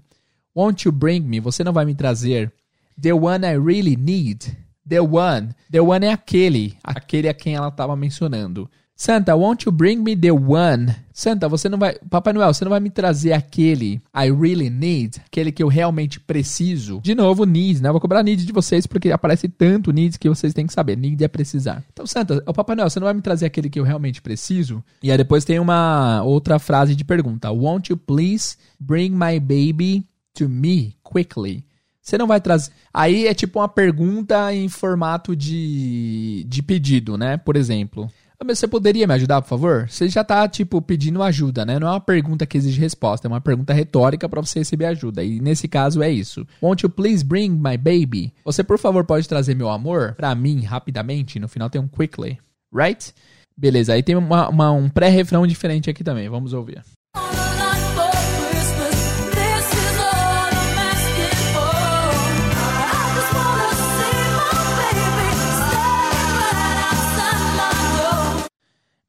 Won't 0.55 0.87
you 0.87 0.93
bring 0.93 1.19
me? 1.19 1.41
Você 1.41 1.63
não 1.63 1.73
vai 1.73 1.83
me 1.83 1.93
trazer 1.93 2.53
The 3.01 3.13
one 3.13 3.45
I 3.45 3.57
really 3.57 3.95
need. 3.95 4.45
The 4.87 5.01
one. 5.01 5.55
The 5.71 5.81
one 5.81 6.05
é 6.05 6.11
aquele. 6.11 6.77
Aquele 6.83 7.27
a 7.27 7.33
quem 7.33 7.55
ela 7.55 7.69
estava 7.69 7.95
mencionando. 7.95 8.69
Santa, 8.95 9.35
won't 9.35 9.65
you 9.65 9.71
bring 9.71 10.03
me 10.03 10.15
the 10.15 10.31
one? 10.31 10.95
Santa, 11.11 11.49
você 11.49 11.67
não 11.67 11.79
vai. 11.79 11.97
Papai 12.07 12.33
Noel, 12.33 12.53
você 12.53 12.63
não 12.63 12.69
vai 12.69 12.79
me 12.79 12.91
trazer 12.91 13.33
aquele 13.33 13.99
I 14.15 14.29
really 14.29 14.69
need? 14.69 15.19
Aquele 15.25 15.51
que 15.51 15.63
eu 15.63 15.67
realmente 15.67 16.19
preciso? 16.19 17.01
De 17.01 17.15
novo, 17.15 17.43
need, 17.43 17.81
né? 17.81 17.89
Eu 17.89 17.93
vou 17.93 17.99
cobrar 17.99 18.21
need 18.21 18.45
de 18.45 18.53
vocês 18.53 18.85
porque 18.85 19.11
aparece 19.11 19.49
tanto 19.49 19.91
need 19.91 20.19
que 20.19 20.29
vocês 20.29 20.53
têm 20.53 20.67
que 20.67 20.73
saber. 20.73 20.95
Need 20.95 21.23
é 21.23 21.27
precisar. 21.27 21.83
Então, 21.91 22.05
Santa, 22.05 22.43
o 22.45 22.53
Papai 22.53 22.75
Noel, 22.75 22.91
você 22.91 22.99
não 22.99 23.05
vai 23.05 23.15
me 23.15 23.21
trazer 23.23 23.47
aquele 23.47 23.71
que 23.71 23.79
eu 23.79 23.83
realmente 23.83 24.21
preciso? 24.21 24.83
E 25.01 25.09
aí 25.09 25.17
depois 25.17 25.43
tem 25.43 25.57
uma 25.57 26.21
outra 26.21 26.59
frase 26.59 26.95
de 26.95 27.03
pergunta. 27.03 27.49
Won't 27.49 27.91
you 27.91 27.97
please 27.97 28.55
bring 28.79 29.09
my 29.09 29.39
baby 29.39 30.05
to 30.35 30.47
me 30.47 30.95
quickly? 31.01 31.65
Você 32.01 32.17
não 32.17 32.27
vai 32.27 32.41
trazer. 32.41 32.71
Aí 32.93 33.27
é 33.27 33.33
tipo 33.33 33.59
uma 33.59 33.69
pergunta 33.69 34.53
em 34.53 34.67
formato 34.67 35.35
de, 35.35 36.43
de 36.47 36.63
pedido, 36.63 37.17
né? 37.17 37.37
Por 37.37 37.55
exemplo. 37.55 38.09
Ah, 38.39 38.43
você 38.43 38.67
poderia 38.67 39.05
me 39.05 39.13
ajudar, 39.13 39.39
por 39.39 39.49
favor? 39.49 39.87
Você 39.87 40.09
já 40.09 40.23
tá, 40.23 40.47
tipo, 40.47 40.81
pedindo 40.81 41.21
ajuda, 41.21 41.63
né? 41.63 41.77
Não 41.77 41.87
é 41.87 41.91
uma 41.91 42.01
pergunta 42.01 42.43
que 42.43 42.57
exige 42.57 42.79
resposta, 42.79 43.27
é 43.27 43.29
uma 43.29 43.39
pergunta 43.39 43.71
retórica 43.71 44.27
para 44.27 44.41
você 44.41 44.59
receber 44.59 44.85
ajuda. 44.85 45.23
E 45.23 45.39
nesse 45.39 45.67
caso 45.67 46.01
é 46.01 46.09
isso. 46.09 46.45
Won't 46.59 46.83
you 46.83 46.89
please 46.89 47.23
bring 47.23 47.51
my 47.51 47.77
baby? 47.77 48.33
Você, 48.43 48.63
por 48.63 48.79
favor, 48.79 49.05
pode 49.05 49.29
trazer 49.29 49.55
meu 49.55 49.69
amor 49.69 50.15
para 50.15 50.33
mim 50.33 50.61
rapidamente? 50.61 51.39
No 51.39 51.47
final 51.47 51.69
tem 51.69 51.79
um 51.79 51.87
quickly, 51.87 52.39
right? 52.73 53.13
Beleza, 53.55 53.93
aí 53.93 54.01
tem 54.01 54.15
uma, 54.15 54.49
uma, 54.49 54.71
um 54.71 54.89
pré-refrão 54.89 55.45
diferente 55.45 55.87
aqui 55.87 56.03
também. 56.03 56.27
Vamos 56.27 56.51
ouvir. 56.51 56.81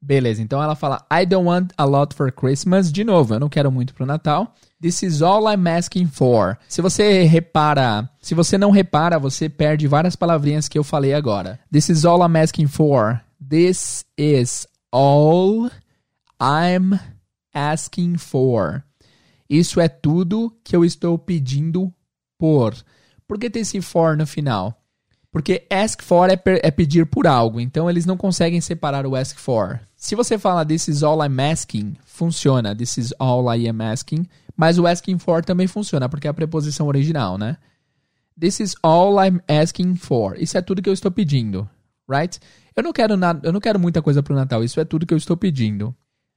Beleza, 0.05 0.41
então 0.41 0.61
ela 0.61 0.75
fala 0.75 1.05
I 1.09 1.25
don't 1.25 1.47
want 1.47 1.71
a 1.77 1.85
lot 1.85 2.13
for 2.13 2.29
Christmas. 2.29 2.91
De 2.91 3.05
novo, 3.05 3.35
eu 3.35 3.39
não 3.39 3.47
quero 3.47 3.71
muito 3.71 3.93
pro 3.93 4.05
Natal. 4.05 4.53
This 4.81 5.01
is 5.01 5.21
all 5.21 5.49
I'm 5.49 5.65
asking 5.65 6.07
for. 6.07 6.57
Se 6.67 6.81
você 6.81 7.23
repara, 7.23 8.09
se 8.19 8.35
você 8.35 8.57
não 8.57 8.69
repara, 8.69 9.17
você 9.17 9.47
perde 9.47 9.87
várias 9.87 10.13
palavrinhas 10.13 10.67
que 10.67 10.77
eu 10.77 10.83
falei 10.83 11.13
agora. 11.13 11.57
This 11.71 11.87
is 11.87 12.03
all 12.03 12.19
I'm 12.19 12.35
asking 12.35 12.67
for. 12.67 13.21
This 13.49 14.03
is 14.17 14.67
all 14.91 15.71
I'm 16.37 16.99
asking 17.53 18.17
for. 18.17 18.83
Isso 19.49 19.79
é 19.79 19.87
tudo 19.87 20.53
que 20.65 20.75
eu 20.75 20.83
estou 20.83 21.17
pedindo 21.17 21.93
por. 22.37 22.75
Por 23.25 23.39
que 23.39 23.49
tem 23.49 23.61
esse 23.61 23.79
for 23.79 24.17
no 24.17 24.27
final? 24.27 24.77
Porque 25.33 25.65
ask 25.67 26.03
for 26.03 26.29
é, 26.29 26.39
é, 26.45 26.69
pedir 26.69 27.07
por 27.07 27.25
algo, 27.25 27.59
então 27.59 27.89
eles 27.89 28.05
não 28.05 28.15
conseguem 28.15 28.61
separar 28.61 29.07
o 29.07 29.15
ask 29.15 29.35
for. 29.35 29.79
Se 30.03 30.15
você 30.15 30.37
fala 30.37 30.65
this 30.65 30.89
is 30.89 31.01
all 31.01 31.25
I'm 31.25 31.39
asking, 31.39 31.95
funciona. 32.03 32.75
This 32.75 32.97
is 32.97 33.13
all 33.17 33.47
I 33.47 33.69
am 33.69 33.79
asking. 33.79 34.27
Mas 34.53 34.77
o 34.77 34.85
asking 34.85 35.17
for 35.17 35.45
também 35.45 35.65
funciona, 35.65 36.09
porque 36.09 36.27
é 36.27 36.29
a 36.29 36.33
preposição 36.33 36.87
original, 36.87 37.37
né? 37.37 37.55
This 38.37 38.59
is 38.59 38.75
all 38.83 39.15
I'm 39.25 39.39
asking 39.47 39.95
for. 39.95 40.35
Isso 40.37 40.57
é 40.57 40.61
tudo 40.61 40.81
que 40.81 40.89
eu 40.89 40.93
estou 40.93 41.09
pedindo, 41.09 41.69
right? 42.05 42.37
Eu 42.75 42.83
não 42.83 42.91
quero 42.91 43.15
nada, 43.15 43.47
eu 43.47 43.53
não 43.53 43.61
quero 43.61 43.79
muita 43.79 44.01
coisa 44.01 44.21
pro 44.21 44.35
Natal. 44.35 44.61
Isso 44.61 44.77
é 44.77 44.83
tudo 44.83 45.05
que 45.05 45.13
eu 45.13 45.17
estou 45.17 45.37
pedindo. 45.37 45.95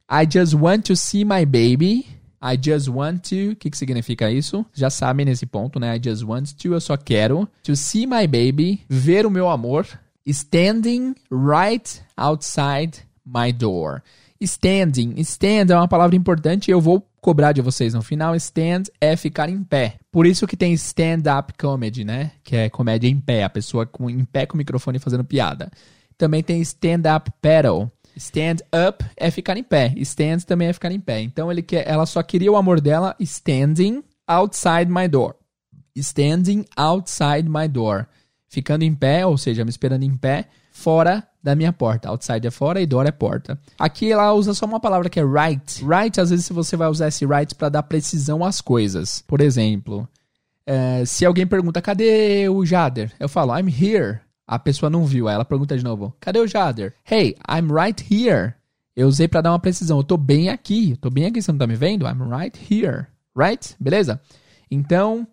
I 0.09 0.29
just 0.33 0.55
want 0.55 0.87
to 0.87 0.95
see 0.95 1.25
my 1.25 1.45
baby. 1.45 2.07
I 2.41 2.57
just 2.63 2.87
want 2.87 3.29
to. 3.31 3.51
O 3.51 3.57
que, 3.57 3.69
que 3.69 3.77
significa 3.77 4.31
isso? 4.31 4.65
Já 4.73 4.91
sabem 4.91 5.27
nesse 5.27 5.45
ponto, 5.45 5.81
né? 5.81 5.97
I 5.97 6.01
just 6.01 6.23
want 6.23 6.53
to. 6.53 6.73
Eu 6.73 6.81
só 6.81 6.97
quero. 6.97 7.49
To 7.65 7.75
see 7.75 8.07
my 8.07 8.29
baby. 8.29 8.85
Ver 8.89 9.27
o 9.27 9.31
meu 9.31 9.49
amor. 9.49 9.89
Standing 10.25 11.17
right 11.33 12.01
outside 12.17 13.05
my 13.27 13.53
door. 13.53 14.03
Standing. 14.41 15.15
Stand 15.21 15.67
é 15.71 15.77
uma 15.77 15.89
palavra 15.89 16.15
importante 16.15 16.69
e 16.69 16.71
eu 16.71 16.81
vou 16.81 17.07
cobrar 17.21 17.53
de 17.53 17.61
vocês 17.61 17.95
no 17.95 18.03
final. 18.03 18.37
Stand 18.37 18.85
é 19.01 19.17
ficar 19.17 19.49
em 19.49 19.63
pé. 19.65 19.97
Por 20.13 20.27
isso 20.27 20.47
que 20.47 20.57
tem 20.57 20.73
stand-up 20.75 21.55
comedy, 21.59 22.05
né? 22.05 22.33
Que 22.45 22.57
é 22.57 22.71
comédia 22.71 23.09
em 23.09 23.19
pé. 23.19 23.45
A 23.45 23.51
pessoa 23.51 23.87
com, 23.87 24.09
em 24.09 24.25
pé 24.25 24.47
com 24.47 24.55
o 24.55 24.59
microfone 24.59 24.99
fazendo 24.99 25.25
piada. 25.25 25.71
Também 26.17 26.43
tem 26.43 26.61
stand-up 26.61 27.31
paddle 27.43 27.91
Stand 28.17 28.65
up 28.73 29.05
é 29.15 29.31
ficar 29.31 29.59
em 29.59 29.63
pé. 29.63 29.93
Stand 29.97 30.39
também 30.47 30.69
é 30.69 30.73
ficar 30.73 30.91
em 30.91 30.99
pé. 30.99 31.21
Então 31.21 31.53
ele 31.53 31.63
quer, 31.63 31.87
ela 31.87 32.07
só 32.07 32.23
queria 32.23 32.51
o 32.51 32.57
amor 32.57 32.81
dela 32.81 33.15
standing 33.21 34.03
outside 34.27 34.91
my 34.91 35.07
door. 35.07 35.37
Standing 35.95 36.65
outside 36.77 37.47
my 37.47 37.69
door. 37.69 38.07
Ficando 38.49 38.85
em 38.85 38.95
pé, 38.95 39.27
ou 39.27 39.37
seja, 39.37 39.65
me 39.65 39.71
esperando 39.71 40.03
em 40.03 40.17
pé, 40.17 40.49
fora 40.77 41.27
da 41.43 41.55
minha 41.55 41.73
porta. 41.73 42.11
Outside 42.11 42.47
é 42.47 42.51
fora 42.51 42.81
e 42.81 42.87
door 42.87 43.07
é 43.07 43.11
porta. 43.11 43.59
Aqui 43.79 44.13
ela 44.13 44.33
usa 44.35 44.53
só 44.53 44.67
uma 44.67 44.79
palavra 44.79 45.09
que 45.09 45.19
é 45.19 45.25
right. 45.25 45.83
Right, 45.83 46.21
às 46.21 46.29
vezes 46.29 46.49
você 46.51 46.77
vai 46.77 46.89
usar 46.89 47.09
esse 47.09 47.25
right 47.25 47.55
para 47.55 47.71
dar 47.71 47.83
precisão 47.83 48.45
às 48.45 48.61
coisas. 48.61 49.25
Por 49.27 49.41
exemplo, 49.41 50.07
é, 50.67 51.03
se 51.07 51.25
alguém 51.25 51.47
pergunta, 51.47 51.81
cadê 51.81 52.49
o 52.49 52.65
Jader? 52.65 53.11
Eu 53.19 53.29
falo, 53.29 53.59
I'm 53.59 53.69
here. 53.69 54.21
A 54.47 54.59
pessoa 54.59 54.91
não 54.91 55.05
viu, 55.05 55.27
aí 55.27 55.35
ela 55.35 55.45
pergunta 55.45 55.77
de 55.77 55.83
novo: 55.83 56.15
Cadê 56.21 56.39
o 56.39 56.47
Jader? 56.47 56.95
Hey, 57.11 57.37
I'm 57.51 57.73
right 57.73 58.05
here. 58.09 58.55
Eu 58.95 59.09
usei 59.09 59.27
para 59.27 59.41
dar 59.41 59.53
uma 59.53 59.59
precisão. 59.59 59.99
Eu 59.99 60.05
tô 60.05 60.17
bem 60.17 60.51
aqui. 60.51 60.93
Eu 60.93 60.97
tô 60.99 61.11
bem 61.11 61.27
aqui, 61.27 61.43
você 61.43 61.51
não 61.51 61.59
tá 61.59 61.67
me 61.67 61.75
vendo? 61.75 62.07
I'm 62.07 62.23
right 62.31 62.57
here. 62.71 63.07
Right? 63.37 63.75
Beleza? 63.81 64.21
Então, 64.71 65.27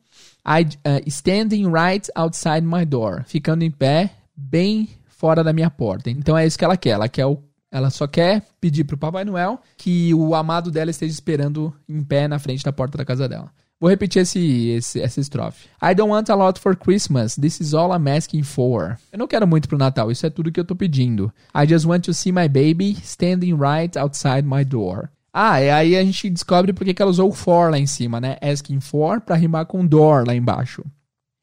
I, 0.45 0.63
uh, 0.63 1.03
standing 1.07 1.67
right 1.71 2.09
outside 2.15 2.61
my 2.61 2.85
door. 2.85 3.23
Ficando 3.27 3.63
em 3.63 3.69
pé, 3.71 4.11
bem 4.35 4.89
fora 5.24 5.41
da 5.41 5.53
minha 5.53 5.69
porta. 5.69 6.09
Então 6.09 6.38
é 6.38 6.45
isso 6.45 6.59
que 6.59 6.65
ela 6.65 6.76
quer. 6.76 6.89
Ela 6.89 7.07
quer 7.07 7.26
o 7.26 7.41
ela 7.71 7.89
só 7.89 8.05
quer 8.05 8.45
pedir 8.59 8.84
pro 8.84 8.97
Papai 8.97 9.24
Noel 9.24 9.59
que 9.78 10.13
o 10.13 10.36
amado 10.36 10.69
dela 10.69 10.91
esteja 10.91 11.13
esperando 11.13 11.74
em 11.88 12.03
pé 12.03 12.28
na 12.28 12.38
frente 12.38 12.61
da 12.63 12.74
porta 12.74 12.97
da 12.97 13.05
casa 13.05 13.28
dela. 13.28 13.49
Vou 13.80 13.89
repetir 13.89 14.21
esse, 14.21 14.67
esse, 14.67 15.01
essa 15.01 15.21
estrofe. 15.21 15.69
I 15.82 15.95
don't 15.95 16.11
want 16.11 16.30
a 16.30 16.36
lot 16.36 16.59
for 16.59 16.76
Christmas. 16.76 17.36
This 17.36 17.61
is 17.61 17.74
all 17.74 17.97
I'm 17.97 18.07
asking 18.07 18.43
for. 18.43 18.99
Eu 19.13 19.17
não 19.17 19.28
quero 19.28 19.47
muito 19.47 19.69
pro 19.69 19.78
Natal. 19.78 20.11
Isso 20.11 20.26
é 20.26 20.30
tudo 20.30 20.51
que 20.51 20.59
eu 20.59 20.65
tô 20.65 20.76
pedindo. 20.76 21.34
I 21.55 21.65
just 21.65 21.86
want 21.86 22.03
to 22.03 22.13
see 22.13 22.32
my 22.34 22.49
baby 22.49 22.97
standing 23.01 23.55
right 23.55 23.97
outside 23.97 24.43
my 24.43 24.65
door. 24.65 25.09
Ah, 25.34 25.61
e 25.61 25.69
aí 25.69 25.95
a 25.95 26.03
gente 26.03 26.30
descobre 26.30 26.74
porque 26.74 26.93
que 26.93 27.01
ela 27.01 27.09
usou 27.09 27.30
o 27.30 27.34
for 27.34 27.71
lá 27.71 27.80
em 27.80 27.88
cima, 27.88 28.19
né? 28.19 28.36
Asking 28.41 28.82
for 28.82 29.21
pra 29.21 29.38
rimar 29.38 29.65
com 29.67 29.86
door 29.86 30.28
lá 30.28 30.36
embaixo. 30.36 30.84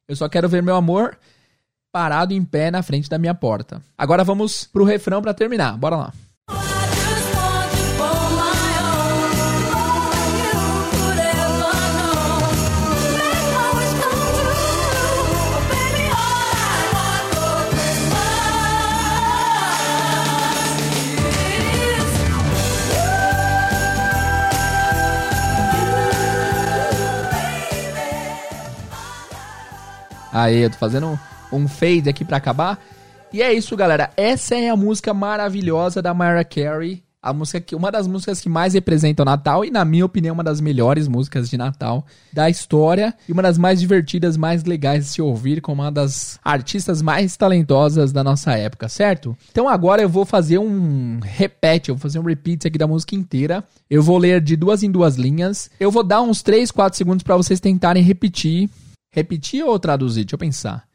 Eu 0.07 0.14
só 0.14 0.28
quero 0.28 0.51
ver 0.51 0.62
meu 0.62 0.76
amor 0.76 1.16
parado 1.93 2.32
em 2.32 2.45
pé 2.45 2.70
na 2.70 2.82
frente 2.82 3.09
da 3.09 3.18
minha 3.18 3.34
porta. 3.34 3.82
Agora 3.97 4.24
vamos 4.24 4.64
pro 4.64 4.84
refrão 4.84 5.20
para 5.20 5.34
terminar. 5.34 5.76
Bora 5.76 5.97
lá. 5.97 6.12
Aí, 30.32 30.59
eu 30.59 30.70
tô 30.70 30.78
fazendo 30.78 31.18
um 31.53 31.68
fade 31.68 32.09
aqui 32.09 32.24
para 32.24 32.36
acabar. 32.36 32.78
E 33.32 33.42
é 33.42 33.53
isso, 33.53 33.76
galera. 33.76 34.11
Essa 34.16 34.57
é 34.57 34.70
a 34.70 34.76
música 34.76 35.14
maravilhosa 35.14 36.03
da 36.03 36.12
Mariah 36.12 36.44
Carey. 36.44 37.03
A 37.22 37.34
música 37.34 37.61
que, 37.61 37.76
uma 37.76 37.92
das 37.92 38.07
músicas 38.07 38.40
que 38.40 38.48
mais 38.48 38.72
representa 38.72 39.22
o 39.22 39.26
Natal 39.26 39.62
e, 39.62 39.70
na 39.70 39.84
minha 39.84 40.07
opinião, 40.07 40.32
uma 40.32 40.42
das 40.42 40.59
melhores 40.59 41.07
músicas 41.07 41.51
de 41.51 41.59
Natal 41.59 42.05
da 42.32 42.48
história 42.48 43.14
e 43.28 43.32
uma 43.32 43.42
das 43.42 43.59
mais 43.59 43.78
divertidas, 43.78 44.38
mais 44.38 44.64
legais 44.64 45.05
de 45.05 45.11
se 45.11 45.22
ouvir, 45.22 45.61
com 45.61 45.74
uma 45.74 45.92
das 45.92 46.40
artistas 46.42 47.03
mais 47.03 47.36
talentosas 47.36 48.11
da 48.11 48.24
nossa 48.24 48.53
época, 48.53 48.88
certo? 48.88 49.36
Então 49.51 49.68
agora 49.68 50.01
eu 50.01 50.09
vou 50.09 50.24
fazer 50.24 50.59
um 50.59 51.20
repete, 51.22 51.90
eu 51.90 51.94
vou 51.94 52.01
fazer 52.01 52.18
um 52.18 52.24
repeat 52.24 52.66
aqui 52.66 52.78
da 52.78 52.86
música 52.86 53.14
inteira. 53.14 53.62
Eu 53.90 54.03
vou 54.03 54.16
ler 54.16 54.40
de 54.40 54.57
duas 54.57 54.82
em 54.82 54.90
duas 54.90 55.16
linhas. 55.16 55.70
Eu 55.78 55.90
vou 55.90 56.03
dar 56.03 56.22
uns 56.22 56.42
3, 56.42 56.70
4 56.70 56.96
segundos 56.96 57.22
para 57.22 57.36
vocês 57.36 57.61
tentarem 57.61 58.03
repetir. 58.03 58.70
Repetir 59.12 59.62
ou 59.62 59.78
traduzir? 59.78 60.24
Deixa 60.24 60.36
eu 60.36 60.38
pensar. 60.38 60.89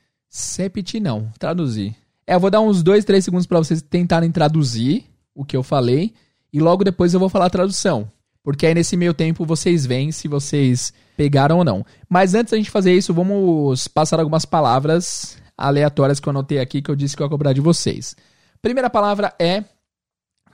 Repetir 0.58 1.02
não, 1.02 1.32
traduzir. 1.40 1.96
É, 2.28 2.36
eu 2.36 2.40
vou 2.40 2.50
dar 2.50 2.60
uns 2.60 2.84
2, 2.84 3.06
3 3.06 3.24
segundos 3.24 3.46
para 3.46 3.60
vocês 3.60 3.82
tentarem 3.82 4.32
traduzir 4.32 5.06
o 5.34 5.46
que 5.46 5.56
eu 5.56 5.64
falei 5.64 6.14
e 6.52 6.60
logo 6.60 6.84
depois 6.84 7.14
eu 7.14 7.20
vou 7.20 7.30
falar 7.30 7.46
a 7.46 7.50
tradução. 7.50 8.12
Porque 8.44 8.66
aí 8.66 8.74
nesse 8.74 8.98
meio 8.98 9.14
tempo 9.14 9.46
vocês 9.46 9.86
veem 9.86 10.12
se 10.12 10.28
vocês 10.28 10.94
pegaram 11.16 11.60
ou 11.60 11.64
não. 11.64 11.86
Mas 12.10 12.34
antes 12.34 12.52
da 12.52 12.58
gente 12.58 12.70
fazer 12.70 12.94
isso, 12.94 13.14
vamos 13.14 13.88
passar 13.88 14.20
algumas 14.20 14.46
palavras 14.46 15.38
aleatórias 15.58 16.20
que 16.20 16.28
eu 16.28 16.32
anotei 16.32 16.60
aqui 16.60 16.82
que 16.82 16.92
eu 16.92 16.96
disse 16.96 17.16
que 17.16 17.24
eu 17.24 17.26
ia 17.26 17.30
cobrar 17.30 17.54
de 17.54 17.62
vocês. 17.62 18.16
Primeira 18.62 18.90
palavra 18.90 19.34
é 19.40 19.64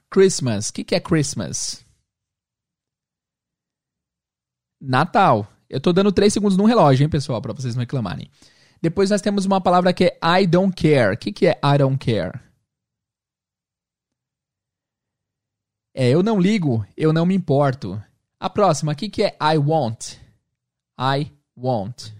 Christmas. 0.09 0.69
O 0.69 0.73
que, 0.73 0.83
que 0.83 0.95
é 0.95 0.99
Christmas? 0.99 1.83
Natal. 4.79 5.47
Eu 5.69 5.79
tô 5.79 5.91
dando 5.91 6.11
3 6.11 6.31
segundos 6.31 6.57
no 6.57 6.65
relógio, 6.65 7.03
hein, 7.03 7.09
pessoal, 7.09 7.41
para 7.41 7.53
vocês 7.53 7.75
não 7.75 7.81
reclamarem. 7.81 8.29
Depois 8.81 9.11
nós 9.11 9.21
temos 9.21 9.45
uma 9.45 9.61
palavra 9.61 9.93
que 9.93 10.05
é 10.05 10.41
I 10.41 10.47
don't 10.47 10.75
care. 10.75 11.13
O 11.13 11.17
que, 11.17 11.31
que 11.31 11.45
é 11.45 11.59
I 11.63 11.77
don't 11.77 11.97
care? 11.97 12.39
É 15.93 16.09
eu 16.09 16.23
não 16.23 16.39
ligo, 16.39 16.85
eu 16.97 17.13
não 17.13 17.25
me 17.25 17.35
importo. 17.35 18.01
A 18.39 18.49
próxima, 18.49 18.93
o 18.93 18.95
que, 18.95 19.09
que 19.09 19.23
é 19.23 19.37
I 19.39 19.57
want? 19.57 20.15
I 20.99 21.31
want. 21.55 22.11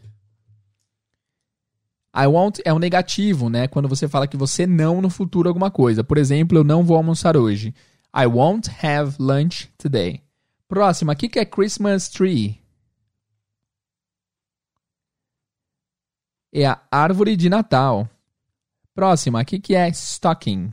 I 2.14 2.28
want 2.28 2.60
é 2.66 2.74
um 2.74 2.80
negativo, 2.80 3.50
né? 3.50 3.68
Quando 3.68 3.88
você 3.88 4.08
fala 4.08 4.28
que 4.28 4.38
você 4.38 4.68
não 4.68 5.02
no 5.02 5.10
futuro 5.10 5.48
alguma 5.48 5.72
coisa. 5.72 6.04
Por 6.04 6.18
exemplo, 6.18 6.58
eu 6.58 6.64
não 6.64 6.84
vou 6.84 6.98
almoçar 6.98 7.38
hoje. 7.38 7.74
I 8.16 8.26
won't 8.26 8.70
have 8.86 9.16
lunch 9.18 9.72
today. 9.78 10.22
Próxima, 10.68 11.14
o 11.14 11.16
que, 11.16 11.30
que 11.30 11.40
é 11.40 11.46
Christmas 11.46 12.10
tree? 12.10 12.61
É 16.54 16.66
a 16.66 16.80
árvore 16.92 17.36
de 17.36 17.50
Natal. 17.50 18.10
Próxima, 18.94 19.42
o 19.42 19.46
que, 19.46 19.60
que 19.60 19.76
é 19.76 19.88
stocking? 19.90 20.72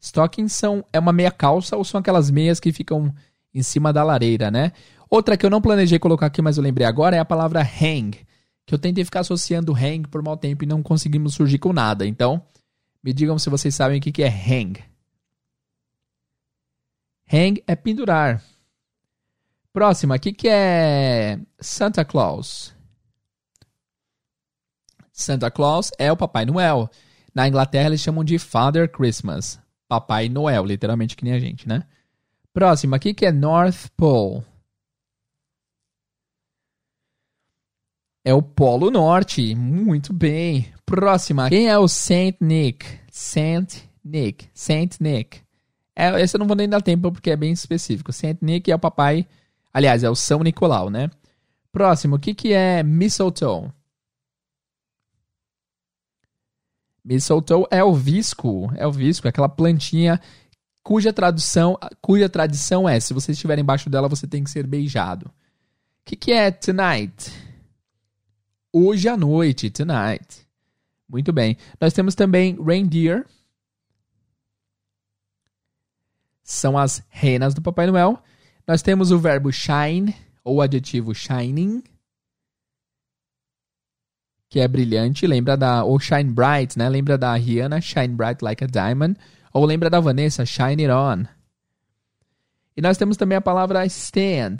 Stockings 0.00 0.54
são 0.54 0.84
é 0.92 0.98
uma 0.98 1.12
meia 1.12 1.30
calça 1.30 1.76
ou 1.76 1.84
são 1.84 1.98
aquelas 1.98 2.30
meias 2.30 2.60
que 2.60 2.72
ficam 2.72 3.14
em 3.54 3.62
cima 3.62 3.92
da 3.92 4.04
lareira, 4.04 4.50
né? 4.50 4.72
Outra 5.08 5.36
que 5.36 5.46
eu 5.46 5.50
não 5.50 5.62
planejei 5.62 5.98
colocar 5.98 6.26
aqui, 6.26 6.42
mas 6.42 6.56
eu 6.56 6.62
lembrei 6.62 6.86
agora 6.86 7.16
é 7.16 7.18
a 7.18 7.24
palavra 7.24 7.62
hang, 7.62 8.10
que 8.66 8.74
eu 8.74 8.78
tentei 8.78 9.04
ficar 9.04 9.20
associando 9.20 9.72
hang 9.72 10.08
por 10.08 10.22
mau 10.22 10.36
tempo 10.36 10.64
e 10.64 10.66
não 10.66 10.82
conseguimos 10.82 11.34
surgir 11.34 11.58
com 11.58 11.72
nada. 11.72 12.06
Então, 12.06 12.42
me 13.02 13.12
digam 13.12 13.38
se 13.38 13.48
vocês 13.48 13.74
sabem 13.74 13.98
o 13.98 14.00
que, 14.00 14.12
que 14.12 14.22
é 14.22 14.28
hang. 14.28 14.82
Hang 17.32 17.62
é 17.66 17.74
pendurar. 17.74 18.42
Próxima, 19.74 20.14
o 20.14 20.20
que, 20.20 20.32
que 20.32 20.48
é 20.48 21.36
Santa 21.58 22.04
Claus? 22.04 22.72
Santa 25.12 25.50
Claus 25.50 25.90
é 25.98 26.12
o 26.12 26.16
Papai 26.16 26.44
Noel. 26.44 26.88
Na 27.34 27.48
Inglaterra 27.48 27.86
eles 27.86 28.00
chamam 28.00 28.22
de 28.22 28.38
Father 28.38 28.88
Christmas. 28.88 29.60
Papai 29.88 30.28
Noel, 30.28 30.64
literalmente 30.64 31.16
que 31.16 31.24
nem 31.24 31.32
a 31.32 31.40
gente, 31.40 31.66
né? 31.66 31.82
Próxima, 32.52 32.98
o 32.98 33.00
que, 33.00 33.12
que 33.12 33.26
é 33.26 33.32
North 33.32 33.88
Pole? 33.96 34.44
É 38.24 38.32
o 38.32 38.40
Polo 38.40 38.92
Norte. 38.92 39.56
Muito 39.56 40.12
bem. 40.12 40.72
Próxima, 40.86 41.48
quem 41.48 41.68
é 41.68 41.76
o 41.76 41.88
Saint 41.88 42.36
Nick? 42.40 42.86
Saint 43.10 43.74
Nick. 44.04 44.48
Saint 44.54 45.00
Nick. 45.00 45.40
É, 45.96 46.22
esse 46.22 46.36
eu 46.36 46.38
não 46.38 46.46
vou 46.46 46.56
nem 46.56 46.68
dar 46.68 46.80
tempo 46.80 47.10
porque 47.10 47.30
é 47.30 47.36
bem 47.36 47.50
específico. 47.50 48.12
Saint 48.12 48.38
Nick 48.40 48.70
é 48.70 48.76
o 48.76 48.78
papai 48.78 49.26
Aliás, 49.74 50.04
é 50.04 50.08
o 50.08 50.14
São 50.14 50.40
Nicolau, 50.44 50.88
né? 50.88 51.10
Próximo, 51.72 52.14
o 52.14 52.18
que, 52.20 52.32
que 52.32 52.52
é 52.52 52.84
mistletoe? 52.84 53.72
Mistletoe 57.04 57.66
é 57.70 57.82
o 57.82 57.92
visco, 57.92 58.72
é 58.76 58.86
o 58.86 58.92
visco, 58.92 59.26
é 59.26 59.30
aquela 59.30 59.48
plantinha 59.48 60.20
cuja 60.84 61.12
tradução, 61.12 61.78
cuja 62.00 62.28
tradição 62.28 62.88
é, 62.88 63.00
se 63.00 63.12
você 63.12 63.32
estiver 63.32 63.58
embaixo 63.58 63.90
dela, 63.90 64.08
você 64.08 64.26
tem 64.26 64.44
que 64.44 64.50
ser 64.50 64.66
beijado. 64.66 65.26
O 65.26 65.32
que, 66.04 66.14
que 66.14 66.30
é 66.30 66.50
tonight? 66.50 67.32
Hoje 68.72 69.08
à 69.08 69.16
noite, 69.16 69.70
tonight. 69.70 70.46
Muito 71.08 71.32
bem. 71.32 71.56
Nós 71.80 71.92
temos 71.92 72.14
também 72.14 72.56
reindeer. 72.62 73.26
São 76.42 76.76
as 76.76 77.02
renas 77.08 77.54
do 77.54 77.62
Papai 77.62 77.86
Noel. 77.86 78.22
Nós 78.66 78.82
temos 78.82 79.10
o 79.10 79.18
verbo 79.18 79.52
shine, 79.52 80.14
ou 80.42 80.62
adjetivo 80.62 81.14
shining, 81.14 81.82
que 84.48 84.60
é 84.60 84.68
brilhante, 84.68 85.26
lembra 85.26 85.56
da. 85.56 85.82
Ou 85.82 85.98
shine 85.98 86.30
bright, 86.30 86.78
né? 86.78 86.88
Lembra 86.88 87.18
da 87.18 87.34
Rihanna, 87.34 87.80
shine 87.80 88.08
bright 88.08 88.42
like 88.42 88.62
a 88.62 88.66
diamond. 88.66 89.18
Ou 89.52 89.64
lembra 89.64 89.90
da 89.90 90.00
Vanessa, 90.00 90.46
shine 90.46 90.84
it 90.84 90.90
on. 90.90 91.24
E 92.76 92.80
nós 92.80 92.96
temos 92.96 93.16
também 93.16 93.36
a 93.36 93.40
palavra 93.40 93.84
stand, 93.86 94.58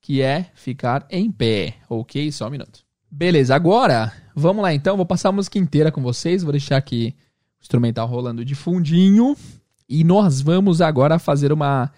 que 0.00 0.22
é 0.22 0.46
ficar 0.54 1.06
em 1.10 1.30
pé. 1.30 1.74
Ok? 1.88 2.30
Só 2.32 2.46
um 2.46 2.50
minuto. 2.50 2.84
Beleza, 3.10 3.54
agora 3.54 4.12
vamos 4.34 4.62
lá 4.62 4.72
então. 4.72 4.96
Vou 4.96 5.06
passar 5.06 5.28
a 5.28 5.32
música 5.32 5.58
inteira 5.58 5.92
com 5.92 6.02
vocês. 6.02 6.42
Vou 6.42 6.52
deixar 6.52 6.76
aqui 6.76 7.14
o 7.58 7.62
instrumental 7.62 8.06
rolando 8.06 8.44
de 8.44 8.54
fundinho. 8.54 9.36
E 9.88 10.04
nós 10.04 10.40
vamos 10.40 10.80
agora 10.80 11.18
fazer 11.18 11.52
uma 11.52 11.92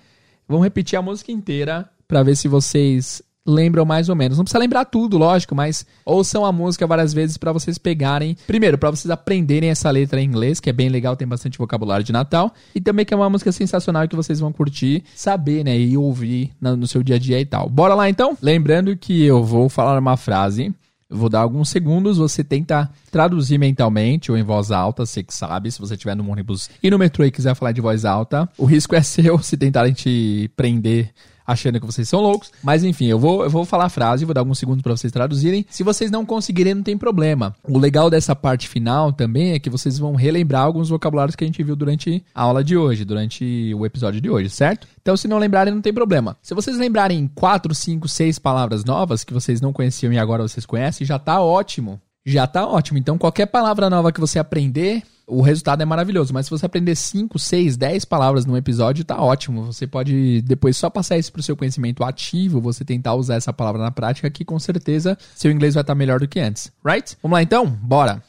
Vamos 0.48 0.64
repetir 0.64 0.96
a 0.96 1.02
música 1.02 1.32
inteira 1.32 1.88
para 2.06 2.22
ver 2.22 2.36
se 2.36 2.46
vocês 2.46 3.22
lembram 3.46 3.84
mais 3.84 4.08
ou 4.08 4.16
menos. 4.16 4.36
Não 4.36 4.44
precisa 4.44 4.58
lembrar 4.58 4.84
tudo, 4.84 5.16
lógico, 5.16 5.54
mas 5.54 5.86
ouçam 6.04 6.44
a 6.44 6.52
música 6.52 6.86
várias 6.86 7.14
vezes 7.14 7.36
para 7.36 7.52
vocês 7.52 7.78
pegarem. 7.78 8.36
Primeiro, 8.46 8.76
para 8.76 8.90
vocês 8.90 9.10
aprenderem 9.10 9.70
essa 9.70 9.90
letra 9.90 10.20
em 10.20 10.24
inglês, 10.24 10.58
que 10.58 10.68
é 10.68 10.72
bem 10.72 10.88
legal, 10.88 11.16
tem 11.16 11.26
bastante 11.26 11.58
vocabulário 11.58 12.04
de 12.04 12.12
Natal. 12.12 12.52
E 12.74 12.80
também 12.80 13.04
que 13.04 13.14
é 13.14 13.16
uma 13.16 13.30
música 13.30 13.52
sensacional 13.52 14.08
que 14.08 14.16
vocês 14.16 14.40
vão 14.40 14.52
curtir, 14.52 15.04
saber, 15.14 15.64
né, 15.64 15.78
e 15.78 15.96
ouvir 15.96 16.52
no 16.60 16.86
seu 16.86 17.02
dia 17.02 17.16
a 17.16 17.18
dia 17.18 17.40
e 17.40 17.46
tal. 17.46 17.68
Bora 17.68 17.94
lá 17.94 18.08
então? 18.08 18.36
Lembrando 18.42 18.96
que 18.96 19.24
eu 19.24 19.44
vou 19.44 19.68
falar 19.68 19.98
uma 19.98 20.16
frase 20.16 20.74
vou 21.08 21.28
dar 21.28 21.40
alguns 21.40 21.68
segundos, 21.68 22.18
você 22.18 22.42
tenta 22.42 22.90
traduzir 23.10 23.58
mentalmente 23.58 24.30
ou 24.30 24.36
em 24.36 24.42
voz 24.42 24.70
alta, 24.70 25.06
você 25.06 25.22
que 25.22 25.34
sabe, 25.34 25.70
se 25.70 25.78
você 25.78 25.94
estiver 25.94 26.16
no 26.16 26.28
ônibus 26.30 26.68
e 26.82 26.90
no 26.90 26.98
metrô 26.98 27.24
e 27.24 27.30
quiser 27.30 27.54
falar 27.54 27.72
de 27.72 27.80
voz 27.80 28.04
alta. 28.04 28.48
O 28.58 28.64
risco 28.64 28.94
é 28.94 29.02
seu 29.02 29.38
se 29.38 29.56
tentarem 29.56 29.92
te 29.92 30.50
prender 30.56 31.12
achando 31.46 31.80
que 31.80 31.86
vocês 31.86 32.08
são 32.08 32.20
loucos. 32.20 32.50
Mas 32.62 32.82
enfim, 32.82 33.06
eu 33.06 33.18
vou, 33.18 33.44
eu 33.44 33.50
vou 33.50 33.64
falar 33.64 33.86
a 33.86 33.88
frase, 33.88 34.24
vou 34.24 34.34
dar 34.34 34.40
alguns 34.40 34.58
segundos 34.58 34.82
para 34.82 34.96
vocês 34.96 35.12
traduzirem. 35.12 35.64
Se 35.70 35.82
vocês 35.82 36.10
não 36.10 36.26
conseguirem, 36.26 36.74
não 36.74 36.82
tem 36.82 36.96
problema. 36.98 37.54
O 37.62 37.78
legal 37.78 38.10
dessa 38.10 38.34
parte 38.34 38.68
final 38.68 39.12
também 39.12 39.52
é 39.52 39.58
que 39.58 39.70
vocês 39.70 39.98
vão 39.98 40.14
relembrar 40.14 40.62
alguns 40.62 40.88
vocabulários 40.88 41.36
que 41.36 41.44
a 41.44 41.46
gente 41.46 41.62
viu 41.62 41.76
durante 41.76 42.24
a 42.34 42.42
aula 42.42 42.64
de 42.64 42.76
hoje, 42.76 43.04
durante 43.04 43.72
o 43.74 43.86
episódio 43.86 44.20
de 44.20 44.30
hoje, 44.30 44.50
certo? 44.50 44.86
Então, 45.00 45.16
se 45.16 45.28
não 45.28 45.38
lembrarem, 45.38 45.72
não 45.72 45.80
tem 45.80 45.92
problema. 45.92 46.36
Se 46.42 46.54
vocês 46.54 46.76
lembrarem 46.76 47.30
4, 47.34 47.74
5, 47.74 48.08
6 48.08 48.38
palavras 48.38 48.84
novas 48.84 49.22
que 49.22 49.32
vocês 49.32 49.60
não 49.60 49.72
conheciam 49.72 50.12
e 50.12 50.18
agora 50.18 50.42
vocês 50.42 50.66
conhecem, 50.66 51.06
já 51.06 51.18
tá 51.18 51.40
ótimo. 51.40 52.00
Já 52.24 52.46
tá 52.46 52.66
ótimo. 52.66 52.98
Então, 52.98 53.16
qualquer 53.16 53.46
palavra 53.46 53.88
nova 53.88 54.10
que 54.10 54.20
você 54.20 54.38
aprender, 54.38 55.02
o 55.26 55.42
resultado 55.42 55.82
é 55.82 55.84
maravilhoso. 55.84 56.32
Mas 56.32 56.46
se 56.46 56.50
você 56.50 56.64
aprender 56.64 56.94
5, 56.94 57.38
6, 57.38 57.76
10 57.76 58.04
palavras 58.04 58.46
num 58.46 58.56
episódio, 58.56 59.04
tá 59.04 59.20
ótimo. 59.20 59.64
Você 59.64 59.86
pode 59.86 60.40
depois 60.42 60.76
só 60.76 60.88
passar 60.88 61.18
isso 61.18 61.32
pro 61.32 61.42
seu 61.42 61.56
conhecimento 61.56 62.04
ativo, 62.04 62.60
você 62.60 62.84
tentar 62.84 63.14
usar 63.14 63.34
essa 63.34 63.52
palavra 63.52 63.82
na 63.82 63.90
prática, 63.90 64.30
que 64.30 64.44
com 64.44 64.58
certeza 64.58 65.18
seu 65.34 65.50
inglês 65.50 65.74
vai 65.74 65.82
estar 65.82 65.94
tá 65.94 65.98
melhor 65.98 66.20
do 66.20 66.28
que 66.28 66.38
antes. 66.38 66.70
Right? 66.84 67.16
Vamos 67.22 67.36
lá 67.36 67.42
então? 67.42 67.66
Bora! 67.66 68.22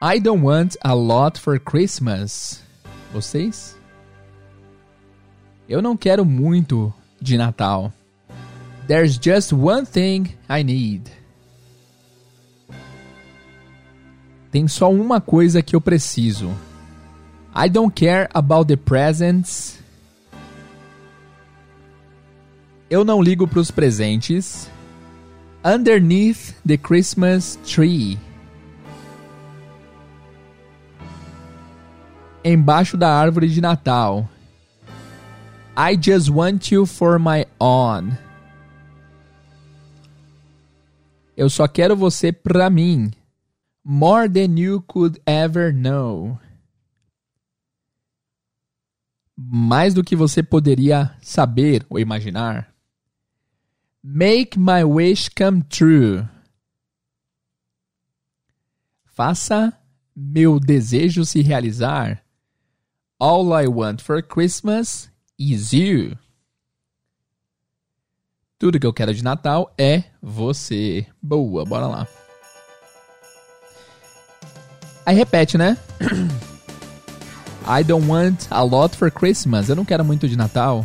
I 0.00 0.20
don't 0.20 0.44
want 0.44 0.76
a 0.82 0.94
lot 0.94 1.40
for 1.40 1.58
Christmas. 1.58 2.62
Vocês? 3.12 3.76
Eu 5.68 5.82
não 5.82 5.96
quero 5.96 6.24
muito 6.24 6.92
de 7.20 7.36
Natal. 7.36 7.92
There's 8.86 9.18
just 9.20 9.52
one 9.52 9.84
thing 9.84 10.34
I 10.48 10.62
need. 10.62 11.17
Tem 14.50 14.66
só 14.66 14.90
uma 14.90 15.20
coisa 15.20 15.62
que 15.62 15.76
eu 15.76 15.80
preciso. 15.80 16.50
I 17.54 17.68
don't 17.68 17.92
care 17.92 18.28
about 18.32 18.68
the 18.68 18.76
presents. 18.76 19.78
Eu 22.88 23.04
não 23.04 23.20
ligo 23.20 23.46
para 23.46 23.60
os 23.60 23.70
presentes. 23.70 24.70
Underneath 25.64 26.54
the 26.66 26.76
Christmas 26.76 27.58
tree. 27.64 28.18
Embaixo 32.42 32.96
da 32.96 33.12
árvore 33.12 33.48
de 33.48 33.60
Natal. 33.60 34.28
I 35.76 35.98
just 36.00 36.30
want 36.30 36.72
you 36.72 36.86
for 36.86 37.18
my 37.18 37.44
own. 37.60 38.12
Eu 41.36 41.50
só 41.50 41.68
quero 41.68 41.94
você 41.94 42.32
pra 42.32 42.70
mim. 42.70 43.12
More 43.84 44.28
than 44.28 44.58
you 44.58 44.82
could 44.82 45.20
ever 45.26 45.72
know. 45.72 46.38
Mais 49.36 49.94
do 49.94 50.02
que 50.02 50.16
você 50.16 50.42
poderia 50.42 51.16
saber 51.22 51.86
ou 51.88 51.98
imaginar. 51.98 52.74
Make 54.02 54.58
my 54.58 54.84
wish 54.84 55.28
come 55.28 55.62
true. 55.62 56.28
Faça 59.06 59.76
meu 60.14 60.58
desejo 60.58 61.24
se 61.24 61.40
realizar. 61.42 62.24
All 63.18 63.52
I 63.52 63.66
want 63.66 64.00
for 64.00 64.22
Christmas 64.22 65.10
is 65.38 65.72
you. 65.72 66.16
Tudo 68.58 68.80
que 68.80 68.86
eu 68.86 68.92
quero 68.92 69.14
de 69.14 69.22
Natal 69.22 69.72
é 69.78 70.04
você. 70.20 71.06
Boa, 71.22 71.64
bora 71.64 71.86
lá. 71.86 72.27
Aí 75.08 75.16
repete, 75.16 75.56
né? 75.56 75.78
I 77.66 77.82
don't 77.82 78.06
want 78.06 78.46
a 78.50 78.62
lot 78.62 78.94
for 78.94 79.10
Christmas. 79.10 79.70
Eu 79.70 79.76
não 79.76 79.82
quero 79.82 80.04
muito 80.04 80.28
de 80.28 80.36
Natal. 80.36 80.84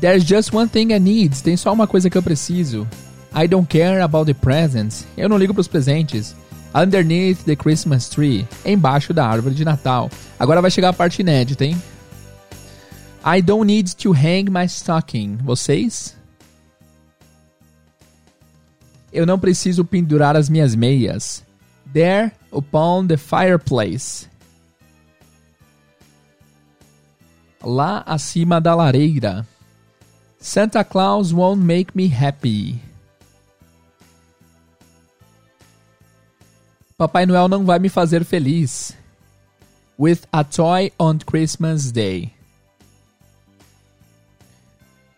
There's 0.00 0.24
just 0.24 0.54
one 0.54 0.68
thing 0.68 0.92
I 0.92 1.00
need. 1.00 1.42
Tem 1.42 1.56
só 1.56 1.72
uma 1.72 1.88
coisa 1.88 2.08
que 2.08 2.16
eu 2.16 2.22
preciso. 2.22 2.86
I 3.34 3.48
don't 3.48 3.66
care 3.66 4.00
about 4.00 4.26
the 4.26 4.32
presents. 4.32 5.04
Eu 5.16 5.28
não 5.28 5.36
ligo 5.36 5.52
para 5.52 5.60
os 5.60 5.66
presentes. 5.66 6.36
Underneath 6.72 7.38
the 7.44 7.56
Christmas 7.56 8.08
tree. 8.08 8.46
Embaixo 8.64 9.12
da 9.12 9.26
árvore 9.26 9.56
de 9.56 9.64
Natal. 9.64 10.08
Agora 10.38 10.62
vai 10.62 10.70
chegar 10.70 10.90
a 10.90 10.92
parte 10.92 11.20
inédita, 11.20 11.64
hein? 11.64 11.82
I 13.26 13.42
don't 13.42 13.66
need 13.66 13.96
to 13.96 14.12
hang 14.12 14.44
my 14.48 14.66
stocking. 14.66 15.36
Vocês? 15.42 16.16
Eu 19.12 19.26
não 19.26 19.36
preciso 19.36 19.84
pendurar 19.84 20.36
as 20.36 20.48
minhas 20.48 20.76
meias. 20.76 21.42
There 21.92 22.37
upon 22.52 23.08
the 23.08 23.16
fireplace. 23.16 24.28
Lá 27.62 28.02
acima 28.06 28.60
da 28.60 28.74
lareira. 28.74 29.46
Santa 30.40 30.84
Claus 30.84 31.32
won't 31.32 31.60
make 31.62 31.94
me 31.94 32.06
happy. 32.06 32.80
Papai 36.96 37.26
Noel 37.26 37.48
não 37.48 37.64
vai 37.64 37.78
me 37.78 37.88
fazer 37.88 38.24
feliz. 38.24 38.96
With 39.98 40.20
a 40.32 40.44
toy 40.44 40.92
on 40.98 41.18
Christmas 41.18 41.90
Day. 41.90 42.32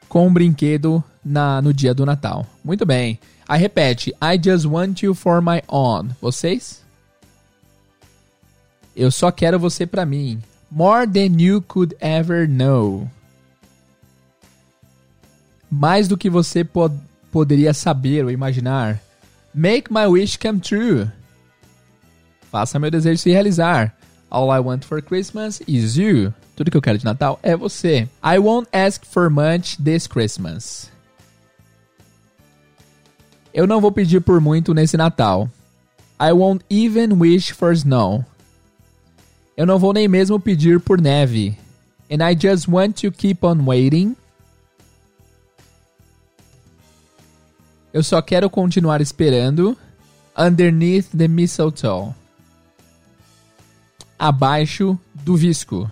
Com 0.08 0.26
um 0.26 0.32
brinquedo 0.32 1.04
na, 1.24 1.62
no 1.62 1.72
dia 1.72 1.94
do 1.94 2.04
Natal. 2.04 2.46
Muito 2.64 2.84
bem. 2.84 3.18
Aí 3.46 3.60
repete: 3.60 4.14
I 4.22 4.38
just 4.42 4.64
want 4.64 5.02
you 5.02 5.14
for 5.14 5.42
my 5.42 5.62
own. 5.68 6.10
Vocês? 6.20 6.79
Eu 9.00 9.10
só 9.10 9.32
quero 9.32 9.58
você 9.58 9.86
para 9.86 10.04
mim. 10.04 10.42
More 10.70 11.06
than 11.06 11.40
you 11.40 11.62
could 11.62 11.96
ever 12.00 12.46
know. 12.46 13.10
Mais 15.70 16.06
do 16.06 16.18
que 16.18 16.28
você 16.28 16.62
pod 16.62 16.94
poderia 17.32 17.72
saber 17.72 18.26
ou 18.26 18.30
imaginar. 18.30 19.00
Make 19.54 19.90
my 19.90 20.04
wish 20.04 20.36
come 20.36 20.60
true. 20.60 21.10
Faça 22.52 22.78
meu 22.78 22.90
desejo 22.90 23.16
se 23.22 23.30
realizar. 23.30 23.96
All 24.30 24.54
I 24.54 24.60
want 24.60 24.84
for 24.84 25.00
Christmas 25.00 25.62
is 25.66 25.96
you. 25.96 26.34
Tudo 26.54 26.70
que 26.70 26.76
eu 26.76 26.82
quero 26.82 26.98
de 26.98 27.04
Natal 27.06 27.40
é 27.42 27.56
você. 27.56 28.06
I 28.22 28.38
won't 28.38 28.68
ask 28.70 29.06
for 29.06 29.30
much 29.30 29.78
this 29.82 30.06
Christmas. 30.06 30.90
Eu 33.54 33.66
não 33.66 33.80
vou 33.80 33.90
pedir 33.90 34.20
por 34.20 34.42
muito 34.42 34.74
nesse 34.74 34.98
Natal. 34.98 35.48
I 36.20 36.32
won't 36.32 36.62
even 36.68 37.14
wish 37.14 37.54
for 37.54 37.72
snow. 37.72 38.26
Eu 39.56 39.66
não 39.66 39.78
vou 39.78 39.92
nem 39.92 40.08
mesmo 40.08 40.38
pedir 40.40 40.80
por 40.80 41.00
neve. 41.00 41.56
And 42.10 42.24
I 42.24 42.34
just 42.34 42.68
want 42.68 43.00
to 43.02 43.12
keep 43.12 43.44
on 43.44 43.64
waiting. 43.64 44.16
Eu 47.92 48.02
só 48.02 48.22
quero 48.22 48.48
continuar 48.48 49.00
esperando. 49.00 49.76
Underneath 50.36 51.08
the 51.16 51.28
mistletoe. 51.28 52.14
Abaixo 54.18 54.98
do 55.14 55.36
visco. 55.36 55.90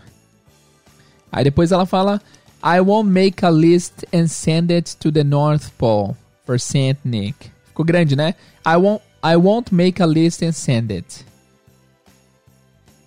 Aí 1.30 1.44
depois 1.44 1.72
ela 1.72 1.86
fala: 1.86 2.20
I 2.62 2.80
won't 2.80 3.08
make 3.08 3.44
a 3.44 3.50
list 3.50 4.04
and 4.12 4.26
send 4.28 4.72
it 4.72 4.96
to 4.96 5.12
the 5.12 5.22
North 5.22 5.70
Pole 5.78 6.16
for 6.44 6.58
Saint 6.58 6.98
Nick. 7.04 7.50
Ficou 7.66 7.84
grande, 7.84 8.16
né? 8.16 8.34
I 8.66 8.76
won't, 8.76 9.02
I 9.22 9.36
won't 9.36 9.74
make 9.74 10.02
a 10.02 10.06
list 10.06 10.42
and 10.42 10.52
send 10.52 10.92
it. 10.92 11.24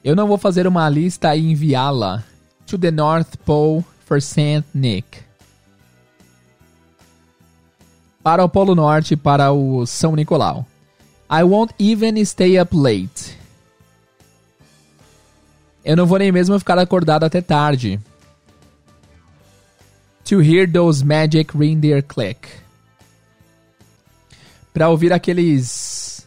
Eu 0.04 0.16
não 0.16 0.28
vou 0.28 0.38
fazer 0.38 0.66
uma 0.66 0.90
lista 0.90 1.36
e 1.36 1.52
enviá-la 1.52 2.24
to 2.66 2.78
the 2.78 2.90
North 2.90 3.38
Pole 3.46 3.86
for 4.06 4.22
Saint 4.22 4.66
Nick. 4.74 5.20
Para 8.24 8.44
o 8.44 8.50
Polo 8.50 8.74
Norte 8.74 9.16
para 9.16 9.52
o 9.52 9.86
São 9.86 10.16
Nicolau. 10.16 10.66
I 11.30 11.44
won't 11.44 11.74
even 11.80 12.24
stay 12.26 12.60
up 12.60 12.76
late. 12.76 13.38
Eu 15.84 15.96
não 15.96 16.06
vou 16.06 16.20
nem 16.20 16.32
mesmo 16.32 16.58
ficar 16.60 16.78
acordado 16.78 17.24
até 17.24 17.42
tarde. 17.42 18.00
To 20.26 20.42
hear 20.42 20.72
those 20.72 21.04
magic 21.04 21.56
reindeer 21.58 22.04
click 22.04 22.62
para 24.74 24.90
ouvir 24.90 25.12
aqueles 25.12 26.26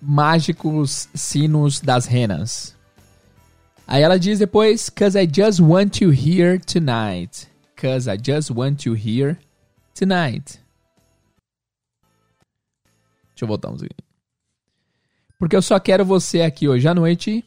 mágicos 0.00 1.08
sinos 1.14 1.80
das 1.80 2.06
renas. 2.06 2.74
Aí 3.92 4.02
ela 4.02 4.18
diz 4.18 4.38
depois, 4.38 4.88
Cause 4.88 5.18
I 5.18 5.28
just 5.30 5.60
want 5.60 6.00
you 6.00 6.10
here 6.10 6.58
tonight. 6.58 7.46
Cause 7.76 8.08
I 8.10 8.16
just 8.16 8.50
want 8.50 8.86
you 8.86 8.94
here 8.94 9.36
tonight. 9.94 10.58
Deixa 13.34 13.42
eu 13.42 13.46
voltar 13.46 13.70
um 13.70 13.74
aqui. 13.74 13.90
Porque 15.38 15.54
eu 15.54 15.60
só 15.60 15.78
quero 15.78 16.06
você 16.06 16.40
aqui 16.40 16.66
hoje 16.66 16.88
à 16.88 16.94
noite. 16.94 17.44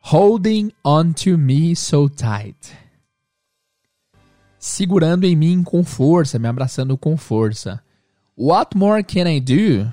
Holding 0.00 0.72
on 0.82 1.12
to 1.12 1.36
me 1.36 1.76
so 1.76 2.08
tight. 2.08 2.74
Segurando 4.58 5.24
em 5.24 5.36
mim 5.36 5.62
com 5.62 5.84
força, 5.84 6.38
me 6.38 6.48
abraçando 6.48 6.96
com 6.96 7.18
força. 7.18 7.84
What 8.34 8.74
more 8.74 9.04
can 9.04 9.28
I 9.30 9.40
do? 9.42 9.92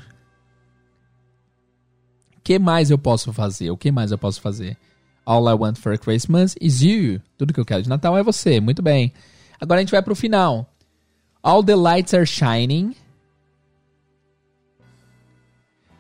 O 2.38 2.42
que 2.42 2.58
mais 2.58 2.90
eu 2.90 2.98
posso 2.98 3.34
fazer? 3.34 3.70
O 3.70 3.76
que 3.76 3.92
mais 3.92 4.14
eu 4.14 4.18
posso 4.18 4.40
fazer? 4.40 4.78
All 5.26 5.48
I 5.48 5.54
want 5.54 5.78
for 5.78 5.98
Christmas 5.98 6.56
is 6.60 6.82
you. 6.82 7.22
Tudo 7.38 7.54
que 7.54 7.60
eu 7.60 7.66
quero 7.66 7.84
de 7.84 7.90
Natal 7.90 8.18
é 8.18 8.24
você. 8.24 8.60
Muito 8.60 8.82
bem. 8.82 9.14
Agora 9.60 9.80
a 9.80 9.84
gente 9.84 9.92
vai 9.92 10.02
pro 10.02 10.16
final. 10.16 10.70
All 11.42 11.64
the 11.64 11.76
lights 11.76 12.14
are 12.14 12.26
shining. 12.26 12.96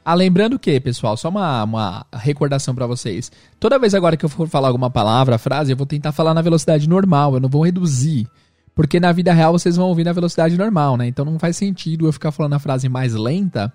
Ah, 0.06 0.14
lembrando 0.14 0.60
que, 0.60 0.78
pessoal, 0.82 1.16
só 1.16 1.30
uma, 1.30 1.64
uma 1.64 2.06
recordação 2.14 2.76
para 2.76 2.86
vocês. 2.86 3.32
Toda 3.58 3.80
vez 3.80 3.96
agora 3.96 4.18
que 4.18 4.26
eu 4.26 4.30
for 4.30 4.50
falar 4.50 4.68
alguma 4.68 4.90
palavra, 4.90 5.38
frase, 5.38 5.72
eu 5.72 5.78
vou 5.78 5.86
tentar 5.86 6.12
falar 6.12 6.34
na 6.34 6.42
velocidade 6.42 6.90
normal, 6.90 7.36
eu 7.36 7.40
não 7.40 7.48
vou 7.48 7.64
reduzir. 7.64 8.28
Porque 8.76 9.00
na 9.00 9.14
vida 9.14 9.32
real 9.32 9.54
vocês 9.54 9.78
vão 9.78 9.88
ouvir 9.88 10.04
na 10.04 10.12
velocidade 10.12 10.58
normal, 10.58 10.98
né? 10.98 11.08
Então 11.08 11.24
não 11.24 11.40
faz 11.40 11.56
sentido 11.56 12.06
eu 12.06 12.12
ficar 12.12 12.32
falando 12.32 12.54
a 12.54 12.60
frase 12.60 12.90
mais 12.90 13.14
lenta, 13.14 13.72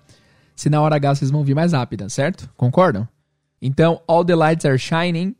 se 0.55 0.69
na 0.69 0.81
hora 0.81 0.97
H 0.97 1.15
vocês 1.15 1.31
vão 1.31 1.39
ouvir 1.39 1.55
mais 1.55 1.73
rápida, 1.73 2.09
certo? 2.09 2.47
Concordam? 2.55 3.07
Então, 3.61 4.01
all 4.07 4.23
the 4.23 4.35
lights 4.35 4.65
are 4.65 4.77
shining. 4.77 5.35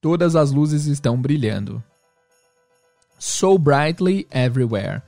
Todas 0.00 0.34
as 0.36 0.50
luzes 0.50 0.86
estão 0.86 1.20
brilhando. 1.20 1.82
So 3.18 3.56
brightly 3.56 4.26
everywhere. 4.30 5.02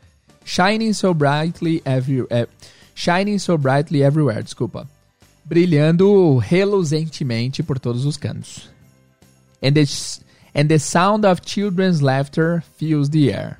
Shining 0.44 0.92
so 0.92 1.12
brightly 1.12 1.82
everywhere. 1.84 2.48
Shining 2.94 3.38
so 3.38 3.58
brightly 3.58 4.02
everywhere, 4.02 4.42
desculpa. 4.42 4.88
Brilhando 5.44 6.38
reluzentemente 6.38 7.62
por 7.62 7.78
todos 7.78 8.06
os 8.06 8.16
cantos. 8.16 8.70
And 9.62 9.74
the, 9.74 9.84
and 10.54 10.68
the 10.68 10.78
sound 10.78 11.26
of 11.26 11.42
children's 11.42 12.00
laughter 12.00 12.62
fills 12.76 13.10
the 13.10 13.32
air. 13.32 13.58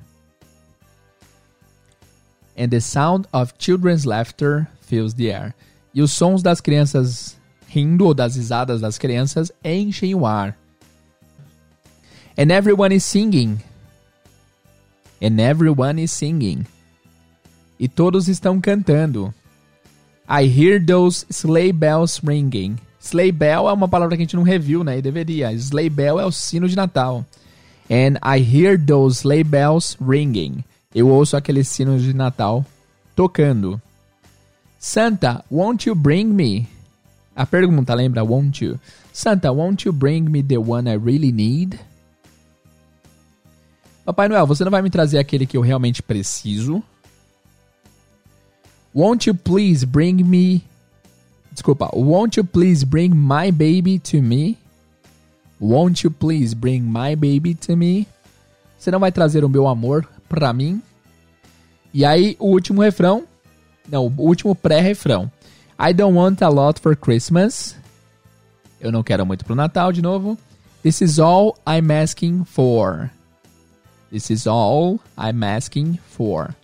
And 2.57 2.71
the 2.71 2.81
sound 2.81 3.27
of 3.33 3.59
children's 3.59 4.07
laughter 4.07 4.69
fills 4.81 5.15
the 5.15 5.31
air. 5.31 5.55
E 5.93 6.01
os 6.01 6.13
sons 6.13 6.43
das 6.43 6.61
crianças 6.61 7.37
rindo 7.67 8.15
das 8.15 8.37
risadas 8.37 8.81
das 8.81 8.99
crianças 8.99 9.53
enchem 9.65 10.15
o 10.15 10.27
ar. 10.27 10.57
And 12.39 12.53
everyone 12.53 12.95
is 12.95 13.05
singing. 13.05 13.59
And 15.21 15.41
everyone 15.41 16.03
is 16.03 16.13
singing 16.13 16.67
e 17.79 17.89
todos 17.89 18.29
estão 18.29 18.61
cantando. 18.61 19.33
I 20.29 20.45
hear 20.47 20.85
those 20.85 21.27
sleigh 21.31 21.73
bells 21.73 22.21
ringing. 22.25 22.77
Sleigh 23.01 23.33
bell 23.33 23.69
é 23.69 23.73
uma 23.73 23.89
palavra 23.89 24.17
que 24.17 24.23
a 24.23 24.25
gente 24.25 24.35
não 24.35 24.43
reviu, 24.43 24.83
né? 24.83 24.99
E 24.99 25.03
deveria. 25.03 25.53
Sleigh 25.53 25.91
bell 25.91 26.19
é 26.19 26.25
o 26.25 26.33
sino 26.33 26.69
de 26.69 26.75
Natal. 26.75 27.25
And 27.89 28.19
I 28.23 28.41
hear 28.41 28.77
those 28.79 29.21
sleigh 29.21 29.45
bells 29.45 29.97
ringing. 30.01 30.65
Eu 30.93 31.09
ouço 31.09 31.37
aqueles 31.37 31.69
sinos 31.69 32.03
de 32.03 32.13
Natal 32.13 32.65
tocando. 33.15 33.81
Santa, 34.79 35.45
won't 35.51 35.89
you 35.89 35.95
bring 35.95 36.25
me? 36.25 36.67
A 37.37 37.45
pergunta, 37.45 37.95
lembra? 37.95 38.25
Won't 38.25 38.65
you? 38.65 38.81
Santa, 39.13 39.53
won't 39.53 39.85
you 39.85 39.93
bring 39.93 40.31
me 40.31 40.43
the 40.43 40.57
one 40.57 40.89
I 40.89 40.97
really 40.97 41.31
need? 41.31 41.79
Papai 44.07 44.29
Noel, 44.29 44.47
você 44.47 44.65
não 44.65 44.71
vai 44.71 44.81
me 44.81 44.89
trazer 44.89 45.19
aquele 45.19 45.47
que 45.47 45.57
eu 45.57 45.61
realmente 45.61 46.03
preciso? 46.03 46.83
Won't 48.95 49.29
you 49.29 49.35
please 49.35 49.85
bring 49.85 50.25
me. 50.25 50.65
Desculpa. 51.53 51.91
Won't 51.93 52.39
you 52.39 52.45
please 52.45 52.87
bring 52.87 53.11
my 53.11 53.51
baby 53.51 53.99
to 53.99 54.23
me? 54.23 54.57
Won't 55.61 56.05
you 56.05 56.11
please 56.11 56.55
bring 56.55 56.81
my 56.83 57.15
baby 57.15 57.55
to 57.67 57.77
me? 57.77 58.07
Você 58.79 58.91
não 58.91 59.01
vai 59.01 59.13
trazer 59.13 59.45
o 59.45 59.49
meu 59.49 59.67
amor 59.67 60.09
pra 60.29 60.53
mim? 60.55 60.81
E 61.93 62.05
aí, 62.05 62.37
o 62.39 62.47
último 62.47 62.81
refrão. 62.81 63.25
Não, 63.89 64.07
o 64.07 64.23
último 64.23 64.55
pré-refrão. 64.55 65.31
I 65.79 65.93
don't 65.93 66.15
want 66.15 66.43
a 66.43 66.49
lot 66.49 66.81
for 66.81 66.97
Christmas. 66.97 67.77
Eu 68.81 68.91
não 68.91 69.03
quero 69.03 69.27
muito 69.27 69.45
pro 69.45 69.55
Natal 69.55 69.93
de 69.93 70.01
novo. 70.01 70.39
This 70.83 71.03
is 71.03 71.19
all 71.19 71.57
I'm 71.67 71.91
asking 71.91 72.45
for. 72.45 73.11
This 74.11 74.31
is 74.31 74.47
all 74.47 75.01
I'm 75.19 75.43
asking 75.43 75.99
for. 76.09 76.55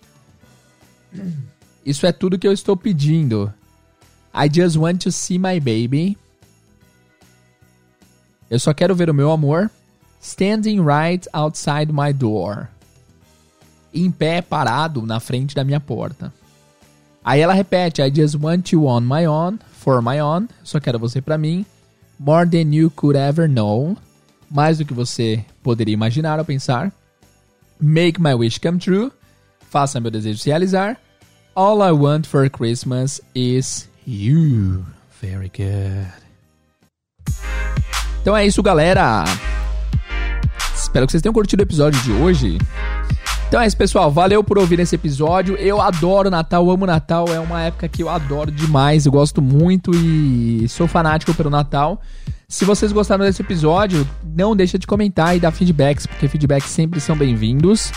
Isso 1.85 2.05
é 2.05 2.11
tudo 2.11 2.39
que 2.39 2.47
eu 2.47 2.53
estou 2.53 2.77
pedindo. 2.77 3.53
I 4.33 4.49
just 4.51 4.77
want 4.77 5.03
to 5.03 5.11
see 5.11 5.37
my 5.37 5.59
baby. 5.59 6.17
Eu 8.49 8.59
só 8.59 8.73
quero 8.73 8.95
ver 8.95 9.09
o 9.09 9.13
meu 9.13 9.31
amor. 9.31 9.69
Standing 10.21 10.79
right 10.81 11.27
outside 11.33 11.91
my 11.91 12.13
door. 12.13 12.69
Em 13.93 14.09
pé, 14.09 14.41
parado 14.41 15.05
na 15.05 15.19
frente 15.19 15.53
da 15.53 15.63
minha 15.63 15.79
porta. 15.79 16.33
Aí 17.23 17.39
ela 17.41 17.53
repete: 17.53 18.01
I 18.01 18.11
just 18.13 18.35
want 18.35 18.71
you 18.71 18.85
on 18.85 19.01
my 19.01 19.25
own, 19.25 19.59
for 19.71 20.01
my 20.01 20.19
own. 20.19 20.47
Só 20.63 20.79
quero 20.79 20.99
você 20.99 21.21
para 21.21 21.37
mim. 21.37 21.65
More 22.19 22.49
than 22.49 22.73
you 22.73 22.91
could 22.91 23.17
ever 23.17 23.47
know. 23.47 23.97
Mais 24.49 24.77
do 24.77 24.85
que 24.85 24.93
você 24.93 25.43
poderia 25.63 25.93
imaginar 25.93 26.39
ou 26.39 26.45
pensar. 26.45 26.91
Make 27.79 28.21
my 28.21 28.33
wish 28.33 28.59
come 28.59 28.77
true. 28.77 29.11
Faça 29.69 29.99
meu 29.99 30.11
desejo 30.11 30.39
se 30.39 30.49
realizar. 30.49 30.97
All 31.55 31.81
I 31.87 31.91
want 31.91 32.25
for 32.25 32.49
Christmas 32.49 33.21
is 33.35 33.89
you. 34.05 34.85
Very 35.21 35.49
good. 35.49 36.11
Então 38.21 38.35
é 38.37 38.45
isso, 38.45 38.61
galera. 38.61 39.25
Espero 40.75 41.05
que 41.05 41.11
vocês 41.11 41.21
tenham 41.21 41.33
curtido 41.33 41.61
o 41.61 41.63
episódio 41.63 41.99
de 42.01 42.11
hoje. 42.11 42.57
Então 43.53 43.61
é 43.61 43.67
isso, 43.67 43.77
pessoal. 43.77 44.09
Valeu 44.09 44.43
por 44.43 44.57
ouvir 44.57 44.79
esse 44.79 44.95
episódio. 44.95 45.55
Eu 45.57 45.79
adoro 45.79 46.27
Natal, 46.27 46.67
amo 46.71 46.87
Natal. 46.87 47.27
É 47.27 47.39
uma 47.39 47.61
época 47.61 47.87
que 47.87 48.01
eu 48.01 48.09
adoro 48.09 48.49
demais. 48.49 49.05
Eu 49.05 49.11
gosto 49.11 49.43
muito 49.43 49.91
e 49.93 50.67
sou 50.67 50.87
fanático 50.87 51.35
pelo 51.35 51.51
Natal. 51.51 52.01
Se 52.47 52.65
vocês 52.65 52.91
gostaram 52.91 53.23
desse 53.23 53.43
episódio, 53.43 54.09
não 54.23 54.55
deixa 54.55 54.79
de 54.79 54.87
comentar 54.87 55.37
e 55.37 55.39
dar 55.39 55.51
feedbacks, 55.51 56.07
porque 56.07 56.27
feedbacks 56.27 56.71
sempre 56.71 56.99
são 56.99 57.15
bem-vindos. 57.15 57.91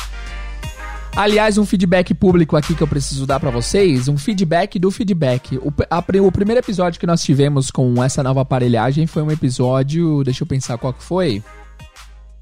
Aliás, 1.16 1.56
um 1.56 1.64
feedback 1.64 2.12
público 2.12 2.54
aqui 2.54 2.74
que 2.74 2.82
eu 2.82 2.86
preciso 2.86 3.24
dar 3.24 3.40
para 3.40 3.48
vocês, 3.48 4.08
um 4.08 4.18
feedback 4.18 4.78
do 4.78 4.90
feedback. 4.90 5.56
O, 5.56 5.72
a, 5.88 6.04
o 6.22 6.32
primeiro 6.32 6.60
episódio 6.60 7.00
que 7.00 7.06
nós 7.06 7.22
tivemos 7.22 7.70
com 7.70 8.04
essa 8.04 8.22
nova 8.22 8.42
aparelhagem 8.42 9.06
foi 9.06 9.22
um 9.22 9.30
episódio, 9.30 10.22
deixa 10.22 10.44
eu 10.44 10.46
pensar 10.46 10.76
qual 10.76 10.92
que 10.92 11.02
foi. 11.02 11.42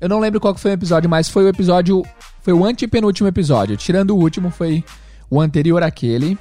Eu 0.01 0.09
não 0.09 0.19
lembro 0.19 0.41
qual 0.41 0.53
que 0.53 0.59
foi 0.59 0.73
o 0.73 0.75
episódio, 0.75 1.09
mas 1.09 1.29
foi 1.29 1.45
o 1.45 1.49
episódio, 1.49 2.03
foi 2.45 2.53
o 2.53 2.63
antepenúltimo 2.63 3.27
episódio. 3.27 3.75
Tirando 3.75 4.11
o 4.11 4.19
último, 4.19 4.51
foi 4.51 4.85
o 5.31 5.41
anterior 5.41 5.83
àquele. 5.83 6.39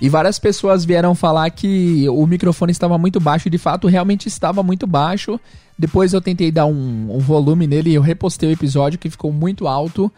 E 0.00 0.08
várias 0.08 0.38
pessoas 0.38 0.82
vieram 0.82 1.14
falar 1.14 1.48
que 1.50 2.08
o 2.08 2.26
microfone 2.26 2.72
estava 2.72 2.96
muito 2.96 3.20
baixo, 3.20 3.50
de 3.50 3.58
fato 3.58 3.86
realmente 3.86 4.26
estava 4.26 4.62
muito 4.62 4.86
baixo. 4.86 5.38
Depois 5.78 6.14
eu 6.14 6.22
tentei 6.22 6.50
dar 6.50 6.64
um, 6.64 7.14
um 7.14 7.18
volume 7.18 7.66
nele 7.66 7.90
e 7.90 7.94
eu 7.94 8.00
repostei 8.00 8.48
o 8.48 8.52
episódio 8.52 8.98
que 8.98 9.10
ficou 9.10 9.30
muito 9.30 9.68
alto. 9.68 10.10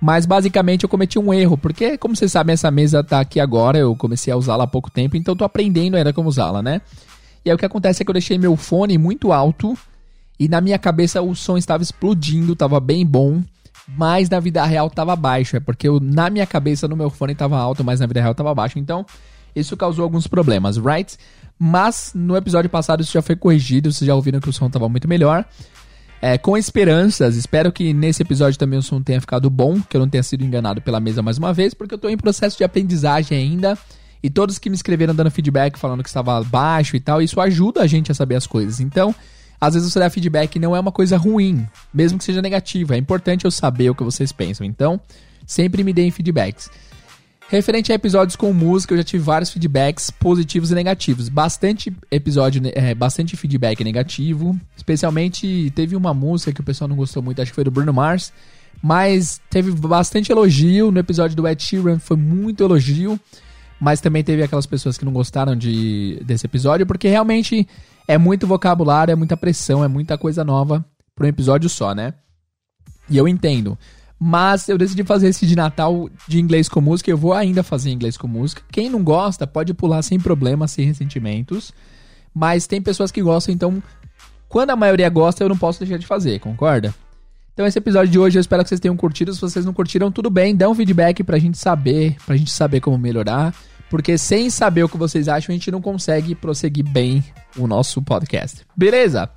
Mas 0.00 0.26
basicamente 0.26 0.82
eu 0.82 0.88
cometi 0.88 1.20
um 1.20 1.32
erro, 1.32 1.56
porque 1.56 1.96
como 1.96 2.16
vocês 2.16 2.32
sabem, 2.32 2.52
essa 2.52 2.70
mesa 2.70 3.02
tá 3.02 3.20
aqui 3.20 3.38
agora, 3.38 3.78
eu 3.78 3.94
comecei 3.94 4.32
a 4.32 4.36
usá-la 4.36 4.64
há 4.64 4.66
pouco 4.66 4.90
tempo, 4.90 5.16
então 5.16 5.36
tô 5.36 5.44
aprendendo 5.44 5.96
ainda 5.96 6.12
como 6.12 6.28
usá-la, 6.28 6.60
né? 6.60 6.82
E 7.44 7.48
aí 7.48 7.54
o 7.54 7.58
que 7.58 7.64
acontece 7.64 8.02
é 8.02 8.04
que 8.04 8.10
eu 8.10 8.14
deixei 8.14 8.36
meu 8.36 8.56
fone 8.56 8.98
muito 8.98 9.32
alto 9.32 9.78
e 10.38 10.48
na 10.48 10.60
minha 10.60 10.78
cabeça 10.78 11.22
o 11.22 11.34
som 11.34 11.56
estava 11.56 11.82
explodindo, 11.82 12.56
tava 12.56 12.80
bem 12.80 13.06
bom, 13.06 13.40
mas 13.88 14.30
na 14.30 14.40
vida 14.40 14.64
real 14.64 14.88
tava 14.88 15.14
baixo, 15.14 15.56
é 15.56 15.60
porque 15.60 15.88
eu, 15.88 16.00
na 16.00 16.30
minha 16.30 16.46
cabeça 16.46 16.88
no 16.88 16.96
meu 16.96 17.10
fone 17.10 17.34
tava 17.34 17.58
alto, 17.58 17.84
mas 17.84 18.00
na 18.00 18.06
vida 18.06 18.20
real 18.20 18.34
tava 18.34 18.54
baixo, 18.54 18.78
então 18.78 19.04
isso 19.54 19.76
causou 19.76 20.02
alguns 20.02 20.26
problemas, 20.26 20.76
right? 20.76 21.16
Mas 21.58 22.12
no 22.14 22.36
episódio 22.36 22.68
passado 22.68 23.02
isso 23.02 23.12
já 23.12 23.22
foi 23.22 23.36
corrigido, 23.36 23.92
vocês 23.92 24.06
já 24.06 24.14
ouviram 24.14 24.40
que 24.40 24.48
o 24.48 24.52
som 24.52 24.68
tava 24.68 24.88
muito 24.88 25.08
melhor. 25.08 25.44
É, 26.20 26.38
com 26.38 26.56
esperanças, 26.56 27.36
espero 27.36 27.70
que 27.70 27.92
nesse 27.92 28.22
episódio 28.22 28.58
também 28.58 28.78
o 28.78 28.82
som 28.82 29.02
tenha 29.02 29.20
ficado 29.20 29.50
bom, 29.50 29.80
que 29.82 29.94
eu 29.94 30.00
não 30.00 30.08
tenha 30.08 30.22
sido 30.22 30.42
enganado 30.42 30.80
pela 30.80 30.98
mesa 30.98 31.20
mais 31.20 31.36
uma 31.36 31.52
vez, 31.52 31.74
porque 31.74 31.94
eu 31.94 31.96
estou 31.96 32.10
em 32.10 32.16
processo 32.16 32.56
de 32.56 32.64
aprendizagem 32.64 33.36
ainda. 33.36 33.78
E 34.22 34.30
todos 34.30 34.58
que 34.58 34.70
me 34.70 34.74
escreveram 34.74 35.14
dando 35.14 35.30
feedback, 35.30 35.78
falando 35.78 36.02
que 36.02 36.08
estava 36.08 36.42
baixo 36.42 36.96
e 36.96 37.00
tal, 37.00 37.20
isso 37.20 37.38
ajuda 37.42 37.82
a 37.82 37.86
gente 37.86 38.10
a 38.10 38.14
saber 38.14 38.36
as 38.36 38.46
coisas. 38.46 38.80
Então, 38.80 39.14
às 39.64 39.74
vezes 39.74 39.92
você 39.92 39.98
dá 39.98 40.10
feedback 40.10 40.58
não 40.58 40.76
é 40.76 40.80
uma 40.80 40.92
coisa 40.92 41.16
ruim, 41.16 41.66
mesmo 41.92 42.18
que 42.18 42.24
seja 42.24 42.42
negativa. 42.42 42.94
É 42.94 42.98
importante 42.98 43.44
eu 43.44 43.50
saber 43.50 43.90
o 43.90 43.94
que 43.94 44.04
vocês 44.04 44.30
pensam. 44.32 44.66
Então, 44.66 45.00
sempre 45.46 45.82
me 45.82 45.92
deem 45.92 46.10
feedbacks. 46.10 46.70
Referente 47.48 47.92
a 47.92 47.94
episódios 47.94 48.36
com 48.36 48.52
música, 48.52 48.94
eu 48.94 48.98
já 48.98 49.04
tive 49.04 49.22
vários 49.22 49.50
feedbacks 49.50 50.10
positivos 50.10 50.70
e 50.70 50.74
negativos. 50.74 51.28
Bastante 51.28 51.94
episódio, 52.10 52.60
é, 52.74 52.94
bastante 52.94 53.36
feedback 53.36 53.84
negativo. 53.84 54.58
Especialmente 54.76 55.70
teve 55.74 55.94
uma 55.94 56.14
música 56.14 56.52
que 56.52 56.60
o 56.60 56.64
pessoal 56.64 56.88
não 56.88 56.96
gostou 56.96 57.22
muito, 57.22 57.40
acho 57.40 57.50
que 57.50 57.54
foi 57.54 57.64
do 57.64 57.70
Bruno 57.70 57.92
Mars. 57.92 58.32
Mas 58.82 59.40
teve 59.48 59.70
bastante 59.72 60.32
elogio. 60.32 60.90
No 60.90 60.98
episódio 60.98 61.36
do 61.36 61.46
Ed 61.46 61.62
Sheeran 61.62 61.98
foi 61.98 62.16
muito 62.16 62.62
elogio. 62.62 63.18
Mas 63.78 64.00
também 64.00 64.24
teve 64.24 64.42
aquelas 64.42 64.66
pessoas 64.66 64.96
que 64.96 65.04
não 65.04 65.12
gostaram 65.12 65.54
de, 65.54 66.20
desse 66.24 66.46
episódio, 66.46 66.86
porque 66.86 67.08
realmente 67.08 67.66
é 68.06 68.18
muito 68.18 68.46
vocabulário, 68.46 69.12
é 69.12 69.16
muita 69.16 69.36
pressão, 69.36 69.84
é 69.84 69.88
muita 69.88 70.18
coisa 70.18 70.44
nova 70.44 70.84
para 71.14 71.26
um 71.26 71.28
episódio 71.28 71.68
só, 71.68 71.94
né? 71.94 72.14
E 73.08 73.16
eu 73.16 73.28
entendo. 73.28 73.78
Mas 74.18 74.68
eu 74.68 74.78
decidi 74.78 75.04
fazer 75.04 75.28
esse 75.28 75.46
de 75.46 75.56
Natal 75.56 76.08
de 76.26 76.40
inglês 76.40 76.68
com 76.68 76.80
música. 76.80 77.10
Eu 77.10 77.18
vou 77.18 77.32
ainda 77.32 77.62
fazer 77.62 77.90
inglês 77.90 78.16
com 78.16 78.26
música. 78.26 78.62
Quem 78.70 78.88
não 78.88 79.02
gosta, 79.02 79.46
pode 79.46 79.74
pular 79.74 80.02
sem 80.02 80.18
problema, 80.18 80.66
sem 80.68 80.86
ressentimentos. 80.86 81.72
Mas 82.34 82.66
tem 82.66 82.80
pessoas 82.80 83.10
que 83.10 83.22
gostam, 83.22 83.54
então 83.54 83.82
quando 84.48 84.70
a 84.70 84.76
maioria 84.76 85.08
gosta, 85.08 85.42
eu 85.42 85.48
não 85.48 85.58
posso 85.58 85.80
deixar 85.80 85.98
de 85.98 86.06
fazer, 86.06 86.38
concorda? 86.38 86.94
Então 87.52 87.66
esse 87.66 87.78
episódio 87.78 88.10
de 88.10 88.18
hoje 88.18 88.38
eu 88.38 88.40
espero 88.40 88.62
que 88.62 88.68
vocês 88.68 88.80
tenham 88.80 88.96
curtido. 88.96 89.32
Se 89.32 89.40
vocês 89.40 89.64
não 89.64 89.72
curtiram, 89.72 90.10
tudo 90.10 90.30
bem, 90.30 90.56
dá 90.56 90.68
um 90.68 90.74
feedback 90.74 91.22
pra 91.22 91.38
gente 91.38 91.58
saber, 91.58 92.16
pra 92.24 92.36
gente 92.36 92.50
saber 92.50 92.80
como 92.80 92.98
melhorar. 92.98 93.54
Porque 93.94 94.18
sem 94.18 94.50
saber 94.50 94.82
o 94.82 94.88
que 94.88 94.96
vocês 94.96 95.28
acham, 95.28 95.52
a 95.52 95.56
gente 95.56 95.70
não 95.70 95.80
consegue 95.80 96.34
prosseguir 96.34 96.84
bem 96.84 97.22
o 97.56 97.68
nosso 97.68 98.02
podcast. 98.02 98.66
Beleza? 98.76 99.30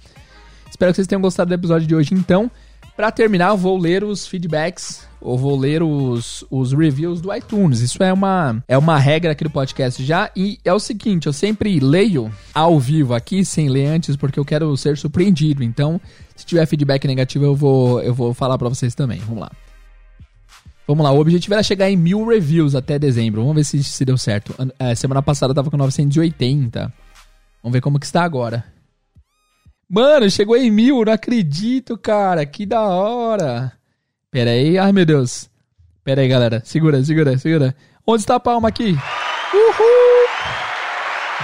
Espero 0.68 0.92
que 0.92 0.96
vocês 0.96 1.06
tenham 1.06 1.22
gostado 1.22 1.50
do 1.50 1.54
episódio 1.54 1.88
de 1.88 1.94
hoje, 1.94 2.16
então. 2.16 2.50
Para 2.96 3.12
terminar, 3.12 3.50
eu 3.50 3.58
vou 3.58 3.78
ler 3.78 4.04
os 4.04 4.26
feedbacks, 4.26 5.08
ou 5.22 5.38
vou 5.38 5.56
ler 5.56 5.84
os, 5.84 6.44
os 6.50 6.74
reviews 6.74 7.22
do 7.22 7.32
iTunes. 7.36 7.82
Isso 7.82 8.02
é 8.02 8.12
uma, 8.12 8.64
é 8.68 8.76
uma 8.76 8.98
regra 8.98 9.34
aqui 9.34 9.44
do 9.44 9.52
podcast 9.52 10.04
já. 10.04 10.32
E 10.36 10.58
é 10.66 10.74
o 10.74 10.80
seguinte, 10.80 11.28
eu 11.28 11.34
sempre 11.34 11.80
leio 11.80 12.32
ao 12.52 12.80
vivo 12.80 13.14
aqui, 13.14 13.46
sem 13.46 13.70
ler 13.70 13.86
antes, 13.86 14.16
porque 14.16 14.40
eu 14.40 14.44
quero 14.44 14.76
ser 14.76 14.98
surpreendido. 14.98 15.64
Então, 15.64 16.02
se 16.36 16.44
tiver 16.48 16.66
feedback 16.66 17.06
negativo, 17.06 17.46
eu 17.46 17.56
vou, 17.56 18.02
eu 18.02 18.12
vou 18.12 18.34
falar 18.34 18.58
para 18.58 18.70
vocês 18.70 18.96
também. 18.96 19.20
Vamos 19.20 19.42
lá. 19.42 19.52
Vamos 20.88 21.04
lá, 21.04 21.12
o 21.12 21.20
objetivo 21.20 21.54
era 21.54 21.62
chegar 21.62 21.90
em 21.90 21.98
mil 21.98 22.26
reviews 22.26 22.74
até 22.74 22.98
dezembro. 22.98 23.42
Vamos 23.42 23.58
ver 23.58 23.64
se, 23.66 23.84
se 23.84 24.06
deu 24.06 24.18
certo. 24.18 24.56
É, 24.80 24.96
semana 24.96 25.22
passada 25.22 25.52
eu 25.52 25.56
tava 25.56 25.70
com 25.70 25.76
980. 25.76 26.94
Vamos 27.62 27.74
ver 27.74 27.82
como 27.82 28.00
que 28.00 28.06
está 28.06 28.24
agora. 28.24 28.64
Mano, 29.90 30.30
chegou 30.30 30.56
em 30.56 30.72
mil, 30.72 31.04
não 31.04 31.12
acredito, 31.12 31.98
cara. 31.98 32.46
Que 32.46 32.66
da 32.66 32.82
hora. 32.82 33.74
Pera 34.32 34.52
aí, 34.52 34.78
ai 34.78 34.94
meu 34.94 35.06
Deus. 35.06 35.50
Pera 36.06 36.22
aí, 36.22 36.28
galera. 36.30 36.62
Segura, 36.64 37.04
segura, 37.04 37.38
segura. 37.38 37.76
Onde 38.06 38.22
está 38.22 38.36
a 38.36 38.40
palma 38.40 38.70
aqui? 38.70 38.98
Uhul! 39.54 40.28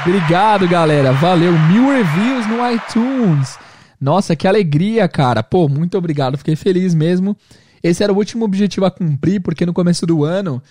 Obrigado, 0.06 0.68
galera. 0.70 1.12
Valeu. 1.12 1.52
Mil 1.52 1.90
reviews 1.90 2.48
no 2.48 2.72
iTunes. 2.72 3.58
Nossa, 4.00 4.38
que 4.38 4.48
alegria, 4.48 5.08
cara. 5.10 5.44
Pô, 5.44 5.68
muito 5.68 5.98
obrigado. 5.98 6.38
Fiquei 6.38 6.56
feliz 6.56 6.94
mesmo. 6.96 7.36
Esse 7.84 8.04
era 8.04 8.14
o 8.14 8.18
último 8.18 8.46
objetivo 8.46 8.86
a 8.86 8.92
cumprir, 8.92 9.42
porque 9.42 9.66
no 9.66 9.74
começo 9.74 10.06
do 10.06 10.24
ano 10.24 10.64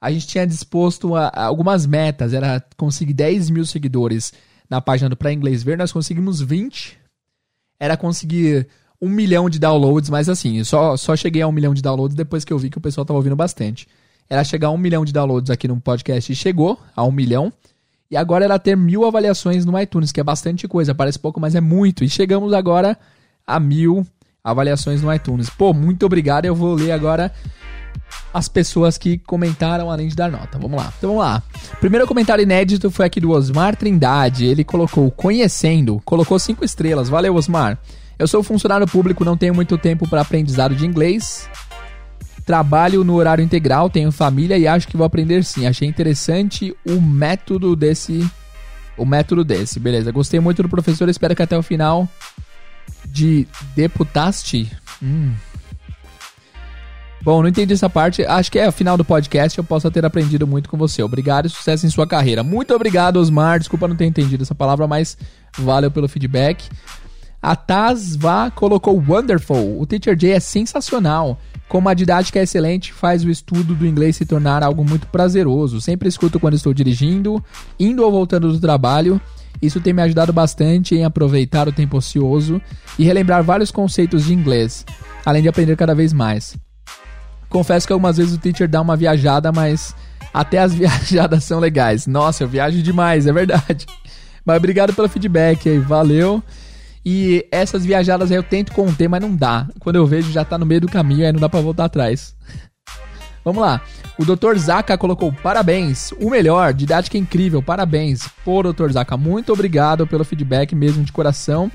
a 0.00 0.10
gente 0.10 0.26
tinha 0.26 0.46
disposto 0.46 1.14
a, 1.14 1.28
a 1.28 1.44
algumas 1.44 1.86
metas. 1.86 2.32
Era 2.32 2.64
conseguir 2.76 3.12
10 3.12 3.50
mil 3.50 3.66
seguidores 3.66 4.32
na 4.68 4.80
página 4.80 5.10
do 5.10 5.16
Pra 5.16 5.32
Inglês 5.32 5.62
Ver. 5.62 5.76
Nós 5.76 5.92
conseguimos 5.92 6.40
20 6.40 7.04
era 7.78 7.96
conseguir 7.96 8.66
um 9.00 9.08
milhão 9.08 9.50
de 9.50 9.58
downloads, 9.58 10.08
mas 10.08 10.28
assim, 10.28 10.62
só, 10.64 10.96
só 10.96 11.14
cheguei 11.14 11.42
a 11.42 11.46
um 11.46 11.52
milhão 11.52 11.74
de 11.74 11.82
downloads 11.82 12.16
depois 12.16 12.44
que 12.44 12.52
eu 12.52 12.58
vi 12.58 12.70
que 12.70 12.78
o 12.78 12.80
pessoal 12.80 13.04
tava 13.04 13.18
ouvindo 13.18 13.36
bastante. 13.36 13.86
Era 14.28 14.42
chegar 14.42 14.68
a 14.68 14.70
um 14.70 14.78
milhão 14.78 15.04
de 15.04 15.12
downloads 15.12 15.50
aqui 15.50 15.68
no 15.68 15.78
podcast 15.80 16.32
e 16.32 16.36
chegou 16.36 16.80
a 16.96 17.04
um 17.04 17.12
milhão. 17.12 17.52
E 18.10 18.16
agora 18.16 18.44
era 18.44 18.58
ter 18.58 18.76
mil 18.76 19.04
avaliações 19.04 19.64
no 19.64 19.78
iTunes, 19.78 20.12
que 20.12 20.20
é 20.20 20.24
bastante 20.24 20.66
coisa, 20.66 20.94
parece 20.94 21.18
pouco, 21.18 21.40
mas 21.40 21.54
é 21.54 21.60
muito. 21.60 22.04
E 22.04 22.08
chegamos 22.08 22.52
agora 22.52 22.98
a 23.46 23.60
mil 23.60 24.06
avaliações 24.44 25.00
no 25.00 25.12
iTunes. 25.12 25.48
Pô, 25.48 25.72
muito 25.72 26.04
obrigado. 26.04 26.44
Eu 26.44 26.54
vou 26.54 26.74
ler 26.74 26.92
agora 26.92 27.32
as 28.32 28.46
pessoas 28.46 28.98
que 28.98 29.16
comentaram 29.16 29.90
além 29.90 30.06
de 30.06 30.14
dar 30.14 30.30
nota. 30.30 30.58
Vamos 30.58 30.76
lá. 30.76 30.92
Então 30.98 31.10
vamos 31.10 31.24
lá. 31.24 31.42
Primeiro 31.80 32.06
comentário 32.06 32.42
inédito 32.42 32.90
foi 32.90 33.06
aqui 33.06 33.20
do 33.20 33.30
Osmar 33.30 33.74
Trindade. 33.74 34.44
Ele 34.44 34.62
colocou 34.62 35.10
conhecendo, 35.10 36.00
colocou 36.04 36.38
cinco 36.38 36.62
estrelas. 36.62 37.08
Valeu, 37.08 37.34
Osmar. 37.34 37.78
Eu 38.18 38.28
sou 38.28 38.42
funcionário 38.42 38.86
público, 38.86 39.24
não 39.24 39.36
tenho 39.36 39.54
muito 39.54 39.78
tempo 39.78 40.06
para 40.06 40.20
aprendizado 40.20 40.76
de 40.76 40.86
inglês. 40.86 41.48
Trabalho 42.44 43.02
no 43.02 43.14
horário 43.14 43.42
integral, 43.42 43.88
tenho 43.88 44.12
família 44.12 44.58
e 44.58 44.68
acho 44.68 44.86
que 44.86 44.96
vou 44.96 45.06
aprender 45.06 45.42
sim. 45.42 45.66
Achei 45.66 45.88
interessante 45.88 46.76
o 46.86 47.00
método 47.00 47.74
desse 47.74 48.30
o 48.96 49.06
método 49.06 49.42
desse. 49.42 49.80
Beleza, 49.80 50.12
gostei 50.12 50.38
muito 50.38 50.62
do 50.62 50.68
professor, 50.68 51.08
espero 51.08 51.34
que 51.34 51.42
até 51.42 51.56
o 51.56 51.62
final 51.62 52.06
de 53.06 53.46
deputaste. 53.74 54.70
Hum, 55.02 55.32
Bom, 57.24 57.40
não 57.40 57.48
entendi 57.48 57.72
essa 57.72 57.88
parte. 57.88 58.22
Acho 58.22 58.52
que 58.52 58.58
é 58.58 58.68
o 58.68 58.72
final 58.72 58.98
do 58.98 59.04
podcast. 59.04 59.56
Eu 59.56 59.64
posso 59.64 59.90
ter 59.90 60.04
aprendido 60.04 60.46
muito 60.46 60.68
com 60.68 60.76
você. 60.76 61.02
Obrigado 61.02 61.46
e 61.46 61.48
sucesso 61.48 61.86
em 61.86 61.90
sua 61.90 62.06
carreira. 62.06 62.42
Muito 62.42 62.74
obrigado, 62.74 63.16
Osmar. 63.16 63.58
Desculpa 63.58 63.88
não 63.88 63.96
ter 63.96 64.04
entendido 64.04 64.42
essa 64.42 64.54
palavra, 64.54 64.86
mas 64.86 65.16
valeu 65.56 65.90
pelo 65.90 66.06
feedback. 66.06 66.68
A 67.40 67.56
Tazva 67.56 68.50
colocou 68.54 69.02
wonderful. 69.08 69.80
O 69.80 69.86
Teacher 69.86 70.14
J 70.14 70.32
é 70.32 70.40
sensacional. 70.40 71.40
Como 71.66 71.88
a 71.88 71.94
didática 71.94 72.40
é 72.40 72.42
excelente, 72.42 72.92
faz 72.92 73.24
o 73.24 73.30
estudo 73.30 73.74
do 73.74 73.86
inglês 73.86 74.16
se 74.16 74.26
tornar 74.26 74.62
algo 74.62 74.84
muito 74.84 75.06
prazeroso. 75.06 75.80
Sempre 75.80 76.10
escuto 76.10 76.38
quando 76.38 76.54
estou 76.54 76.74
dirigindo, 76.74 77.42
indo 77.80 78.04
ou 78.04 78.12
voltando 78.12 78.52
do 78.52 78.60
trabalho. 78.60 79.18
Isso 79.60 79.80
tem 79.80 79.92
me 79.92 80.02
ajudado 80.02 80.32
bastante 80.32 80.94
em 80.94 81.04
aproveitar 81.04 81.68
o 81.68 81.72
tempo 81.72 81.96
ocioso 81.96 82.60
e 82.98 83.04
relembrar 83.04 83.42
vários 83.42 83.70
conceitos 83.70 84.24
de 84.24 84.34
inglês, 84.34 84.84
além 85.24 85.42
de 85.42 85.48
aprender 85.48 85.76
cada 85.76 85.94
vez 85.94 86.12
mais. 86.12 86.56
Confesso 87.48 87.86
que 87.86 87.92
algumas 87.92 88.16
vezes 88.16 88.34
o 88.34 88.38
teacher 88.38 88.68
dá 88.68 88.80
uma 88.80 88.96
viajada, 88.96 89.52
mas 89.52 89.94
até 90.32 90.58
as 90.58 90.74
viajadas 90.74 91.44
são 91.44 91.60
legais. 91.60 92.06
Nossa, 92.06 92.44
eu 92.44 92.48
viajo 92.48 92.82
demais, 92.82 93.26
é 93.26 93.32
verdade. 93.32 93.86
Mas 94.44 94.56
obrigado 94.56 94.92
pelo 94.92 95.08
feedback 95.08 95.68
aí, 95.68 95.78
valeu. 95.78 96.42
E 97.06 97.46
essas 97.52 97.84
viajadas 97.84 98.30
aí 98.30 98.36
eu 98.36 98.42
tento 98.42 98.72
conter, 98.72 99.08
mas 99.08 99.20
não 99.20 99.34
dá. 99.34 99.68
Quando 99.78 99.96
eu 99.96 100.06
vejo 100.06 100.32
já 100.32 100.44
tá 100.44 100.58
no 100.58 100.66
meio 100.66 100.80
do 100.80 100.88
caminho, 100.88 101.26
aí 101.26 101.32
não 101.32 101.40
dá 101.40 101.48
pra 101.48 101.60
voltar 101.60 101.84
atrás. 101.84 102.34
Vamos 103.44 103.60
lá. 103.60 103.82
O 104.18 104.24
Dr. 104.24 104.56
Zaka 104.56 104.96
colocou 104.96 105.32
parabéns, 105.32 106.12
o 106.20 106.30
melhor, 106.30 106.72
didática 106.72 107.18
incrível, 107.18 107.62
parabéns. 107.62 108.26
Pô, 108.44 108.62
Dr. 108.62 108.90
Zaka, 108.92 109.16
muito 109.16 109.52
obrigado 109.52 110.06
pelo 110.06 110.24
feedback 110.24 110.74
mesmo 110.74 111.04
de 111.04 111.12
coração. 111.12 111.70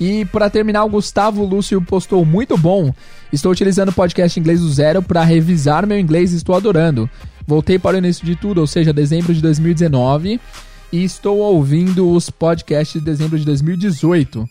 E 0.00 0.24
para 0.26 0.48
terminar, 0.48 0.84
o 0.84 0.88
Gustavo 0.88 1.44
Lúcio 1.44 1.80
postou 1.82 2.24
muito 2.24 2.56
bom. 2.56 2.92
Estou 3.30 3.52
utilizando 3.52 3.90
o 3.90 3.92
podcast 3.92 4.38
Inglês 4.40 4.60
do 4.60 4.72
Zero 4.72 5.02
para 5.02 5.22
revisar 5.22 5.86
meu 5.86 5.98
inglês 5.98 6.32
e 6.32 6.36
estou 6.36 6.54
adorando. 6.54 7.08
Voltei 7.46 7.78
para 7.78 7.96
o 7.96 7.98
início 7.98 8.24
de 8.24 8.34
tudo, 8.34 8.60
ou 8.60 8.66
seja, 8.66 8.92
dezembro 8.92 9.34
de 9.34 9.42
2019, 9.42 10.40
e 10.92 11.04
estou 11.04 11.38
ouvindo 11.38 12.10
os 12.10 12.30
podcasts 12.30 12.98
de 12.98 13.04
dezembro 13.04 13.38
de 13.38 13.44
2018. 13.44 14.48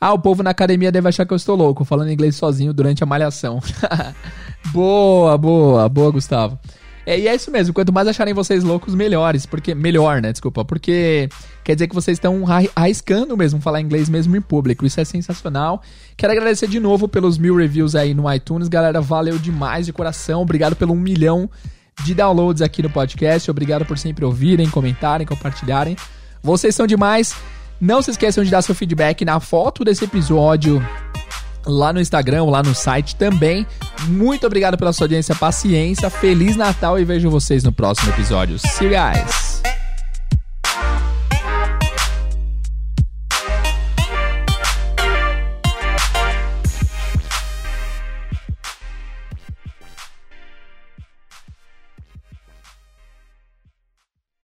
Ah, 0.00 0.12
o 0.12 0.18
povo 0.18 0.42
na 0.42 0.50
academia 0.50 0.92
deve 0.92 1.08
achar 1.08 1.26
que 1.26 1.32
eu 1.32 1.36
estou 1.36 1.56
louco, 1.56 1.84
falando 1.84 2.10
inglês 2.10 2.36
sozinho 2.36 2.72
durante 2.72 3.02
a 3.02 3.06
malhação. 3.06 3.60
boa, 4.72 5.36
boa, 5.36 5.88
boa, 5.88 6.10
Gustavo. 6.10 6.58
É, 7.06 7.16
e 7.20 7.28
é 7.28 7.34
isso 7.36 7.52
mesmo, 7.52 7.72
quanto 7.72 7.92
mais 7.92 8.08
acharem 8.08 8.34
vocês 8.34 8.64
loucos, 8.64 8.92
melhores, 8.92 9.46
porque 9.46 9.76
melhor, 9.76 10.20
né? 10.20 10.32
Desculpa, 10.32 10.64
porque 10.64 11.28
quer 11.62 11.74
dizer 11.74 11.86
que 11.86 11.94
vocês 11.94 12.16
estão 12.16 12.42
arriscando 12.74 13.36
mesmo 13.36 13.60
falar 13.60 13.80
inglês 13.80 14.08
mesmo 14.08 14.36
em 14.36 14.40
público. 14.40 14.84
Isso 14.84 15.00
é 15.00 15.04
sensacional. 15.04 15.80
Quero 16.16 16.32
agradecer 16.32 16.66
de 16.66 16.80
novo 16.80 17.06
pelos 17.06 17.38
mil 17.38 17.54
reviews 17.54 17.94
aí 17.94 18.12
no 18.12 18.32
iTunes, 18.32 18.66
galera. 18.66 19.00
Valeu 19.00 19.38
demais 19.38 19.86
de 19.86 19.92
coração. 19.92 20.42
Obrigado 20.42 20.74
pelo 20.74 20.94
um 20.94 20.98
milhão 20.98 21.48
de 22.02 22.12
downloads 22.12 22.60
aqui 22.60 22.82
no 22.82 22.90
podcast. 22.90 23.48
Obrigado 23.48 23.84
por 23.84 23.96
sempre 23.96 24.24
ouvirem, 24.24 24.68
comentarem, 24.68 25.24
compartilharem. 25.24 25.96
Vocês 26.42 26.74
são 26.74 26.88
demais. 26.88 27.36
Não 27.80 28.02
se 28.02 28.10
esqueçam 28.10 28.42
de 28.42 28.50
dar 28.50 28.62
seu 28.62 28.74
feedback 28.74 29.24
na 29.24 29.38
foto 29.38 29.84
desse 29.84 30.04
episódio 30.04 30.82
lá 31.66 31.92
no 31.92 32.00
Instagram 32.00 32.44
lá 32.44 32.62
no 32.62 32.74
site 32.74 33.16
também. 33.16 33.66
Muito 34.08 34.46
obrigado 34.46 34.76
pela 34.76 34.92
sua 34.92 35.04
audiência, 35.04 35.34
paciência, 35.34 36.08
feliz 36.08 36.56
Natal 36.56 36.98
e 36.98 37.04
vejo 37.04 37.28
vocês 37.28 37.64
no 37.64 37.72
próximo 37.72 38.10
episódio. 38.10 38.58
See 38.58 38.86
you 38.86 38.90
guys! 38.90 39.45